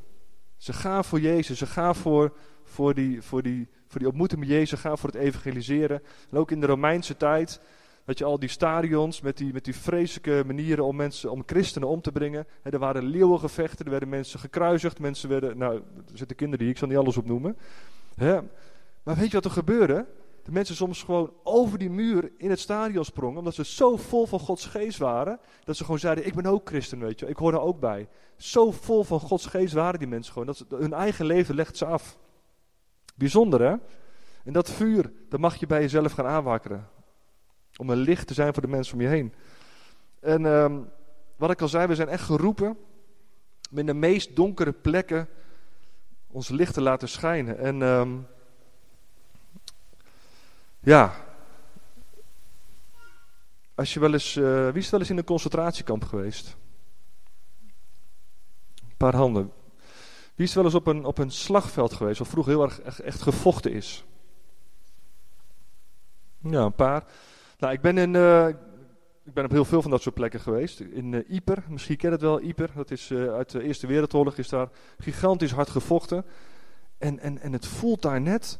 Ze 0.58 0.74
gaan 0.74 1.06
voor 1.06 1.20
Jezus, 1.20 1.58
ze 1.58 1.66
gaan 1.66 1.96
voor, 1.96 2.34
voor, 2.64 2.94
die, 2.94 3.22
voor, 3.22 3.42
die, 3.42 3.70
voor 3.90 4.00
die 4.00 4.10
ontmoeting 4.10 4.40
met 4.40 4.50
Jezus, 4.50 4.80
gaan 4.80 4.98
voor 4.98 5.10
het 5.10 5.18
evangeliseren. 5.18 6.02
En 6.32 6.38
ook 6.38 6.52
in 6.52 6.60
de 6.60 6.66
Romeinse 6.66 7.18
tijd 7.18 7.62
had 8.06 8.18
je 8.18 8.26
al 8.26 8.40
die 8.40 8.50
stadions 8.50 9.22
met 9.22 9.38
die, 9.38 9.54
met 9.54 9.66
die 9.66 9.76
vreselijke 9.76 10.44
manieren 10.46 10.86
om 10.86 10.96
mensen, 10.96 11.32
om 11.32 11.44
christenen 11.46 11.88
om 11.88 12.02
te 12.02 12.12
brengen. 12.12 12.48
er 12.64 12.80
waren 12.80 13.04
leeuwengevechten, 13.04 13.86
er 13.86 13.92
werden 13.92 14.10
mensen 14.10 14.40
gekruisigd, 14.40 15.00
mensen 15.00 15.30
werden, 15.30 15.58
nou, 15.58 15.76
er 16.12 16.18
zitten 16.18 16.38
kinderen 16.38 16.66
die, 16.66 16.74
ik 16.74 16.78
zal 16.78 16.88
niet 16.88 16.98
alles 16.98 17.18
opnoemen. 17.18 17.58
Maar 19.04 19.16
weet 19.16 19.28
je 19.28 19.34
wat 19.34 19.46
er 19.46 19.52
gebeurde? 19.52 20.06
De 20.44 20.52
mensen 20.52 20.76
soms 20.76 21.04
gewoon 21.04 21.34
over 21.44 21.78
die 21.78 21.90
muur 21.90 22.32
in 22.38 22.50
het 22.50 22.60
stadion 22.60 23.06
sprongen, 23.06 23.38
omdat 23.38 23.56
ze 23.56 23.66
zo 23.66 23.98
vol 23.98 24.26
van 24.26 24.40
Gods 24.40 24.66
geest 24.66 24.98
waren, 24.98 25.40
dat 25.64 25.78
ze 25.78 25.84
gewoon 25.84 26.00
zeiden, 26.00 26.26
ik 26.26 26.36
ben 26.36 26.46
ook 26.46 26.68
christen, 26.68 27.00
weet 27.00 27.20
je, 27.20 27.26
ik 27.26 27.38
hoor 27.38 27.54
er 27.54 27.60
ook 27.60 27.80
bij. 27.80 28.08
Zo 28.38 28.72
vol 28.72 29.04
van 29.04 29.20
Gods 29.20 29.46
geest 29.46 29.74
waren 29.74 30.00
die 30.00 30.08
mensen 30.08 30.32
gewoon, 30.32 30.48
dat 30.48 30.58
ze, 30.58 30.66
hun 30.70 30.94
eigen 30.94 31.26
leven 31.26 31.56
legt 31.56 31.78
ze 31.78 31.86
af. 31.86 32.18
Bijzonder 33.20 33.62
hè? 33.62 33.76
En 34.44 34.54
dat 34.54 34.70
vuur, 34.70 35.12
dat 35.30 35.40
mag 35.40 35.56
je 35.56 35.68
bij 35.68 35.82
jezelf 35.82 36.12
gaan 36.12 36.26
aanwakkeren. 36.26 36.88
Om 37.78 37.90
een 37.90 37.98
licht 37.98 38.28
te 38.28 38.34
zijn 38.34 38.54
voor 38.54 38.62
de 38.62 38.68
mensen 38.68 38.94
om 38.94 39.02
je 39.02 39.08
heen. 39.08 39.34
En 40.20 40.46
um, 40.46 40.90
wat 41.36 41.52
ik 41.52 41.62
al 41.62 41.68
zei, 41.68 41.88
we 41.88 41.96
zijn 41.96 42.10
echt 42.10 42.24
geroepen 42.24 42.78
om 43.72 43.78
in 43.78 43.86
de 43.86 43.94
meest 43.94 44.36
donkere 44.36 44.72
plekken 44.72 45.28
ons 46.28 46.50
licht 46.50 46.74
te 46.74 46.82
laten 46.82 47.10
schijnen. 47.10 47.58
En 47.58 47.82
um, 47.82 48.28
ja, 50.80 51.14
als 53.76 53.94
je 53.94 54.00
wel 54.00 54.14
eens, 54.14 54.36
uh, 54.36 54.70
wie 54.70 54.82
is 54.82 54.90
wel 54.90 55.00
eens 55.00 55.10
in 55.10 55.18
een 55.18 55.24
concentratiekamp 55.24 56.04
geweest? 56.04 56.56
Een 58.82 58.98
paar 58.98 59.16
handen. 59.16 59.52
Wie 60.40 60.48
is 60.48 60.54
wel 60.54 60.64
eens 60.64 60.76
op 60.76 60.88
een, 60.88 61.06
op 61.06 61.18
een 61.18 61.32
slagveld 61.32 61.94
geweest, 61.94 62.20
wat 62.20 62.28
vroeger 62.28 62.54
heel 62.54 62.64
erg 62.64 62.82
echt, 62.82 63.22
gevochten 63.22 63.72
is? 63.72 64.06
Ja, 66.38 66.62
een 66.62 66.74
paar. 66.74 67.04
Nou, 67.58 67.74
ik 67.74 67.82
ben, 67.82 67.98
in, 67.98 68.14
uh, 68.14 68.48
ik 69.24 69.34
ben 69.34 69.46
op 69.46 69.52
heel 69.52 69.66
veel 69.66 69.82
van 69.82 69.92
dat 69.92 70.02
soort 70.02 70.16
plekken 70.16 70.40
geweest. 70.40 70.80
In 70.80 71.12
uh, 71.14 71.58
misschien 71.68 71.98
ken 71.98 72.10
je 72.10 72.16
het 72.16 72.24
wel, 72.24 72.42
Yper. 72.42 72.72
Dat 72.76 72.92
is 72.92 73.10
uh, 73.10 73.34
uit 73.34 73.52
de 73.52 73.64
Eerste 73.64 73.88
Wereldoorlog, 73.88 74.38
is 74.38 74.50
daar 74.50 74.70
gigantisch 74.98 75.52
hard 75.52 75.70
gevochten. 75.70 76.26
En, 76.98 77.20
en, 77.20 77.40
en 77.40 77.54
het 77.54 77.66
voelt 77.66 78.02
daar 78.02 78.22
net 78.22 78.60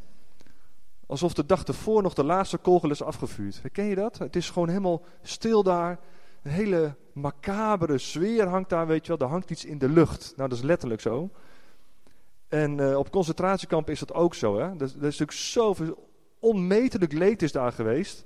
alsof 1.06 1.34
de 1.34 1.46
dag 1.46 1.64
ervoor 1.64 2.02
nog 2.02 2.14
de 2.14 2.24
laatste 2.24 2.58
kogel 2.58 2.90
is 2.90 3.04
afgevuurd. 3.04 3.62
Ken 3.72 3.86
je 3.86 3.96
dat? 3.96 4.18
Het 4.18 4.36
is 4.36 4.50
gewoon 4.50 4.70
helemaal 4.70 5.04
stil 5.22 5.64
daar. 5.64 6.00
Een 6.44 6.52
hele 6.52 6.96
macabere 7.14 7.98
sfeer 7.98 8.48
hangt 8.48 8.70
daar, 8.70 8.88
weet 8.88 9.06
je 9.06 9.18
wel. 9.18 9.28
Er 9.28 9.34
hangt 9.34 9.52
iets 9.52 9.66
in 9.66 9.78
de 9.78 9.90
lucht. 9.90 10.34
Nou, 10.36 10.50
dat 10.50 10.58
is 10.58 10.64
letterlijk 10.64 11.02
zo. 11.02 11.30
En 12.50 12.96
op 12.96 13.12
concentratiekampen 13.12 13.94
is 13.94 14.00
dat 14.00 14.14
ook 14.14 14.36
zo. 14.36 14.60
Hè? 14.60 14.66
Er, 14.66 14.82
is 14.82 14.94
natuurlijk 14.94 15.32
zoveel 15.32 16.10
onmetelijk 16.40 17.14
leed 17.14 17.42
is 17.42 17.52
daar 17.52 17.72
geweest. 17.72 18.26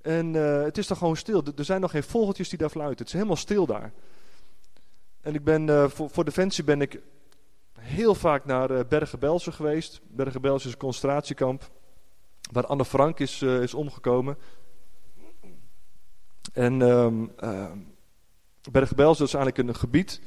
En 0.00 0.34
uh, 0.34 0.62
het 0.62 0.78
is 0.78 0.86
dan 0.86 0.96
gewoon 0.96 1.16
stil. 1.16 1.42
Er 1.56 1.64
zijn 1.64 1.80
nog 1.80 1.90
geen 1.90 2.02
vogeltjes 2.02 2.48
die 2.48 2.58
daar 2.58 2.70
fluiten. 2.70 2.98
Het 2.98 3.06
is 3.06 3.12
helemaal 3.12 3.36
stil 3.36 3.66
daar. 3.66 3.92
En 5.20 5.34
ik 5.34 5.44
ben, 5.44 5.68
uh, 5.68 5.88
voor, 5.88 6.10
voor 6.10 6.24
Defensie 6.24 6.64
ben 6.64 6.80
ik 6.80 7.00
heel 7.78 8.14
vaak 8.14 8.44
naar 8.44 8.70
uh, 8.70 8.80
Bergen-Belsen 8.88 9.52
geweest. 9.52 10.00
Bergen-Belsen 10.08 10.66
is 10.66 10.72
een 10.72 10.80
concentratiekamp. 10.80 11.70
Waar 12.52 12.66
Anne 12.66 12.84
Frank 12.84 13.18
is, 13.18 13.42
is 13.42 13.74
omgekomen. 13.74 14.36
En 16.52 16.80
um, 16.80 17.32
Bergen-Belsen 18.70 19.24
is 19.24 19.34
eigenlijk 19.34 19.68
een 19.68 19.74
gebied. 19.74 20.20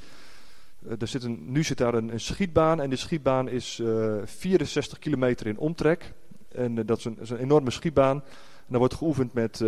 Er 1.00 1.08
zit 1.08 1.24
een, 1.24 1.52
nu 1.52 1.64
zit 1.64 1.78
daar 1.78 1.94
een, 1.94 2.14
een, 2.14 2.20
schietbaan. 2.20 2.82
En 2.82 2.90
die 2.90 2.98
schietbaan 2.98 3.50
is 3.50 3.82
64 4.24 5.00
kilometer 5.00 5.48
in 5.48 5.58
omtrek. 5.58 6.14
En 6.52 6.86
dat 6.86 6.98
is 6.98 7.06
een, 7.06 7.38
enorme 7.38 7.72
schietbaan. 7.72 8.16
En 8.58 8.72
dan 8.72 8.80
wordt 8.80 8.94
geoefend 8.94 9.34
met, 9.34 9.60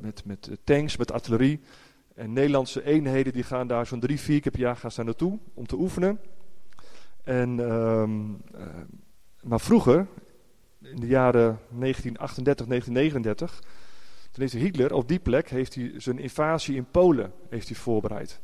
met, 0.00 0.22
met 0.24 0.50
tanks, 0.64 0.96
met 0.96 1.12
artillerie. 1.12 1.60
En 2.14 2.32
Nederlandse 2.32 2.84
eenheden 2.84 3.32
die 3.32 3.42
gaan 3.42 3.66
daar 3.66 3.86
zo'n 3.86 4.00
drie, 4.00 4.20
vier 4.20 4.40
keer 4.40 4.52
per 4.52 4.60
jaar 4.60 4.76
gaan 4.76 4.90
staan 4.90 5.04
naartoe 5.04 5.38
om 5.54 5.66
te 5.66 5.76
oefenen. 5.76 6.20
En, 7.24 7.58
uh, 7.58 8.08
maar 9.42 9.60
vroeger, 9.60 10.06
in 10.82 11.00
de 11.00 11.06
jaren 11.06 11.58
1938, 11.68 12.66
1939, 12.66 13.60
toen 14.30 14.42
heeft 14.42 14.52
Hitler 14.52 14.94
op 14.94 15.08
die 15.08 15.18
plek 15.18 15.48
heeft 15.48 15.74
hij 15.74 15.92
zijn 15.96 16.18
invasie 16.18 16.76
in 16.76 16.86
Polen 16.90 17.32
heeft 17.48 17.68
hij 17.68 17.76
voorbereid. 17.76 18.40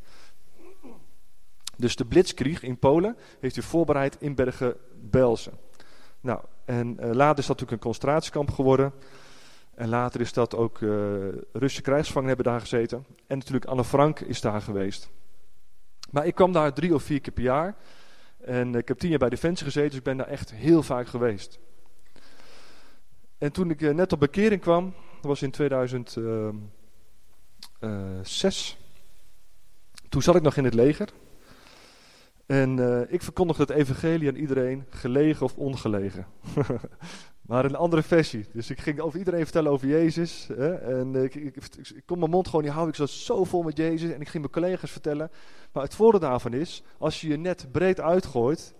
Dus 1.81 1.95
de 1.95 2.05
Blitzkrieg 2.05 2.63
in 2.63 2.77
Polen 2.77 3.17
heeft 3.39 3.55
hij 3.55 3.63
voorbereid 3.63 4.17
in 4.19 4.35
Bergen-Belsen. 4.35 5.53
Nou, 6.19 6.39
en 6.65 6.97
uh, 6.99 7.11
later 7.11 7.39
is 7.39 7.45
dat 7.45 7.59
natuurlijk 7.59 7.71
een 7.71 7.91
concentratiekamp 7.91 8.51
geworden. 8.51 8.93
En 9.75 9.89
later 9.89 10.21
is 10.21 10.33
dat 10.33 10.55
ook 10.55 10.79
uh, 10.79 10.91
Russische 11.51 11.81
krijgsgevangenen 11.81 12.35
hebben 12.35 12.51
daar 12.51 12.61
gezeten. 12.61 13.05
En 13.27 13.37
natuurlijk 13.37 13.65
Anne 13.65 13.83
Frank 13.83 14.19
is 14.19 14.41
daar 14.41 14.61
geweest. 14.61 15.09
Maar 16.11 16.25
ik 16.25 16.35
kwam 16.35 16.51
daar 16.51 16.73
drie 16.73 16.93
of 16.93 17.03
vier 17.03 17.21
keer 17.21 17.33
per 17.33 17.43
jaar. 17.43 17.75
En 18.37 18.75
ik 18.75 18.87
heb 18.87 18.97
tien 18.97 19.09
jaar 19.09 19.19
bij 19.19 19.29
Defensie 19.29 19.65
gezeten, 19.65 19.89
dus 19.89 19.97
ik 19.97 20.03
ben 20.03 20.17
daar 20.17 20.27
echt 20.27 20.53
heel 20.53 20.83
vaak 20.83 21.07
geweest. 21.07 21.59
En 23.37 23.51
toen 23.51 23.69
ik 23.69 23.81
uh, 23.81 23.93
net 23.93 24.13
op 24.13 24.19
bekering 24.19 24.61
kwam, 24.61 24.93
dat 25.13 25.25
was 25.25 25.41
in 25.41 25.51
2006. 25.51 26.67
Uh, 27.79 28.79
toen 30.09 30.21
zat 30.21 30.35
ik 30.35 30.41
nog 30.41 30.57
in 30.57 30.63
het 30.63 30.73
leger. 30.73 31.09
En 32.51 32.77
uh, 32.77 33.01
ik 33.07 33.21
verkondigde 33.21 33.61
het 33.61 33.71
evangelie 33.71 34.29
aan 34.29 34.35
iedereen, 34.35 34.85
gelegen 34.89 35.45
of 35.45 35.55
ongelegen. 35.55 36.25
maar 37.49 37.65
een 37.65 37.75
andere 37.75 38.03
versie. 38.03 38.45
Dus 38.53 38.69
ik 38.69 38.79
ging 38.79 38.99
over 38.99 39.19
iedereen 39.19 39.43
vertellen 39.43 39.71
over 39.71 39.87
Jezus. 39.87 40.49
Hè? 40.55 40.73
En 40.73 41.15
ik, 41.15 41.35
ik, 41.35 41.55
kon 42.05 42.19
mijn 42.19 42.31
mond 42.31 42.47
gewoon 42.47 42.63
niet 42.63 42.71
houden. 42.73 42.93
Ik 42.93 42.99
zat 42.99 43.09
zo 43.09 43.43
vol 43.43 43.63
met 43.63 43.77
Jezus. 43.77 44.11
En 44.11 44.21
ik 44.21 44.27
ging 44.27 44.43
mijn 44.43 44.63
collega's 44.63 44.91
vertellen. 44.91 45.31
Maar 45.71 45.83
het 45.83 45.95
voordeel 45.95 46.19
daarvan 46.19 46.53
is, 46.53 46.83
als 46.97 47.21
je 47.21 47.27
je 47.27 47.37
net 47.37 47.67
breed 47.71 47.99
uitgooit, 47.99 48.73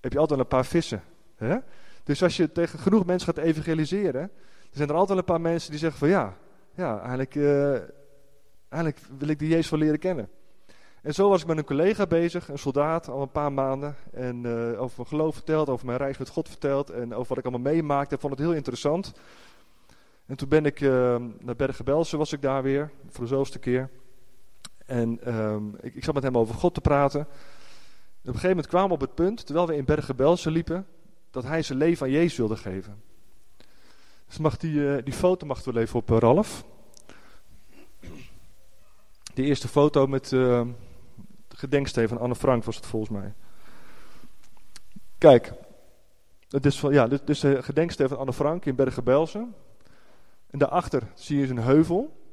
heb 0.00 0.12
je 0.12 0.18
altijd 0.18 0.40
een 0.40 0.46
paar 0.46 0.66
vissen. 0.66 1.02
Hè? 1.36 1.56
Dus 2.04 2.22
als 2.22 2.36
je 2.36 2.52
tegen 2.52 2.78
genoeg 2.78 3.06
mensen 3.06 3.34
gaat 3.34 3.44
evangeliseren, 3.44 4.30
dan 4.40 4.70
zijn 4.70 4.88
er 4.88 4.94
altijd 4.94 5.18
een 5.18 5.24
paar 5.24 5.40
mensen 5.40 5.70
die 5.70 5.80
zeggen 5.80 5.98
van 5.98 6.08
ja, 6.08 6.36
ja 6.74 6.98
eigenlijk, 6.98 7.34
uh, 7.34 7.72
eigenlijk 8.68 9.00
wil 9.18 9.28
ik 9.28 9.38
die 9.38 9.48
Jezus 9.48 9.70
wel 9.70 9.80
leren 9.80 9.98
kennen. 9.98 10.28
En 11.06 11.14
zo 11.14 11.28
was 11.28 11.40
ik 11.40 11.46
met 11.46 11.58
een 11.58 11.64
collega 11.64 12.06
bezig, 12.06 12.48
een 12.48 12.58
soldaat, 12.58 13.08
al 13.08 13.22
een 13.22 13.30
paar 13.30 13.52
maanden. 13.52 13.96
En 14.12 14.44
uh, 14.44 14.82
over 14.82 14.96
mijn 14.96 15.08
geloof 15.08 15.34
verteld, 15.34 15.68
over 15.68 15.86
mijn 15.86 15.98
reis 15.98 16.18
met 16.18 16.28
God 16.28 16.48
verteld. 16.48 16.90
En 16.90 17.14
over 17.14 17.28
wat 17.28 17.38
ik 17.38 17.44
allemaal 17.44 17.72
meemaakte. 17.72 18.14
Ik 18.14 18.20
vond 18.20 18.32
het 18.32 18.42
heel 18.42 18.54
interessant. 18.54 19.12
En 20.26 20.36
toen 20.36 20.48
ben 20.48 20.66
ik 20.66 20.80
uh, 20.80 21.16
naar 21.38 21.56
Bergen-Belsen, 21.56 22.18
was 22.18 22.32
ik 22.32 22.42
daar 22.42 22.62
weer, 22.62 22.90
voor 23.08 23.24
de 23.24 23.30
zoveelste 23.30 23.58
keer. 23.58 23.90
En 24.86 25.34
um, 25.34 25.76
ik, 25.80 25.94
ik 25.94 26.04
zat 26.04 26.14
met 26.14 26.22
hem 26.22 26.38
over 26.38 26.54
God 26.54 26.74
te 26.74 26.80
praten. 26.80 27.20
En 27.20 27.26
op 27.26 28.26
een 28.26 28.32
gegeven 28.32 28.48
moment 28.48 28.66
kwamen 28.66 28.88
we 28.88 28.94
op 28.94 29.00
het 29.00 29.14
punt, 29.14 29.46
terwijl 29.46 29.66
we 29.66 29.76
in 29.76 29.84
Bergen-Belsen 29.84 30.52
liepen, 30.52 30.86
dat 31.30 31.44
hij 31.44 31.62
zijn 31.62 31.78
leven 31.78 32.06
aan 32.06 32.12
Jezus 32.12 32.36
wilde 32.36 32.56
geven. 32.56 33.02
Dus 34.26 34.38
mag 34.38 34.56
die, 34.56 34.72
uh, 34.72 35.02
die 35.04 35.14
foto 35.14 35.46
mag 35.46 35.64
wel 35.64 35.76
even 35.76 35.98
op, 35.98 36.08
Ralf. 36.08 36.64
Die 39.34 39.44
eerste 39.44 39.68
foto 39.68 40.06
met 40.06 40.32
gedenksteen 41.56 42.08
van 42.08 42.18
Anne 42.18 42.34
Frank 42.34 42.64
was 42.64 42.76
het 42.76 42.86
volgens 42.86 43.10
mij. 43.10 43.34
Kijk, 45.18 45.52
het 46.48 46.66
is, 46.66 46.78
van, 46.78 46.92
ja, 46.92 47.08
dit, 47.08 47.28
is 47.28 47.40
de 47.40 47.62
gedenksteen 47.62 48.08
van 48.08 48.18
Anne 48.18 48.32
Frank 48.32 48.64
in 48.64 48.74
Bergen-Belsen. 48.74 49.54
En 50.50 50.58
daarachter 50.58 51.02
zie 51.14 51.38
je 51.38 51.48
een 51.48 51.58
heuvel. 51.58 52.24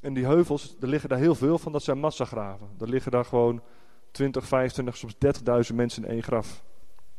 En 0.00 0.14
die 0.14 0.24
heuvels, 0.24 0.76
er 0.80 0.88
liggen 0.88 1.08
daar 1.08 1.18
heel 1.18 1.34
veel 1.34 1.58
van, 1.58 1.72
dat 1.72 1.82
zijn 1.82 1.98
massagraven. 1.98 2.68
Er 2.78 2.88
liggen 2.88 3.12
daar 3.12 3.24
gewoon 3.24 3.62
20, 4.10 4.46
25, 4.46 4.96
soms 4.96 5.14
30.000 5.70 5.74
mensen 5.74 6.04
in 6.04 6.10
één 6.10 6.22
graf. 6.22 6.64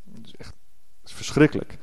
Dat 0.04 0.26
is 0.26 0.36
echt 0.36 0.54
verschrikkelijk. 1.04 1.78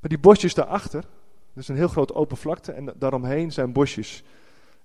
Maar 0.00 0.10
die 0.10 0.18
bosjes 0.18 0.54
daarachter, 0.54 1.00
dat 1.00 1.62
is 1.62 1.68
een 1.68 1.76
heel 1.76 1.88
grote 1.88 2.14
open 2.14 2.36
vlakte 2.36 2.72
en 2.72 2.92
daaromheen 2.96 3.52
zijn 3.52 3.72
bosjes. 3.72 4.22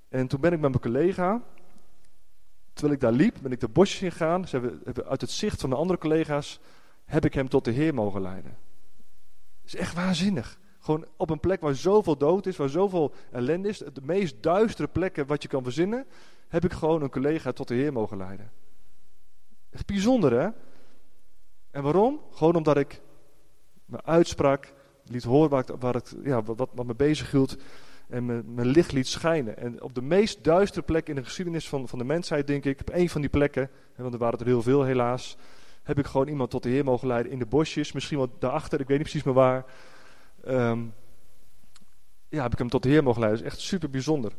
En 0.10 0.28
toen 0.28 0.42
ben 0.42 0.54
ik 0.54 0.60
met 0.60 0.70
mijn 0.70 0.84
collega, 0.84 1.42
terwijl 2.76 2.96
ik 2.96 3.02
daar 3.02 3.12
liep, 3.12 3.36
ben 3.42 3.52
ik 3.52 3.60
de 3.60 3.68
bosjes 3.68 4.02
ingegaan. 4.02 4.48
Ze 4.48 4.60
hebben, 4.84 5.06
uit 5.06 5.22
het 5.22 5.32
zicht 5.32 5.62
van 5.62 5.70
de 5.70 5.76
andere 5.76 6.00
collega's 6.00 6.60
heb 7.06 7.26
ik 7.26 7.34
hem 7.34 7.50
tot 7.50 7.66
de 7.66 7.72
Heer 7.72 7.94
mogen 7.94 8.22
leiden. 8.22 8.58
Dat 9.62 9.74
is 9.74 9.76
echt 9.76 9.94
waanzinnig. 9.94 10.60
Gewoon 10.80 11.06
op 11.18 11.30
een 11.30 11.40
plek 11.40 11.62
waar 11.62 11.76
zoveel 11.76 12.18
dood 12.18 12.46
is, 12.46 12.58
waar 12.58 12.70
zoveel 12.70 13.14
ellende 13.32 13.68
is, 13.68 13.78
de 13.78 14.02
meest 14.04 14.44
duistere 14.44 14.88
plekken 14.88 15.28
wat 15.28 15.42
je 15.42 15.48
kan 15.48 15.64
verzinnen, 15.64 16.06
heb 16.48 16.66
ik 16.66 16.72
gewoon 16.72 17.02
een 17.02 17.10
collega 17.10 17.52
tot 17.52 17.68
de 17.68 17.74
Heer 17.74 17.94
mogen 17.94 18.18
leiden. 18.18 18.52
Echt 19.70 19.86
bijzonder 19.86 20.32
hè? 20.32 20.50
En 21.72 21.84
waarom? 21.84 22.22
Gewoon 22.32 22.56
omdat 22.56 22.78
ik 22.78 23.02
mijn 23.86 24.06
uitspraak 24.06 24.74
liet 25.04 25.24
horen 25.24 25.50
waar, 25.80 25.94
het, 25.94 26.16
ja, 26.24 26.44
wat, 26.44 26.70
wat 26.74 26.86
me 26.86 26.96
bezig 26.96 27.32
hield 27.32 27.58
en 28.10 28.26
mijn, 28.26 28.68
licht 28.68 28.92
liet 28.92 29.08
schijnen. 29.08 29.58
En 29.58 29.82
op 29.82 29.96
de 29.96 30.02
meest 30.02 30.44
duistere 30.44 30.86
plek 30.86 31.10
in 31.10 31.16
de 31.16 31.24
geschiedenis 31.24 31.70
van, 31.70 31.88
van 31.88 32.00
de 32.00 32.06
mensheid, 32.06 32.48
denk 32.48 32.66
ik, 32.66 32.80
op 32.80 32.90
één 32.90 33.10
van 33.10 33.22
die 33.22 33.30
plekken, 33.30 33.70
want 33.96 34.14
er 34.14 34.20
waren 34.20 34.40
er 34.40 34.46
heel 34.46 34.62
veel 34.62 34.84
helaas, 34.84 35.38
heb 35.84 36.00
ik 36.00 36.06
gewoon 36.06 36.28
iemand 36.28 36.50
tot 36.50 36.64
de 36.64 36.70
Heer 36.70 36.84
mogen 36.84 37.08
leiden 37.08 37.32
in 37.32 37.40
de 37.40 37.46
bosjes, 37.46 37.92
misschien 37.92 38.18
wel 38.18 38.36
daarachter, 38.40 38.80
ik 38.80 38.88
weet 38.88 38.98
niet 38.98 39.08
precies 39.08 39.26
meer 39.26 39.34
waar. 39.34 39.66
Ehm, 40.44 40.80
ja, 42.30 42.42
heb 42.42 42.52
ik 42.52 42.58
hem 42.58 42.70
tot 42.70 42.84
de 42.84 42.90
Heer 42.90 43.04
mogen 43.04 43.20
leiden. 43.20 43.44
Dat 43.44 43.52
is 43.52 43.58
echt 43.58 43.68
super 43.68 43.90
bijzonder. 43.90 44.32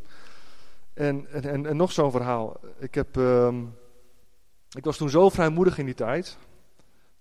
En, 0.95 1.27
en, 1.31 1.67
en, 1.67 1.77
nog 1.77 1.93
zo'n 1.93 2.11
verhaal. 2.11 2.61
Ik, 2.79 2.95
heb, 2.95 3.17
ehm, 3.17 3.65
ik 4.71 4.85
was 4.85 4.97
toen 4.97 5.11
zo 5.11 5.29
vrijmoedig 5.29 5.79
in 5.79 5.85
die 5.85 5.95
tijd, 5.95 6.39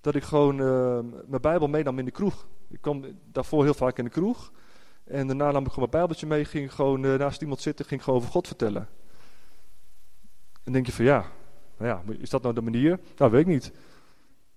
dat 0.01 0.15
ik 0.15 0.23
gewoon 0.23 0.59
uh, 0.59 0.99
mijn 1.27 1.41
Bijbel 1.41 1.67
meenam 1.67 1.99
in 1.99 2.05
de 2.05 2.11
kroeg. 2.11 2.47
Ik 2.69 2.81
kwam 2.81 3.03
daarvoor 3.31 3.63
heel 3.63 3.73
vaak 3.73 3.97
in 3.97 4.03
de 4.03 4.09
kroeg. 4.09 4.51
En 5.05 5.27
daarna 5.27 5.51
nam 5.51 5.65
ik 5.65 5.71
gewoon 5.71 5.89
mijn 5.89 5.89
Bijbeltje 5.89 6.27
mee, 6.27 6.45
ging 6.45 6.73
gewoon 6.73 7.03
uh, 7.03 7.15
naast 7.17 7.41
iemand 7.41 7.61
zitten, 7.61 7.85
ging 7.85 8.03
gewoon 8.03 8.19
over 8.19 8.31
God 8.31 8.47
vertellen. 8.47 8.87
En 10.63 10.71
denk 10.71 10.85
je 10.85 10.91
van 10.91 11.05
ja, 11.05 11.25
nou 11.77 11.89
ja, 11.89 12.13
is 12.19 12.29
dat 12.29 12.41
nou 12.41 12.53
de 12.53 12.61
manier? 12.61 12.99
Nou, 13.17 13.31
weet 13.31 13.41
ik 13.41 13.47
niet. 13.47 13.71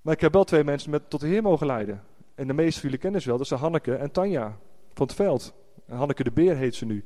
Maar 0.01 0.15
ik 0.15 0.21
heb 0.21 0.33
wel 0.33 0.45
twee 0.45 0.65
mensen 0.65 0.91
met, 0.91 1.11
tot 1.11 1.21
de 1.21 1.27
Heer 1.27 1.43
mogen 1.43 1.67
leiden. 1.67 2.03
En 2.35 2.47
de 2.47 2.53
meeste 2.53 2.81
van 2.81 2.83
jullie 2.83 2.99
kennen 2.99 3.21
ze 3.21 3.29
wel, 3.29 3.39
dat 3.39 3.47
zijn 3.47 3.61
Hanneke 3.61 3.95
en 3.95 4.11
Tanja 4.11 4.59
van 4.95 5.07
het 5.07 5.17
veld. 5.17 5.55
Hanneke 5.89 6.25
de 6.25 6.31
Beer 6.31 6.57
heet 6.57 6.75
ze 6.75 6.85
nu. 6.85 7.05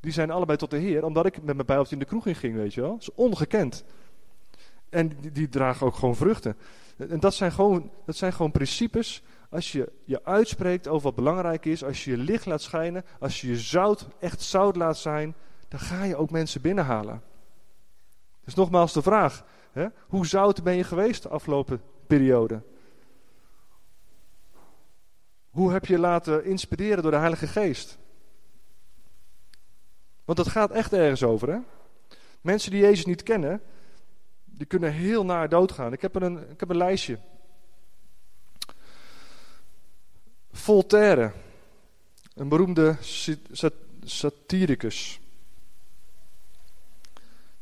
Die 0.00 0.12
zijn 0.12 0.30
allebei 0.30 0.58
tot 0.58 0.70
de 0.70 0.76
Heer, 0.76 1.04
omdat 1.04 1.26
ik 1.26 1.34
met 1.42 1.54
mijn 1.54 1.66
Bijbeltje 1.66 1.94
in 1.94 2.00
de 2.00 2.06
kroeg 2.08 2.26
in 2.26 2.34
ging, 2.34 2.54
weet 2.54 2.74
je 2.74 2.80
wel. 2.80 2.90
Dat 2.90 3.00
is 3.00 3.14
ongekend. 3.14 3.84
En 4.88 5.08
die, 5.20 5.32
die 5.32 5.48
dragen 5.48 5.86
ook 5.86 5.94
gewoon 5.94 6.16
vruchten. 6.16 6.56
En 6.96 7.20
dat 7.20 7.34
zijn 7.34 7.52
gewoon, 7.52 7.90
dat 8.04 8.16
zijn 8.16 8.32
gewoon 8.32 8.50
principes. 8.50 9.22
Als 9.50 9.72
je 9.72 9.92
je 10.04 10.24
uitspreekt 10.24 10.88
over 10.88 11.02
wat 11.02 11.14
belangrijk 11.14 11.64
is, 11.64 11.84
als 11.84 12.04
je 12.04 12.10
je 12.10 12.16
licht 12.16 12.46
laat 12.46 12.62
schijnen, 12.62 13.04
als 13.20 13.40
je 13.40 13.48
je 13.48 13.58
zout, 13.58 14.08
echt 14.20 14.42
zout 14.42 14.76
laat 14.76 14.96
zijn, 14.96 15.34
dan 15.68 15.80
ga 15.80 16.04
je 16.04 16.16
ook 16.16 16.30
mensen 16.30 16.60
binnenhalen. 16.60 17.22
Dus 18.44 18.54
nogmaals 18.54 18.92
de 18.92 19.02
vraag, 19.02 19.44
hè? 19.72 19.86
hoe 20.06 20.26
zout 20.26 20.62
ben 20.62 20.74
je 20.74 20.84
geweest 20.84 21.22
de 21.22 21.28
afgelopen 21.28 21.80
periode? 22.06 22.62
Hoe 25.50 25.72
heb 25.72 25.86
je 25.86 25.98
laten 25.98 26.44
inspireren 26.44 27.02
door 27.02 27.10
de 27.10 27.16
Heilige 27.16 27.46
Geest? 27.46 27.98
Want 30.24 30.38
dat 30.38 30.48
gaat 30.48 30.70
echt 30.70 30.92
ergens 30.92 31.22
over, 31.22 31.50
hè? 31.50 31.58
Mensen 32.40 32.70
die 32.70 32.80
Jezus 32.80 33.04
niet 33.04 33.22
kennen, 33.22 33.62
die 34.44 34.66
kunnen 34.66 34.92
heel 34.92 35.24
naar 35.24 35.48
doodgaan. 35.48 35.92
Ik 35.92 36.02
heb 36.02 36.14
een, 36.14 36.50
ik 36.50 36.60
heb 36.60 36.70
een 36.70 36.76
lijstje. 36.76 37.18
Voltaire, 40.56 41.32
een 42.34 42.48
beroemde 42.48 42.96
satiricus. 44.04 45.20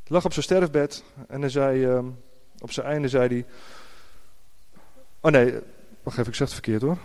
Lag 0.06 0.24
op 0.24 0.32
zijn 0.32 0.44
sterfbed 0.44 1.04
en 1.28 1.40
hij 1.40 1.50
zei, 1.50 1.84
ehm, 1.84 2.06
op 2.58 2.72
zijn 2.72 2.86
einde 2.86 3.08
zei 3.08 3.28
hij... 3.28 3.46
Oh 5.20 5.30
nee, 5.30 5.52
wacht 6.02 6.18
even, 6.18 6.30
ik 6.30 6.34
zeg 6.34 6.46
het 6.46 6.52
verkeerd 6.52 6.82
hoor. 6.82 6.98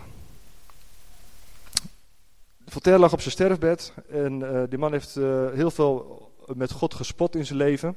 Voltaire 2.66 3.02
lag 3.02 3.12
op 3.12 3.20
zijn 3.20 3.32
sterfbed 3.32 3.92
en 4.10 4.40
uh, 4.40 4.62
die 4.68 4.78
man 4.78 4.92
heeft 4.92 5.16
uh, 5.16 5.50
heel 5.52 5.70
veel 5.70 6.28
met 6.54 6.72
God 6.72 6.94
gespot 6.94 7.36
in 7.36 7.46
zijn 7.46 7.58
leven. 7.58 7.96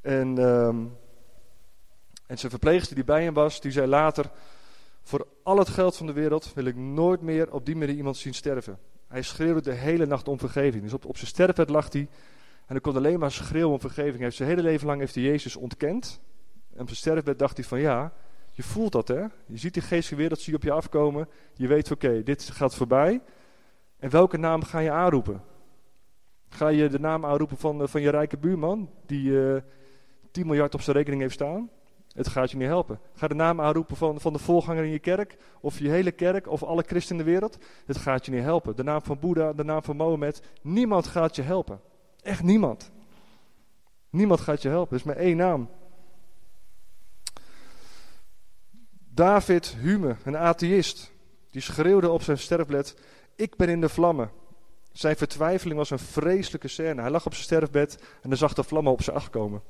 En, 0.00 0.38
um, 0.38 0.96
en 2.26 2.38
zijn 2.38 2.50
verpleegster 2.50 2.94
die 2.94 3.04
bij 3.04 3.22
hem 3.22 3.34
was, 3.34 3.60
die 3.60 3.72
zei 3.72 3.86
later... 3.86 4.30
Voor 5.04 5.26
al 5.42 5.58
het 5.58 5.68
geld 5.68 5.96
van 5.96 6.06
de 6.06 6.12
wereld 6.12 6.52
wil 6.54 6.64
ik 6.64 6.76
nooit 6.76 7.20
meer 7.20 7.52
op 7.52 7.66
die 7.66 7.76
manier 7.76 7.94
iemand 7.94 8.16
zien 8.16 8.34
sterven. 8.34 8.78
Hij 9.08 9.22
schreeuwde 9.22 9.60
de 9.60 9.72
hele 9.72 10.06
nacht 10.06 10.28
om 10.28 10.38
vergeving. 10.38 10.82
Dus 10.82 10.92
op, 10.92 11.04
op 11.04 11.16
zijn 11.16 11.28
sterfbed 11.28 11.70
lag 11.70 11.92
hij 11.92 12.08
en 12.66 12.72
hij 12.72 12.80
kon 12.80 12.96
alleen 12.96 13.18
maar 13.18 13.30
schreeuwen 13.30 13.72
om 13.72 13.80
vergeving. 13.80 14.14
Hij 14.14 14.24
heeft 14.24 14.36
zijn 14.36 14.48
hele 14.48 14.62
leven 14.62 14.86
lang 14.86 15.00
heeft 15.00 15.14
hij 15.14 15.24
Jezus 15.24 15.56
ontkend. 15.56 16.20
En 16.72 16.80
op 16.80 16.86
zijn 16.86 16.96
sterfbed 16.96 17.38
dacht 17.38 17.56
hij 17.56 17.66
van 17.66 17.80
ja, 17.80 18.12
je 18.52 18.62
voelt 18.62 18.92
dat 18.92 19.08
hè. 19.08 19.20
Je 19.46 19.56
ziet 19.56 19.74
die 19.74 19.82
geestelijke 19.82 20.16
wereld, 20.16 20.40
zie 20.40 20.52
je 20.52 20.58
op 20.58 20.64
je 20.64 20.72
afkomen. 20.72 21.28
Je 21.54 21.66
weet 21.66 21.90
oké, 21.90 22.22
dit 22.22 22.42
gaat 22.42 22.74
voorbij. 22.74 23.20
En 23.98 24.10
welke 24.10 24.36
naam 24.36 24.62
ga 24.62 24.78
je 24.78 24.90
aanroepen? 24.90 25.42
Ga 26.48 26.68
je 26.68 26.88
de 26.88 27.00
naam 27.00 27.24
aanroepen 27.24 27.56
van, 27.56 27.82
eh, 27.82 27.88
van 27.88 28.00
je 28.00 28.10
rijke 28.10 28.36
buurman, 28.36 28.90
die 29.06 29.30
uh, 29.30 29.56
eh, 29.56 29.62
10 30.30 30.46
miljard 30.46 30.74
op 30.74 30.80
zijn 30.80 30.96
rekening 30.96 31.22
heeft 31.22 31.34
staan? 31.34 31.70
Het 32.14 32.28
gaat 32.28 32.50
je 32.50 32.56
niet 32.56 32.66
helpen. 32.66 33.00
Ga 33.14 33.28
de 33.28 33.34
naam 33.34 33.60
aanroepen 33.60 33.96
van, 33.96 34.20
van 34.20 34.32
de 34.32 34.38
voorganger 34.38 34.84
in 34.84 34.90
je 34.90 34.98
kerk, 34.98 35.36
of 35.60 35.78
je 35.78 35.88
hele 35.88 36.12
kerk, 36.12 36.48
of 36.48 36.62
alle 36.62 36.84
christenen 36.86 37.20
in 37.20 37.26
de 37.26 37.32
wereld. 37.32 37.58
Het 37.86 37.96
gaat 37.96 38.26
je 38.26 38.32
niet 38.32 38.42
helpen. 38.42 38.76
De 38.76 38.82
naam 38.82 39.02
van 39.02 39.18
Boeddha, 39.18 39.52
de 39.52 39.64
naam 39.64 39.82
van 39.82 39.96
Mohammed. 39.96 40.42
Niemand 40.62 41.06
gaat 41.06 41.36
je 41.36 41.42
helpen. 41.42 41.80
Echt 42.22 42.42
niemand. 42.42 42.92
Niemand 44.10 44.40
gaat 44.40 44.62
je 44.62 44.68
helpen. 44.68 44.92
Er 44.92 44.98
is 44.98 45.06
maar 45.06 45.16
één 45.16 45.36
naam. 45.36 45.68
David 49.08 49.76
Hume, 49.80 50.16
een 50.24 50.36
atheïst, 50.36 51.12
die 51.50 51.62
schreeuwde 51.62 52.10
op 52.10 52.22
zijn 52.22 52.38
sterfbed: 52.38 52.96
Ik 53.36 53.56
ben 53.56 53.68
in 53.68 53.80
de 53.80 53.88
vlammen. 53.88 54.30
Zijn 54.92 55.16
vertwijfeling 55.16 55.78
was 55.78 55.90
een 55.90 55.98
vreselijke 55.98 56.68
scène. 56.68 57.00
Hij 57.00 57.10
lag 57.10 57.26
op 57.26 57.32
zijn 57.32 57.44
sterfbed 57.44 58.02
en 58.22 58.30
er 58.30 58.36
zag 58.36 58.52
de 58.52 58.62
vlammen 58.62 58.92
op 58.92 59.02
zich 59.02 59.14
afkomen. 59.14 59.62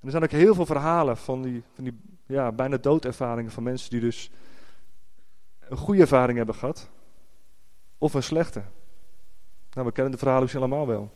En 0.00 0.04
er 0.04 0.10
zijn 0.10 0.22
ook 0.22 0.30
heel 0.30 0.54
veel 0.54 0.66
verhalen 0.66 1.16
van 1.16 1.42
die, 1.42 1.62
van 1.74 1.84
die 1.84 2.00
ja, 2.26 2.52
bijna 2.52 2.76
doodervaringen 2.76 3.52
van 3.52 3.62
mensen 3.62 3.90
die 3.90 4.00
dus 4.00 4.30
een 5.68 5.76
goede 5.76 6.00
ervaring 6.00 6.36
hebben 6.36 6.54
gehad. 6.54 6.88
Of 7.98 8.14
een 8.14 8.22
slechte. 8.22 8.62
Nou, 9.72 9.86
we 9.86 9.92
kennen 9.92 10.12
de 10.12 10.18
verhalen 10.18 10.42
misschien 10.42 10.62
allemaal 10.62 10.86
wel. 10.86 11.10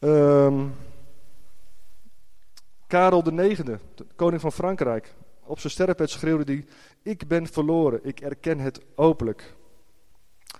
Um, 0.00 0.74
Karel 2.86 3.22
de 3.22 3.78
koning 4.16 4.40
van 4.40 4.52
Frankrijk. 4.52 5.14
Op 5.42 5.58
zijn 5.58 5.72
sterrenbed 5.72 6.10
schreeuwde 6.10 6.52
hij: 6.52 6.64
Ik 7.02 7.28
ben 7.28 7.46
verloren, 7.46 8.00
ik 8.02 8.20
erken 8.20 8.58
het 8.58 8.80
openlijk. 8.94 9.54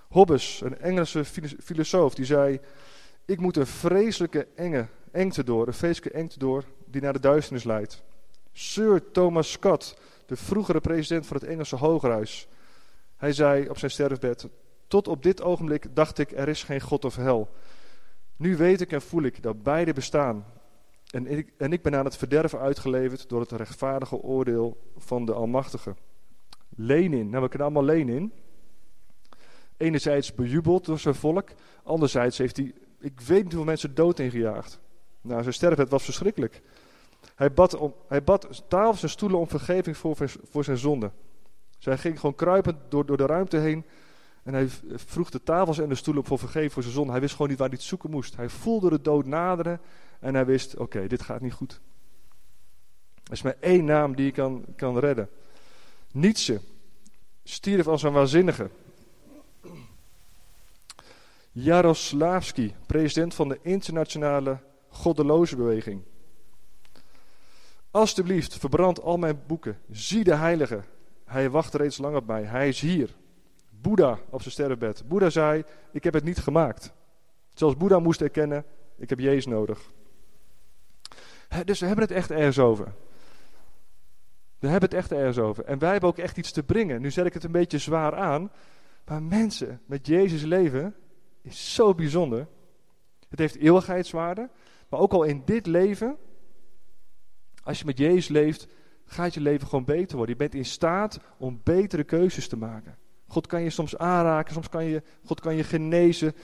Hobbes, 0.08 0.60
een 0.60 0.78
Engelse 0.78 1.24
filosoof, 1.64 2.14
die 2.14 2.24
zei: 2.24 2.60
Ik 3.28 3.40
moet 3.40 3.56
een 3.56 3.66
vreselijke 3.66 4.48
enge 4.54 4.86
engte 5.10 5.44
door, 5.44 5.66
een 5.66 5.74
vreselijke 5.74 6.18
engte 6.18 6.38
door 6.38 6.64
die 6.86 7.00
naar 7.00 7.12
de 7.12 7.20
duisternis 7.20 7.64
leidt. 7.64 8.02
Sir 8.52 9.10
Thomas 9.12 9.50
Scott, 9.50 9.98
de 10.26 10.36
vroegere 10.36 10.80
president 10.80 11.26
van 11.26 11.36
het 11.36 11.46
Engelse 11.46 11.76
Hogerhuis. 11.76 12.48
Hij 13.16 13.32
zei 13.32 13.68
op 13.68 13.78
zijn 13.78 13.90
sterfbed: 13.90 14.48
Tot 14.86 15.08
op 15.08 15.22
dit 15.22 15.42
ogenblik 15.42 15.86
dacht 15.94 16.18
ik: 16.18 16.32
er 16.32 16.48
is 16.48 16.62
geen 16.62 16.80
God 16.80 17.04
of 17.04 17.16
hel. 17.16 17.48
Nu 18.36 18.56
weet 18.56 18.80
ik 18.80 18.92
en 18.92 19.02
voel 19.02 19.22
ik 19.22 19.42
dat 19.42 19.62
beide 19.62 19.92
bestaan. 19.92 20.44
En 21.10 21.26
ik, 21.26 21.52
en 21.58 21.72
ik 21.72 21.82
ben 21.82 21.94
aan 21.94 22.04
het 22.04 22.16
verderven 22.16 22.58
uitgeleverd 22.58 23.28
door 23.28 23.40
het 23.40 23.52
rechtvaardige 23.52 24.16
oordeel 24.16 24.92
van 24.96 25.24
de 25.24 25.32
Almachtige. 25.32 25.94
Lenin, 26.68 27.30
nou 27.30 27.48
we 27.50 27.62
allemaal 27.62 27.84
Lenin. 27.84 28.32
Enerzijds 29.76 30.34
bejubeld 30.34 30.84
door 30.84 30.98
zijn 30.98 31.14
volk, 31.14 31.48
anderzijds 31.82 32.38
heeft 32.38 32.56
hij, 32.56 32.74
ik 33.00 33.20
weet 33.20 33.42
niet 33.42 33.52
hoeveel 33.52 33.64
mensen 33.64 33.94
dood 33.94 34.18
ingejaagd. 34.18 34.80
Nou, 35.20 35.42
zijn 35.42 35.54
sterfbed 35.54 35.88
was 35.88 36.04
verschrikkelijk. 36.04 36.62
Hij 37.34 37.52
bad, 37.52 37.74
om, 37.74 37.94
hij 38.08 38.24
bad 38.24 38.64
tafels 38.68 39.02
en 39.02 39.10
stoelen 39.10 39.38
om 39.38 39.48
vergeving 39.48 39.96
voor, 39.96 40.16
voor 40.50 40.64
zijn 40.64 40.78
zonde. 40.78 41.10
Zij 41.78 41.98
ging 41.98 42.20
gewoon 42.20 42.34
kruipend 42.34 42.76
door, 42.88 43.06
door 43.06 43.16
de 43.16 43.26
ruimte 43.26 43.56
heen 43.56 43.84
en 44.42 44.54
hij 44.54 44.68
vroeg 44.94 45.30
de 45.30 45.42
tafels 45.42 45.78
en 45.78 45.88
de 45.88 45.94
stoelen 45.94 46.22
op 46.22 46.28
voor 46.28 46.38
vergeving 46.38 46.72
voor 46.72 46.82
zijn 46.82 46.94
zonde. 46.94 47.10
Hij 47.10 47.20
wist 47.20 47.32
gewoon 47.32 47.48
niet 47.48 47.58
waar 47.58 47.68
hij 47.68 47.76
het 47.76 47.86
zoeken 47.86 48.10
moest. 48.10 48.36
Hij 48.36 48.48
voelde 48.48 48.90
de 48.90 49.00
dood 49.00 49.26
naderen 49.26 49.80
en 50.20 50.34
hij 50.34 50.46
wist, 50.46 50.76
oké, 50.76 51.06
dit 51.06 51.22
gaat 51.22 51.40
niet 51.40 51.52
goed. 51.52 51.80
Er 53.24 53.32
is 53.32 53.42
maar 53.42 53.56
één 53.60 53.84
naam 53.84 54.16
die 54.16 54.24
je 54.24 54.32
kan, 54.32 54.64
kan 54.76 54.98
redden. 54.98 55.28
Nietzsche 56.12 56.60
stierf 57.44 57.86
als 57.86 58.02
een 58.02 58.12
waanzinnige. 58.12 58.70
Jaroslavski, 61.60 62.74
president 62.86 63.34
van 63.34 63.48
de 63.48 63.58
internationale 63.62 64.58
goddeloze 64.88 65.56
beweging. 65.56 66.02
Alsjeblieft, 67.90 68.58
verbrand 68.58 69.02
al 69.02 69.16
mijn 69.16 69.40
boeken. 69.46 69.78
Zie 69.90 70.24
de 70.24 70.34
heilige. 70.34 70.82
Hij 71.24 71.50
wacht 71.50 71.74
reeds 71.74 71.98
lang 71.98 72.16
op 72.16 72.26
mij. 72.26 72.42
Hij 72.42 72.68
is 72.68 72.80
hier. 72.80 73.14
Boeddha 73.70 74.18
op 74.30 74.40
zijn 74.40 74.52
sterrenbed. 74.52 75.08
Boeddha 75.08 75.30
zei, 75.30 75.64
ik 75.92 76.04
heb 76.04 76.14
het 76.14 76.24
niet 76.24 76.38
gemaakt. 76.38 76.92
Zelfs 77.54 77.76
Boeddha 77.76 77.98
moest 77.98 78.20
erkennen, 78.20 78.64
ik 78.96 79.08
heb 79.08 79.18
Jezus 79.18 79.46
nodig. 79.46 79.90
dus 81.64 81.80
we 81.80 81.86
hebben 81.86 82.04
het 82.04 82.14
echt 82.14 82.30
ergens 82.30 82.58
over. 82.58 82.92
We 84.58 84.68
hebben 84.68 84.88
het 84.88 84.98
echt 84.98 85.12
ergens 85.12 85.38
over. 85.38 85.64
En 85.64 85.78
wij 85.78 85.90
hebben 85.90 86.08
ook 86.08 86.18
echt 86.18 86.36
iets 86.36 86.52
te 86.52 86.62
brengen. 86.62 87.00
Nu 87.00 87.10
zet 87.10 87.26
ik 87.26 87.34
het 87.34 87.44
een 87.44 87.52
beetje 87.52 87.78
zwaar 87.78 88.14
aan. 88.14 88.50
Maar 89.04 89.22
mensen 89.22 89.80
met 89.86 90.06
Jezus 90.06 90.42
leven 90.42 90.94
is 91.42 91.74
zo 91.74 91.94
bijzonder. 91.94 92.46
Het 93.28 93.38
heeft 93.38 93.56
eeuwigheidswaarde. 93.56 94.50
Maar 94.88 95.00
ook 95.00 95.12
al 95.12 95.22
in 95.22 95.42
dit 95.44 95.66
leven, 95.66 96.16
Als 97.62 97.78
je 97.78 97.84
met 97.84 97.98
Jezus 97.98 98.28
leeft, 98.28 98.68
gaat 99.04 99.34
je 99.34 99.40
leven 99.40 99.68
gewoon 99.68 99.84
beter 99.84 100.16
worden. 100.16 100.34
Je 100.34 100.40
bent 100.40 100.54
in 100.54 100.64
staat 100.64 101.20
om 101.38 101.60
betere 101.64 102.04
keuzes 102.04 102.48
te 102.48 102.56
maken. 102.56 102.98
God 103.26 103.46
kan 103.46 103.62
je 103.62 103.70
soms 103.70 103.96
aanraken, 103.96 104.52
soms 104.52 104.68
kan 104.68 104.84
je, 104.84 105.02
God 105.24 105.40
kan 105.40 105.54
je 105.54 105.64
genezen. 105.64 106.34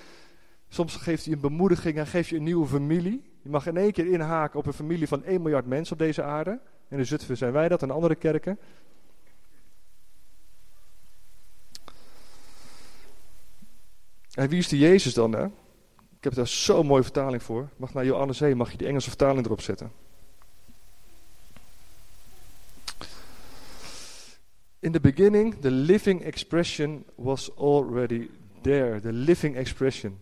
Soms 0.69 0.97
geeft 0.97 1.25
hij 1.25 1.35
een 1.35 1.41
bemoediging 1.41 1.97
en 1.97 2.07
geeft 2.07 2.29
je 2.29 2.37
een 2.37 2.43
nieuwe 2.43 2.67
familie. 2.67 3.33
Je 3.43 3.49
mag 3.49 3.67
in 3.67 3.77
één 3.77 3.93
keer 3.93 4.07
inhaken 4.07 4.59
op 4.59 4.67
een 4.67 4.73
familie 4.73 5.09
van 5.09 5.25
1 5.25 5.43
miljard 5.43 5.67
mensen 5.67 5.93
op 5.93 5.99
deze 5.99 6.23
aarde. 6.23 6.61
In 6.89 6.97
de 6.97 7.05
Zutphen 7.05 7.37
zijn 7.37 7.53
wij 7.53 7.69
dat 7.69 7.83
en 7.83 7.91
andere 7.91 8.15
kerken. 8.15 8.59
En 14.35 14.49
wie 14.49 14.59
is 14.59 14.69
die 14.69 14.79
Jezus 14.79 15.15
dan? 15.15 15.33
Hè? 15.33 15.45
Ik 16.25 16.31
heb 16.31 16.35
daar 16.35 16.47
zo'n 16.47 16.87
mooie 16.87 17.03
vertaling 17.03 17.43
voor. 17.43 17.69
Mag 17.77 17.95
naar 17.95 18.05
Johannes 18.05 18.41
heen, 18.41 18.57
mag 18.57 18.71
je 18.71 18.77
die 18.77 18.87
Engelse 18.87 19.09
vertaling 19.09 19.47
erop 19.47 19.61
zetten. 19.61 19.93
In 24.79 24.93
the 24.93 25.01
beginning, 25.01 25.55
the 25.61 25.71
living 25.71 26.23
expression 26.23 27.05
was 27.15 27.57
already 27.57 28.29
there. 28.61 29.01
The 29.01 29.13
living 29.13 29.57
expression. 29.57 30.21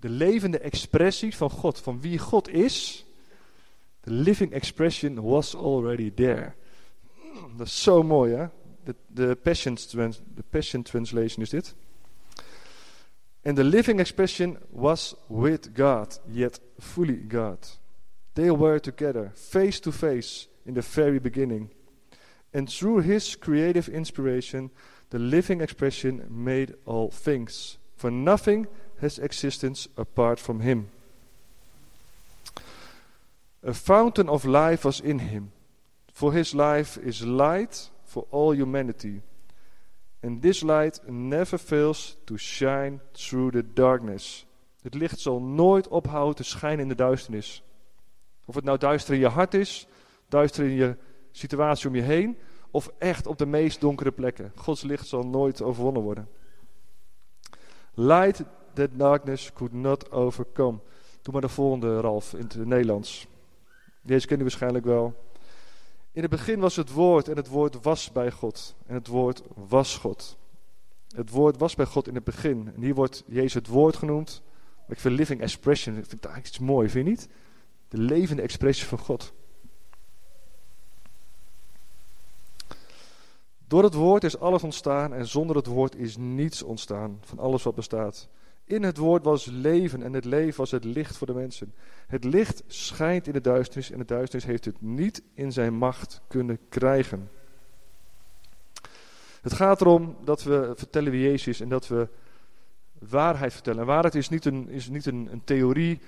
De 0.00 0.08
levende 0.08 0.58
expressie 0.58 1.36
van 1.36 1.50
God, 1.50 1.80
van 1.80 2.00
wie 2.00 2.18
God 2.18 2.48
is. 2.48 3.04
The 4.00 4.10
living 4.10 4.52
expression 4.52 5.20
was 5.20 5.56
already 5.56 6.12
there. 6.14 6.52
Dat 7.56 7.66
is 7.66 7.82
zo 7.82 8.02
mooi, 8.02 8.34
hè? 8.34 8.46
De, 8.84 8.94
de, 9.06 9.36
Passion, 9.42 9.76
de 10.34 10.44
Passion 10.50 10.82
Translation 10.82 11.42
is 11.42 11.50
dit. 11.50 11.74
And 13.46 13.56
the 13.56 13.62
living 13.62 14.00
expression 14.00 14.58
was 14.72 15.14
with 15.28 15.72
God, 15.72 16.18
yet 16.28 16.58
fully 16.80 17.14
God. 17.14 17.58
They 18.34 18.50
were 18.50 18.80
together, 18.80 19.30
face 19.36 19.78
to 19.80 19.92
face, 19.92 20.48
in 20.66 20.74
the 20.74 20.82
very 20.82 21.20
beginning. 21.20 21.70
And 22.52 22.68
through 22.68 23.02
his 23.02 23.36
creative 23.36 23.88
inspiration, 23.88 24.70
the 25.10 25.20
living 25.20 25.60
expression 25.60 26.26
made 26.28 26.74
all 26.86 27.12
things. 27.12 27.78
For 27.96 28.10
nothing 28.10 28.66
has 29.00 29.20
existence 29.20 29.86
apart 29.96 30.40
from 30.40 30.58
him. 30.58 30.88
A 33.62 33.74
fountain 33.74 34.28
of 34.28 34.44
life 34.44 34.84
was 34.84 34.98
in 34.98 35.20
him. 35.20 35.52
For 36.12 36.32
his 36.32 36.52
life 36.52 36.98
is 36.98 37.24
light 37.24 37.90
for 38.04 38.26
all 38.32 38.52
humanity. 38.56 39.22
And 40.26 40.42
this 40.42 40.62
light 40.62 41.00
never 41.06 41.58
fails 41.58 42.16
to 42.24 42.36
shine 42.36 43.00
through 43.12 43.52
the 43.52 43.72
darkness. 43.72 44.46
Het 44.82 44.94
licht 44.94 45.20
zal 45.20 45.42
nooit 45.42 45.88
ophouden 45.88 46.34
te 46.34 46.42
schijnen 46.42 46.80
in 46.80 46.88
de 46.88 46.94
duisternis. 46.94 47.62
Of 48.44 48.54
het 48.54 48.64
nou 48.64 48.78
duister 48.78 49.14
in 49.14 49.20
je 49.20 49.28
hart 49.28 49.54
is, 49.54 49.86
duister 50.28 50.64
in 50.64 50.70
je 50.70 50.96
situatie 51.30 51.88
om 51.88 51.94
je 51.94 52.02
heen, 52.02 52.38
of 52.70 52.90
echt 52.98 53.26
op 53.26 53.38
de 53.38 53.46
meest 53.46 53.80
donkere 53.80 54.12
plekken. 54.12 54.52
Gods 54.54 54.82
licht 54.82 55.06
zal 55.06 55.26
nooit 55.26 55.62
overwonnen 55.62 56.02
worden. 56.02 56.28
Light 57.94 58.42
that 58.72 58.90
darkness 58.92 59.52
could 59.52 59.72
not 59.72 60.10
overcome. 60.10 60.78
Doe 61.22 61.32
maar 61.32 61.42
de 61.42 61.48
volgende, 61.48 62.00
Ralf, 62.00 62.32
in 62.32 62.42
het 62.42 62.66
Nederlands. 62.66 63.26
Deze 64.02 64.26
ken 64.26 64.36
je 64.36 64.42
waarschijnlijk 64.42 64.84
wel. 64.84 65.14
In 66.16 66.22
het 66.22 66.30
begin 66.30 66.60
was 66.60 66.76
het 66.76 66.92
woord 66.92 67.28
en 67.28 67.36
het 67.36 67.48
woord 67.48 67.82
was 67.82 68.12
bij 68.12 68.30
God. 68.30 68.74
En 68.86 68.94
het 68.94 69.06
woord 69.06 69.42
was 69.54 69.96
God. 69.96 70.36
Het 71.14 71.30
woord 71.30 71.56
was 71.56 71.74
bij 71.74 71.86
God 71.86 72.08
in 72.08 72.14
het 72.14 72.24
begin. 72.24 72.72
En 72.74 72.82
hier 72.82 72.94
wordt 72.94 73.24
Jezus 73.26 73.54
het 73.54 73.66
woord 73.66 73.96
genoemd. 73.96 74.42
ik 74.88 75.00
vind 75.00 75.14
living 75.14 75.40
expression, 75.40 75.96
ik 75.96 76.06
vind 76.06 76.22
dat 76.22 76.36
iets 76.36 76.58
moois, 76.58 76.92
vind 76.92 77.04
je 77.04 77.10
niet? 77.10 77.28
De 77.88 77.98
levende 77.98 78.42
expressie 78.42 78.86
van 78.86 78.98
God. 78.98 79.32
Door 83.66 83.82
het 83.82 83.94
woord 83.94 84.24
is 84.24 84.38
alles 84.38 84.62
ontstaan 84.62 85.14
en 85.14 85.26
zonder 85.26 85.56
het 85.56 85.66
woord 85.66 85.96
is 85.96 86.16
niets 86.16 86.62
ontstaan 86.62 87.18
van 87.20 87.38
alles 87.38 87.62
wat 87.62 87.74
bestaat. 87.74 88.28
In 88.66 88.82
het 88.82 88.96
woord 88.96 89.24
was 89.24 89.44
leven 89.44 90.02
en 90.02 90.12
het 90.12 90.24
leven 90.24 90.58
was 90.58 90.70
het 90.70 90.84
licht 90.84 91.16
voor 91.16 91.26
de 91.26 91.34
mensen. 91.34 91.74
Het 92.06 92.24
licht 92.24 92.62
schijnt 92.66 93.26
in 93.26 93.32
de 93.32 93.40
duisternis 93.40 93.90
en 93.90 93.98
de 93.98 94.04
duisternis 94.04 94.48
heeft 94.48 94.64
het 94.64 94.80
niet 94.80 95.22
in 95.34 95.52
zijn 95.52 95.74
macht 95.74 96.20
kunnen 96.28 96.58
krijgen. 96.68 97.30
Het 99.42 99.52
gaat 99.52 99.80
erom 99.80 100.16
dat 100.24 100.42
we 100.42 100.72
vertellen 100.76 101.10
wie 101.12 101.22
Jezus 101.22 101.46
is 101.46 101.60
en 101.60 101.68
dat 101.68 101.88
we 101.88 102.08
waarheid 102.98 103.52
vertellen. 103.52 103.80
En 103.80 103.86
waarheid 103.86 104.14
is 104.14 104.28
niet 104.28 104.44
een, 104.44 104.68
is 104.68 104.88
niet 104.88 105.06
een, 105.06 105.28
een 105.32 105.44
theorie, 105.44 106.00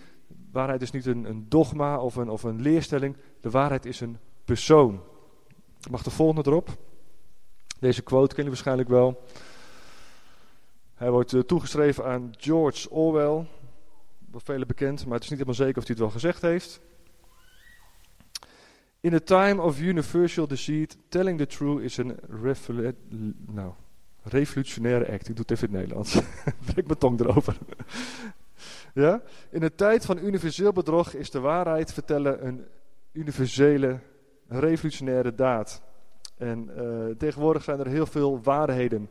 waarheid 0.53 0.83
is 0.83 0.90
niet 0.90 1.07
een, 1.07 1.25
een 1.25 1.47
dogma 1.49 2.01
of 2.01 2.16
een, 2.16 2.29
of 2.29 2.42
een 2.42 2.62
leerstelling. 2.62 3.16
De 3.40 3.51
waarheid 3.51 3.87
is 3.87 4.01
een 4.01 4.18
persoon. 4.44 5.03
mag 5.90 6.03
de 6.03 6.11
volgende 6.11 6.51
erop. 6.51 6.77
Deze 7.79 8.03
quote 8.03 8.35
ken 8.35 8.44
je 8.44 8.51
waarschijnlijk 8.51 8.88
wel. 8.88 9.23
Hij 10.99 11.11
wordt 11.11 11.33
uh, 11.33 11.41
toegeschreven 11.41 12.05
aan 12.05 12.33
George 12.37 12.91
Orwell. 12.91 13.47
Wat 14.31 14.43
velen 14.43 14.67
bekend, 14.67 15.05
maar 15.05 15.15
het 15.15 15.23
is 15.23 15.29
niet 15.31 15.39
helemaal 15.39 15.67
zeker 15.67 15.77
of 15.77 15.87
hij 15.87 15.91
het 15.91 15.99
wel 15.99 16.11
gezegd 16.11 16.43
heeft. 16.43 16.81
In 19.01 19.15
a 19.15 19.19
time 19.19 19.63
of 19.63 19.81
universal 19.81 20.47
deceit, 20.47 20.97
telling 21.09 21.39
the 21.39 21.47
truth 21.47 21.81
is 21.81 21.97
een 21.97 22.17
nou, 23.47 23.73
revolutionaire 24.23 25.13
act. 25.13 25.29
Ik 25.29 25.37
doe 25.37 25.45
het 25.47 25.51
even 25.51 25.69
in 25.69 25.75
het 25.75 25.83
Nederlands. 25.83 26.21
Brek 26.73 26.87
mijn 26.87 26.99
tong 26.99 27.21
erover. 27.21 27.57
ja? 29.05 29.23
In 29.51 29.63
een 29.63 29.75
tijd 29.75 30.05
van 30.05 30.19
universeel 30.19 30.73
bedrog 30.73 31.15
is 31.15 31.31
de 31.31 31.41
waarheid 31.41 31.93
vertellen 31.93 32.47
een 32.47 32.65
universele, 33.13 33.99
revolutionaire 34.49 35.35
daad. 35.35 35.83
En 36.37 36.71
uh, 36.77 37.17
tegenwoordig 37.17 37.65
zijn 37.65 37.79
er 37.79 37.87
heel 37.87 38.07
veel 38.07 38.43
waarheden. 38.43 39.09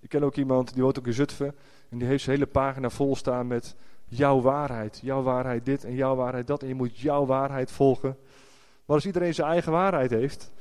Ik 0.00 0.08
ken 0.08 0.22
ook 0.22 0.36
iemand, 0.36 0.74
die 0.74 0.82
woont 0.82 0.98
ook 0.98 1.06
in 1.06 1.12
Zutphen. 1.12 1.54
En 1.88 1.98
die 1.98 2.06
heeft 2.06 2.24
zijn 2.24 2.36
hele 2.36 2.50
pagina 2.50 2.90
vol 2.90 3.16
staan 3.16 3.46
met 3.46 3.76
jouw 4.04 4.40
waarheid. 4.40 4.98
Jouw 5.02 5.22
waarheid 5.22 5.64
dit 5.64 5.84
en 5.84 5.94
jouw 5.94 6.14
waarheid 6.14 6.46
dat. 6.46 6.62
En 6.62 6.68
je 6.68 6.74
moet 6.74 6.98
jouw 6.98 7.26
waarheid 7.26 7.70
volgen. 7.70 8.16
Maar 8.84 8.96
als 8.96 9.06
iedereen 9.06 9.34
zijn 9.34 9.48
eigen 9.48 9.72
waarheid 9.72 10.10
heeft, 10.10 10.52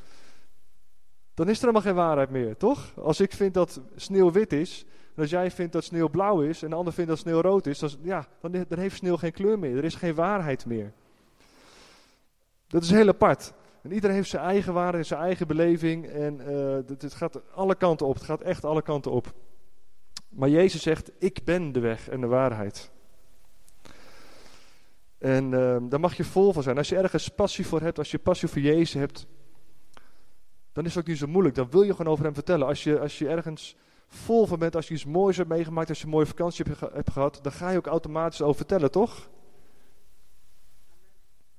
dan 1.33 1.49
is 1.49 1.55
er 1.55 1.59
helemaal 1.59 1.81
geen 1.81 1.95
waarheid 1.95 2.29
meer, 2.29 2.57
toch? 2.57 2.93
Als 2.95 3.19
ik 3.19 3.33
vind 3.33 3.53
dat 3.53 3.81
sneeuw 3.95 4.31
wit 4.31 4.53
is, 4.53 4.85
en 5.15 5.21
als 5.21 5.31
jij 5.31 5.51
vindt 5.51 5.73
dat 5.73 5.83
sneeuw 5.83 6.09
blauw 6.09 6.41
is, 6.41 6.63
en 6.63 6.69
de 6.69 6.75
ander 6.75 6.93
vindt 6.93 7.09
dat 7.09 7.19
sneeuw 7.19 7.41
rood 7.41 7.65
is, 7.65 7.79
dan, 7.79 7.89
ja, 8.01 8.27
dan, 8.41 8.65
dan 8.67 8.79
heeft 8.79 8.95
sneeuw 8.95 9.17
geen 9.17 9.31
kleur 9.31 9.59
meer. 9.59 9.77
Er 9.77 9.83
is 9.83 9.95
geen 9.95 10.15
waarheid 10.15 10.65
meer. 10.65 10.93
Dat 12.67 12.83
is 12.83 12.89
heel 12.89 13.07
apart. 13.07 13.53
En 13.81 13.91
iedereen 13.91 14.15
heeft 14.15 14.29
zijn 14.29 14.43
eigen 14.43 14.73
waarde, 14.73 15.03
zijn 15.03 15.21
eigen 15.21 15.47
beleving. 15.47 16.05
En 16.07 16.41
uh, 16.41 16.99
het, 16.99 17.13
gaat 17.13 17.51
alle 17.53 17.75
kanten 17.75 18.07
op. 18.07 18.13
Het 18.13 18.23
gaat 18.23 18.41
echt 18.41 18.65
alle 18.65 18.81
kanten 18.81 19.11
op. 19.11 19.33
Maar 20.29 20.49
Jezus 20.49 20.81
zegt, 20.81 21.11
ik 21.19 21.43
ben 21.43 21.71
de 21.71 21.79
weg 21.79 22.09
en 22.09 22.21
de 22.21 22.27
waarheid. 22.27 22.91
En 25.17 25.51
uh, 25.51 25.77
daar 25.81 25.99
mag 25.99 26.17
je 26.17 26.23
vol 26.23 26.53
van 26.53 26.63
zijn. 26.63 26.77
Als 26.77 26.89
je 26.89 26.97
ergens 26.97 27.27
passie 27.27 27.67
voor 27.67 27.81
hebt, 27.81 27.97
als 27.97 28.11
je 28.11 28.19
passie 28.19 28.47
voor 28.47 28.61
Jezus 28.61 28.93
hebt, 28.93 29.27
dan 30.73 30.85
is 30.85 30.95
het 30.95 31.03
ook 31.03 31.09
niet 31.09 31.17
zo 31.17 31.27
moeilijk. 31.27 31.55
Dan 31.55 31.69
wil 31.69 31.81
je 31.81 31.91
gewoon 31.91 32.11
over 32.11 32.25
hem 32.25 32.33
vertellen. 32.33 32.67
Als 32.67 32.83
je, 32.83 32.99
als 32.99 33.19
je 33.19 33.27
ergens 33.27 33.75
vol 34.07 34.45
van 34.45 34.59
bent, 34.59 34.75
als 34.75 34.87
je 34.87 34.93
iets 34.93 35.05
moois 35.05 35.37
hebt 35.37 35.49
meegemaakt, 35.49 35.89
als 35.89 35.97
je 35.99 36.05
een 36.05 36.11
mooie 36.11 36.25
vakantie 36.25 36.65
hebt, 36.65 36.93
hebt 36.93 37.11
gehad, 37.11 37.39
dan 37.41 37.51
ga 37.51 37.69
je 37.69 37.77
ook 37.77 37.87
automatisch 37.87 38.41
over 38.41 38.55
vertellen, 38.55 38.91
toch? 38.91 39.29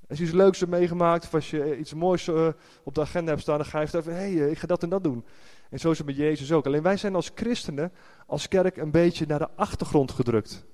Als 0.09 0.19
je 0.19 0.25
iets 0.25 0.33
leuks 0.33 0.59
hebt 0.61 0.71
meegemaakt 0.71 1.25
of 1.25 1.35
als 1.35 1.51
je 1.51 1.79
iets 1.79 1.95
moois 1.95 2.27
uh, 2.27 2.49
op 2.83 2.95
de 2.95 3.01
agenda 3.01 3.31
hebt 3.31 3.43
staan, 3.43 3.57
dan 3.57 3.67
ga 3.67 3.81
je 3.81 3.97
even, 3.97 4.15
hé, 4.15 4.37
hey, 4.37 4.51
ik 4.51 4.59
ga 4.59 4.67
dat 4.67 4.83
en 4.83 4.89
dat 4.89 5.05
doen. 5.05 5.25
En 5.71 5.79
zo 5.79 5.91
is 5.91 5.99
het 5.99 6.07
met 6.07 6.17
Jezus 6.17 6.53
ook. 6.53 6.67
Alleen 6.67 6.83
wij 6.83 6.97
zijn 6.97 7.15
als 7.15 7.31
christenen, 7.35 7.93
als 8.27 8.49
kerk, 8.49 8.77
een 8.77 8.91
beetje 8.91 9.27
naar 9.27 9.39
de 9.39 9.49
achtergrond 9.55 10.13
gedrukt. 10.13 10.67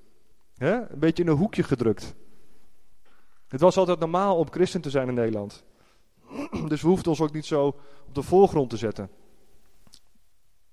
Een 0.57 0.87
beetje 0.95 1.23
in 1.23 1.29
een 1.29 1.37
hoekje 1.37 1.63
gedrukt. 1.63 2.15
Het 3.47 3.61
was 3.61 3.77
altijd 3.77 3.99
normaal 3.99 4.37
om 4.37 4.51
christen 4.51 4.81
te 4.81 4.89
zijn 4.89 5.07
in 5.07 5.13
Nederland. 5.13 5.63
Dus 6.67 6.81
we 6.81 6.87
hoefden 6.87 7.11
ons 7.11 7.21
ook 7.21 7.33
niet 7.33 7.45
zo 7.45 7.65
op 8.07 8.15
de 8.15 8.21
voorgrond 8.21 8.69
te 8.69 8.77
zetten. 8.77 9.09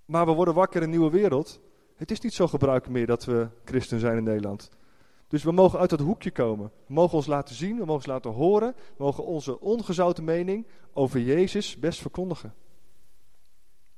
Maar 0.05 0.27
we 0.27 0.33
worden 0.33 0.55
wakker 0.55 0.77
in 0.77 0.83
een 0.83 0.91
nieuwe 0.91 1.11
wereld. 1.11 1.61
Het 1.97 2.11
is 2.11 2.21
niet 2.21 2.35
zo 2.35 2.47
gebruikelijk 2.47 2.99
meer 2.99 3.07
dat 3.07 3.25
we 3.25 3.49
christen 3.65 4.01
zijn 4.01 4.17
in 4.17 4.25
Nederland. 4.25 4.71
Dus 5.33 5.43
we 5.43 5.53
mogen 5.53 5.79
uit 5.79 5.91
dat 5.91 6.01
hoekje 6.01 6.31
komen. 6.31 6.71
We 6.87 6.93
mogen 6.93 7.17
ons 7.17 7.27
laten 7.27 7.55
zien, 7.55 7.73
we 7.73 7.79
mogen 7.79 7.95
ons 7.95 8.07
laten 8.07 8.31
horen. 8.31 8.75
We 8.77 9.05
mogen 9.05 9.25
onze 9.25 9.61
ongezouten 9.61 10.25
mening 10.25 10.67
over 10.93 11.21
Jezus 11.21 11.79
best 11.79 12.01
verkondigen. 12.01 12.55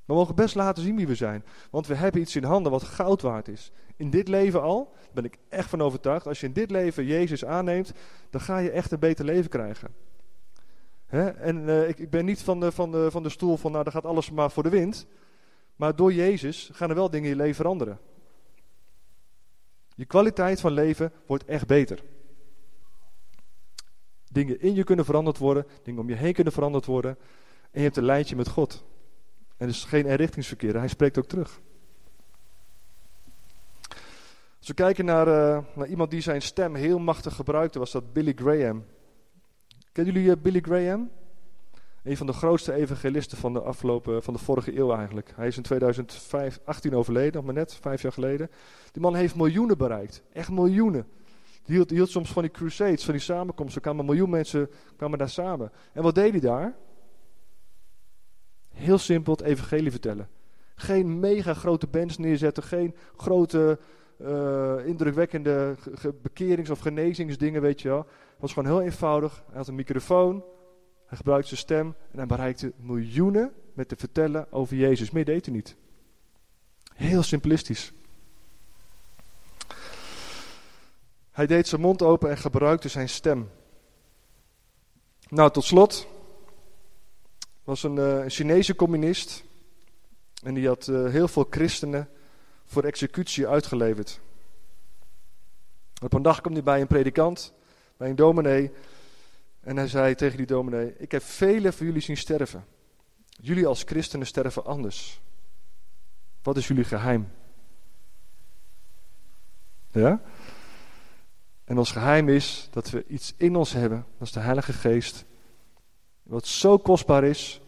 We 0.04 0.14
mogen 0.14 0.34
best 0.34 0.54
laten 0.54 0.82
zien 0.82 0.96
wie 0.96 1.06
we 1.06 1.14
zijn. 1.14 1.44
Want 1.70 1.86
we 1.86 1.94
hebben 1.94 2.20
iets 2.20 2.36
in 2.36 2.44
handen 2.44 2.72
wat 2.72 2.82
goud 2.82 3.22
waard 3.22 3.48
is. 3.48 3.72
In 3.96 4.10
dit 4.10 4.28
leven 4.28 4.62
al, 4.62 4.92
ben 5.12 5.24
ik 5.24 5.38
echt 5.48 5.68
van 5.68 5.82
overtuigd. 5.82 6.26
Als 6.26 6.40
je 6.40 6.46
in 6.46 6.52
dit 6.52 6.70
leven 6.70 7.04
Jezus 7.04 7.44
aanneemt, 7.44 7.92
dan 8.30 8.40
ga 8.40 8.58
je 8.58 8.70
echt 8.70 8.90
een 8.90 8.98
beter 8.98 9.24
leven 9.24 9.50
krijgen. 9.50 9.94
En 11.38 11.56
uh, 11.56 11.88
ik, 11.88 11.98
ik, 11.98 12.10
ben 12.10 12.24
niet 12.24 12.42
van 12.42 12.60
de, 12.60 12.72
van, 12.72 12.90
de, 12.90 13.10
van 13.10 13.22
de 13.22 13.28
stoel 13.28 13.56
van, 13.56 13.72
nou 13.72 13.84
dan 13.84 13.92
gaat 13.92 14.06
alles 14.06 14.30
maar 14.30 14.50
voor 14.50 14.62
de 14.62 14.68
wind. 14.68 15.06
Maar 15.76 15.96
door 15.96 16.12
Jezus 16.12 16.70
gaan 16.72 16.88
er 16.88 16.94
wel 16.94 17.10
dingen 17.10 17.30
in 17.30 17.36
je 17.36 17.42
leven 17.42 17.54
veranderen. 17.54 17.98
Je 19.94 20.04
kwaliteit 20.04 20.60
van 20.60 20.72
leven 20.72 21.12
wordt 21.26 21.44
echt 21.44 21.66
beter. 21.66 22.02
Dingen 24.30 24.60
in 24.60 24.74
je 24.74 24.84
kunnen 24.84 25.04
veranderd 25.04 25.38
worden, 25.38 25.66
dingen 25.82 26.00
om 26.00 26.08
je 26.08 26.14
heen 26.14 26.32
kunnen 26.32 26.52
veranderd 26.52 26.84
worden. 26.84 27.18
En 27.70 27.80
je 27.80 27.82
hebt 27.82 27.96
een 27.96 28.04
lijntje 28.04 28.36
met 28.36 28.48
God. 28.48 28.84
En 29.56 29.66
dus 29.66 29.84
geen 29.84 30.06
eenrichtingsverkeer, 30.06 30.78
hij 30.78 30.88
spreekt 30.88 31.18
ook 31.18 31.26
terug. 31.26 31.60
Als 34.58 34.66
we 34.66 34.74
kijken 34.74 35.04
naar, 35.04 35.28
uh, 35.28 35.64
naar, 35.74 35.86
iemand 35.86 36.10
die 36.10 36.20
zijn 36.20 36.42
stem 36.42 36.74
heel 36.74 36.98
machtig 36.98 37.34
gebruikte, 37.34 37.78
was 37.78 37.90
dat 37.90 38.12
Billy 38.12 38.32
Graham. 38.36 38.84
Kennen 39.92 40.14
jullie 40.14 40.30
uh, 40.30 40.42
Billy 40.42 40.60
Graham? 40.60 41.10
Een 42.04 42.16
van 42.16 42.26
de 42.26 42.32
grootste 42.32 42.72
evangelisten 42.72 43.38
van 43.38 43.52
de 43.52 43.60
afgelopen, 43.60 44.22
van 44.22 44.34
de 44.34 44.40
vorige 44.40 44.78
eeuw 44.78 44.94
eigenlijk. 44.94 45.32
Hij 45.34 45.46
is 45.46 45.56
in 45.56 45.62
2018 45.62 46.94
overleden, 46.94 47.32
nog 47.32 47.44
maar 47.44 47.54
net, 47.54 47.74
vijf 47.74 48.02
jaar 48.02 48.12
geleden. 48.12 48.50
Die 48.92 49.02
man 49.02 49.14
heeft 49.14 49.36
miljoenen 49.36 49.78
bereikt, 49.78 50.22
echt 50.32 50.50
miljoenen. 50.50 51.06
Die 51.64 51.74
hield, 51.74 51.90
hield 51.90 52.10
soms 52.10 52.32
van 52.32 52.42
die 52.42 52.50
crusades, 52.50 53.04
van 53.04 53.12
die 53.12 53.22
samenkomsten. 53.22 53.76
Er 53.76 53.82
kwamen 53.82 54.04
miljoen 54.04 54.30
mensen 54.30 54.70
kwamen 54.96 55.18
daar 55.18 55.28
samen. 55.28 55.72
En 55.92 56.02
wat 56.02 56.14
deed 56.14 56.30
hij 56.30 56.40
daar? 56.40 56.76
Heel 58.68 58.98
simpel 58.98 59.32
het 59.32 59.42
evangelie 59.42 59.90
vertellen. 59.90 60.28
Geen 60.74 61.20
mega 61.20 61.54
grote 61.54 61.86
bands 61.86 62.18
neerzetten, 62.18 62.62
geen 62.62 62.94
grote 63.16 63.78
uh, 64.20 64.86
indrukwekkende 64.86 65.76
bekerings- 66.22 66.70
of 66.70 66.78
genezingsdingen, 66.78 67.62
weet 67.62 67.82
je 67.82 67.88
wel. 67.88 67.98
Het 67.98 68.40
was 68.40 68.52
gewoon 68.52 68.68
heel 68.68 68.82
eenvoudig. 68.82 69.42
Hij 69.46 69.56
had 69.56 69.68
een 69.68 69.74
microfoon, 69.74 70.44
hij 71.14 71.22
gebruikte 71.22 71.48
zijn 71.48 71.60
stem 71.60 71.94
en 72.10 72.18
hij 72.18 72.26
bereikte 72.26 72.72
miljoenen 72.76 73.54
met 73.72 73.88
te 73.88 73.96
vertellen 73.96 74.52
over 74.52 74.76
Jezus. 74.76 75.10
Meer 75.10 75.24
deed 75.24 75.44
hij 75.44 75.54
niet. 75.54 75.76
Heel 76.94 77.22
simplistisch. 77.22 77.92
Hij 81.30 81.46
deed 81.46 81.68
zijn 81.68 81.80
mond 81.80 82.02
open 82.02 82.30
en 82.30 82.36
gebruikte 82.36 82.88
zijn 82.88 83.08
stem. 83.08 83.50
Nou, 85.28 85.50
tot 85.50 85.64
slot 85.64 86.06
was 87.64 87.82
een, 87.82 87.96
uh, 87.96 88.22
een 88.22 88.30
Chinese 88.30 88.76
communist. 88.76 89.44
En 90.42 90.54
die 90.54 90.66
had 90.66 90.86
uh, 90.86 91.10
heel 91.10 91.28
veel 91.28 91.46
christenen 91.50 92.08
voor 92.64 92.84
executie 92.84 93.48
uitgeleverd. 93.48 94.20
Op 96.02 96.12
een 96.12 96.22
dag 96.22 96.40
kwam 96.40 96.52
hij 96.52 96.62
bij 96.62 96.80
een 96.80 96.86
predikant, 96.86 97.52
bij 97.96 98.08
een 98.08 98.16
dominee. 98.16 98.72
En 99.64 99.76
hij 99.76 99.88
zei 99.88 100.14
tegen 100.14 100.36
die 100.36 100.46
dominee: 100.46 100.94
Ik 100.96 101.12
heb 101.12 101.22
vele 101.22 101.72
van 101.72 101.86
jullie 101.86 102.02
zien 102.02 102.16
sterven. 102.16 102.64
Jullie 103.28 103.66
als 103.66 103.82
christenen 103.82 104.26
sterven 104.26 104.64
anders. 104.64 105.20
Wat 106.42 106.56
is 106.56 106.68
jullie 106.68 106.84
geheim? 106.84 107.28
Ja? 109.90 110.20
En 111.64 111.78
ons 111.78 111.92
geheim 111.92 112.28
is 112.28 112.68
dat 112.70 112.90
we 112.90 113.04
iets 113.06 113.34
in 113.36 113.56
ons 113.56 113.72
hebben, 113.72 114.06
dat 114.18 114.26
is 114.26 114.32
de 114.32 114.40
Heilige 114.40 114.72
Geest, 114.72 115.24
wat 116.22 116.46
zo 116.46 116.78
kostbaar 116.78 117.24
is 117.24 117.60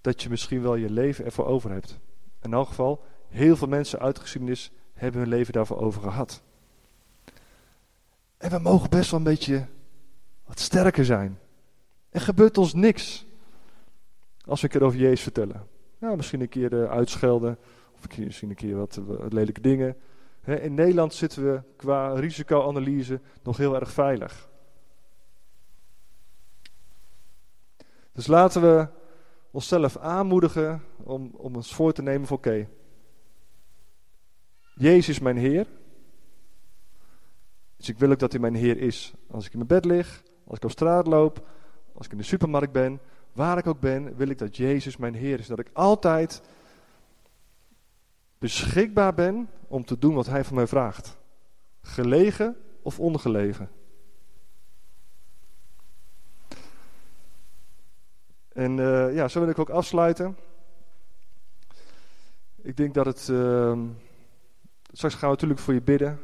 dat 0.00 0.22
je 0.22 0.28
misschien 0.28 0.62
wel 0.62 0.74
je 0.74 0.90
leven 0.90 1.24
ervoor 1.24 1.46
over 1.46 1.70
hebt. 1.70 1.98
In 2.42 2.52
elk 2.52 2.68
geval, 2.68 3.04
heel 3.28 3.56
veel 3.56 3.68
mensen 3.68 3.98
uit 3.98 4.14
de 4.14 4.20
geschiedenis 4.20 4.70
hebben 4.92 5.20
hun 5.20 5.30
leven 5.30 5.52
daarvoor 5.52 5.78
over 5.78 6.02
gehad. 6.02 6.42
En 8.36 8.50
we 8.50 8.58
mogen 8.58 8.90
best 8.90 9.10
wel 9.10 9.20
een 9.20 9.24
beetje 9.26 9.66
wat 10.50 10.60
sterker 10.60 11.04
zijn. 11.04 11.38
Er 12.08 12.20
gebeurt 12.20 12.58
ons 12.58 12.74
niks 12.74 13.26
als 14.44 14.60
we 14.60 14.66
een 14.66 14.72
keer 14.72 14.86
over 14.86 14.98
Jezus 14.98 15.22
vertellen. 15.22 15.66
Nou, 15.98 16.16
misschien 16.16 16.40
een 16.40 16.48
keer 16.48 16.72
uh, 16.72 16.90
uitschelden, 16.90 17.58
of 17.94 18.18
misschien 18.18 18.48
een 18.50 18.56
keer 18.56 18.76
wat, 18.76 18.94
wat 18.94 19.32
lelijke 19.32 19.60
dingen 19.60 19.96
in 20.44 20.74
Nederland 20.74 21.14
zitten 21.14 21.52
we 21.52 21.62
qua 21.76 22.12
risicoanalyse 22.12 23.20
nog 23.42 23.56
heel 23.56 23.74
erg 23.74 23.92
veilig. 23.92 24.48
Dus 28.12 28.26
laten 28.26 28.62
we 28.62 28.88
onszelf 29.50 29.96
aanmoedigen 29.96 30.82
om, 30.96 31.30
om 31.36 31.56
ons 31.56 31.74
voor 31.74 31.92
te 31.92 32.02
nemen 32.02 32.26
van 32.26 32.36
oké. 32.36 32.68
Jezus 34.74 35.08
is 35.08 35.18
mijn 35.18 35.36
Heer. 35.36 35.66
Dus 37.76 37.88
ik 37.88 37.98
wil 37.98 38.10
ook 38.10 38.18
dat 38.18 38.32
hij 38.32 38.40
mijn 38.40 38.54
Heer 38.54 38.78
is. 38.78 39.12
Als 39.30 39.46
ik 39.46 39.52
in 39.52 39.58
mijn 39.58 39.80
bed 39.80 39.84
lig, 39.84 40.22
als 40.50 40.58
ik 40.58 40.64
op 40.64 40.70
straat 40.70 41.06
loop, 41.06 41.46
als 41.94 42.06
ik 42.06 42.12
in 42.12 42.18
de 42.18 42.24
supermarkt 42.24 42.72
ben, 42.72 43.00
waar 43.32 43.58
ik 43.58 43.66
ook 43.66 43.80
ben, 43.80 44.16
wil 44.16 44.28
ik 44.28 44.38
dat 44.38 44.56
Jezus 44.56 44.96
mijn 44.96 45.14
Heer 45.14 45.38
is. 45.38 45.46
Dat 45.46 45.58
ik 45.58 45.70
altijd 45.72 46.42
beschikbaar 48.38 49.14
ben 49.14 49.48
om 49.68 49.84
te 49.84 49.98
doen 49.98 50.14
wat 50.14 50.26
Hij 50.26 50.44
van 50.44 50.56
mij 50.56 50.66
vraagt. 50.66 51.18
Gelegen 51.82 52.56
of 52.82 53.00
ongelegen. 53.00 53.70
En 58.52 58.78
uh, 58.78 59.14
ja, 59.14 59.28
zo 59.28 59.40
wil 59.40 59.48
ik 59.48 59.58
ook 59.58 59.70
afsluiten. 59.70 60.36
Ik 62.62 62.76
denk 62.76 62.94
dat 62.94 63.06
het. 63.06 63.28
Uh, 63.28 63.78
straks 64.92 65.14
gaan 65.14 65.28
we 65.28 65.34
natuurlijk 65.34 65.60
voor 65.60 65.74
je 65.74 65.82
bidden. 65.82 66.20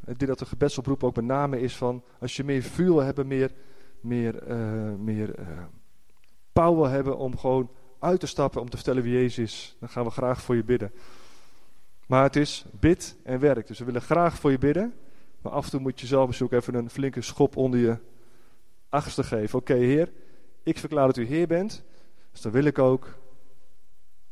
Ik 0.00 0.18
denk 0.18 0.26
dat 0.26 0.38
de 0.38 0.46
gebedsoproep 0.46 1.04
ook 1.04 1.16
met 1.16 1.24
name 1.24 1.60
is 1.60 1.76
van. 1.76 2.02
Als 2.18 2.36
je 2.36 2.44
meer 2.44 2.62
vuur 2.62 2.86
wil 2.86 3.02
hebben, 3.02 3.26
meer, 3.26 3.52
meer, 4.00 4.48
uh, 4.48 4.94
meer 4.98 5.34
power 6.52 6.76
wil 6.76 6.88
hebben 6.88 7.18
om 7.18 7.38
gewoon 7.38 7.70
uit 7.98 8.20
te 8.20 8.26
stappen 8.26 8.60
om 8.60 8.70
te 8.70 8.76
vertellen 8.76 9.02
wie 9.02 9.12
Jezus 9.12 9.38
is, 9.38 9.76
dan 9.80 9.88
gaan 9.88 10.04
we 10.04 10.10
graag 10.10 10.42
voor 10.42 10.56
je 10.56 10.64
bidden. 10.64 10.92
Maar 12.06 12.22
het 12.22 12.36
is 12.36 12.64
bid 12.80 13.16
en 13.22 13.40
werk. 13.40 13.66
Dus 13.66 13.78
we 13.78 13.84
willen 13.84 14.02
graag 14.02 14.38
voor 14.38 14.50
je 14.50 14.58
bidden. 14.58 14.94
Maar 15.42 15.52
af 15.52 15.64
en 15.64 15.70
toe 15.70 15.80
moet 15.80 16.00
je 16.00 16.06
zelf 16.06 16.26
bezoek 16.26 16.52
even 16.52 16.74
een 16.74 16.90
flinke 16.90 17.22
schop 17.22 17.56
onder 17.56 17.80
je 17.80 17.96
achterste 18.88 19.24
geven. 19.24 19.58
Oké, 19.58 19.74
Heer, 19.74 20.12
ik 20.62 20.78
verklaar 20.78 21.06
dat 21.06 21.16
u 21.16 21.26
Heer 21.26 21.46
bent. 21.46 21.82
Dus 22.30 22.40
dan 22.40 22.52
wil 22.52 22.64
ik 22.64 22.78
ook 22.78 23.18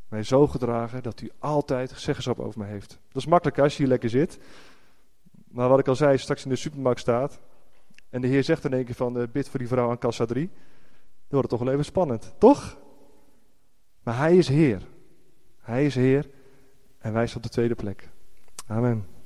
mij 0.08 0.22
zo 0.22 0.46
gedragen 0.46 1.02
dat 1.02 1.20
u 1.20 1.30
altijd 1.38 1.90
zeggenschap 1.90 2.38
over 2.38 2.60
me 2.60 2.66
heeft. 2.66 2.88
Dat 2.88 3.22
is 3.22 3.26
makkelijk 3.26 3.58
als 3.58 3.72
je 3.72 3.78
hier 3.78 3.88
lekker 3.88 4.10
zit. 4.10 4.38
Maar 5.48 5.68
wat 5.68 5.78
ik 5.78 5.88
al 5.88 5.96
zei, 5.96 6.18
straks 6.18 6.44
in 6.44 6.50
de 6.50 6.56
supermarkt 6.56 7.00
staat. 7.00 7.40
En 8.10 8.20
de 8.20 8.26
Heer 8.26 8.44
zegt 8.44 8.64
in 8.64 8.72
één 8.72 8.84
keer 8.84 8.94
van, 8.94 9.20
uh, 9.20 9.22
bid 9.32 9.48
voor 9.48 9.58
die 9.58 9.68
vrouw 9.68 9.90
aan 9.90 9.98
kassa 9.98 10.24
3. 10.24 10.46
Dan 10.46 10.56
wordt 11.28 11.50
het 11.50 11.58
toch 11.58 11.66
wel 11.66 11.72
even 11.72 11.84
spannend, 11.84 12.34
toch? 12.38 12.78
Maar 14.02 14.16
Hij 14.16 14.36
is 14.36 14.48
Heer. 14.48 14.82
Hij 15.60 15.86
is 15.86 15.94
Heer. 15.94 16.30
En 16.98 17.12
wij 17.12 17.26
staan 17.26 17.36
op 17.36 17.42
de 17.42 17.48
tweede 17.48 17.74
plek. 17.74 18.08
Amen. 18.66 19.17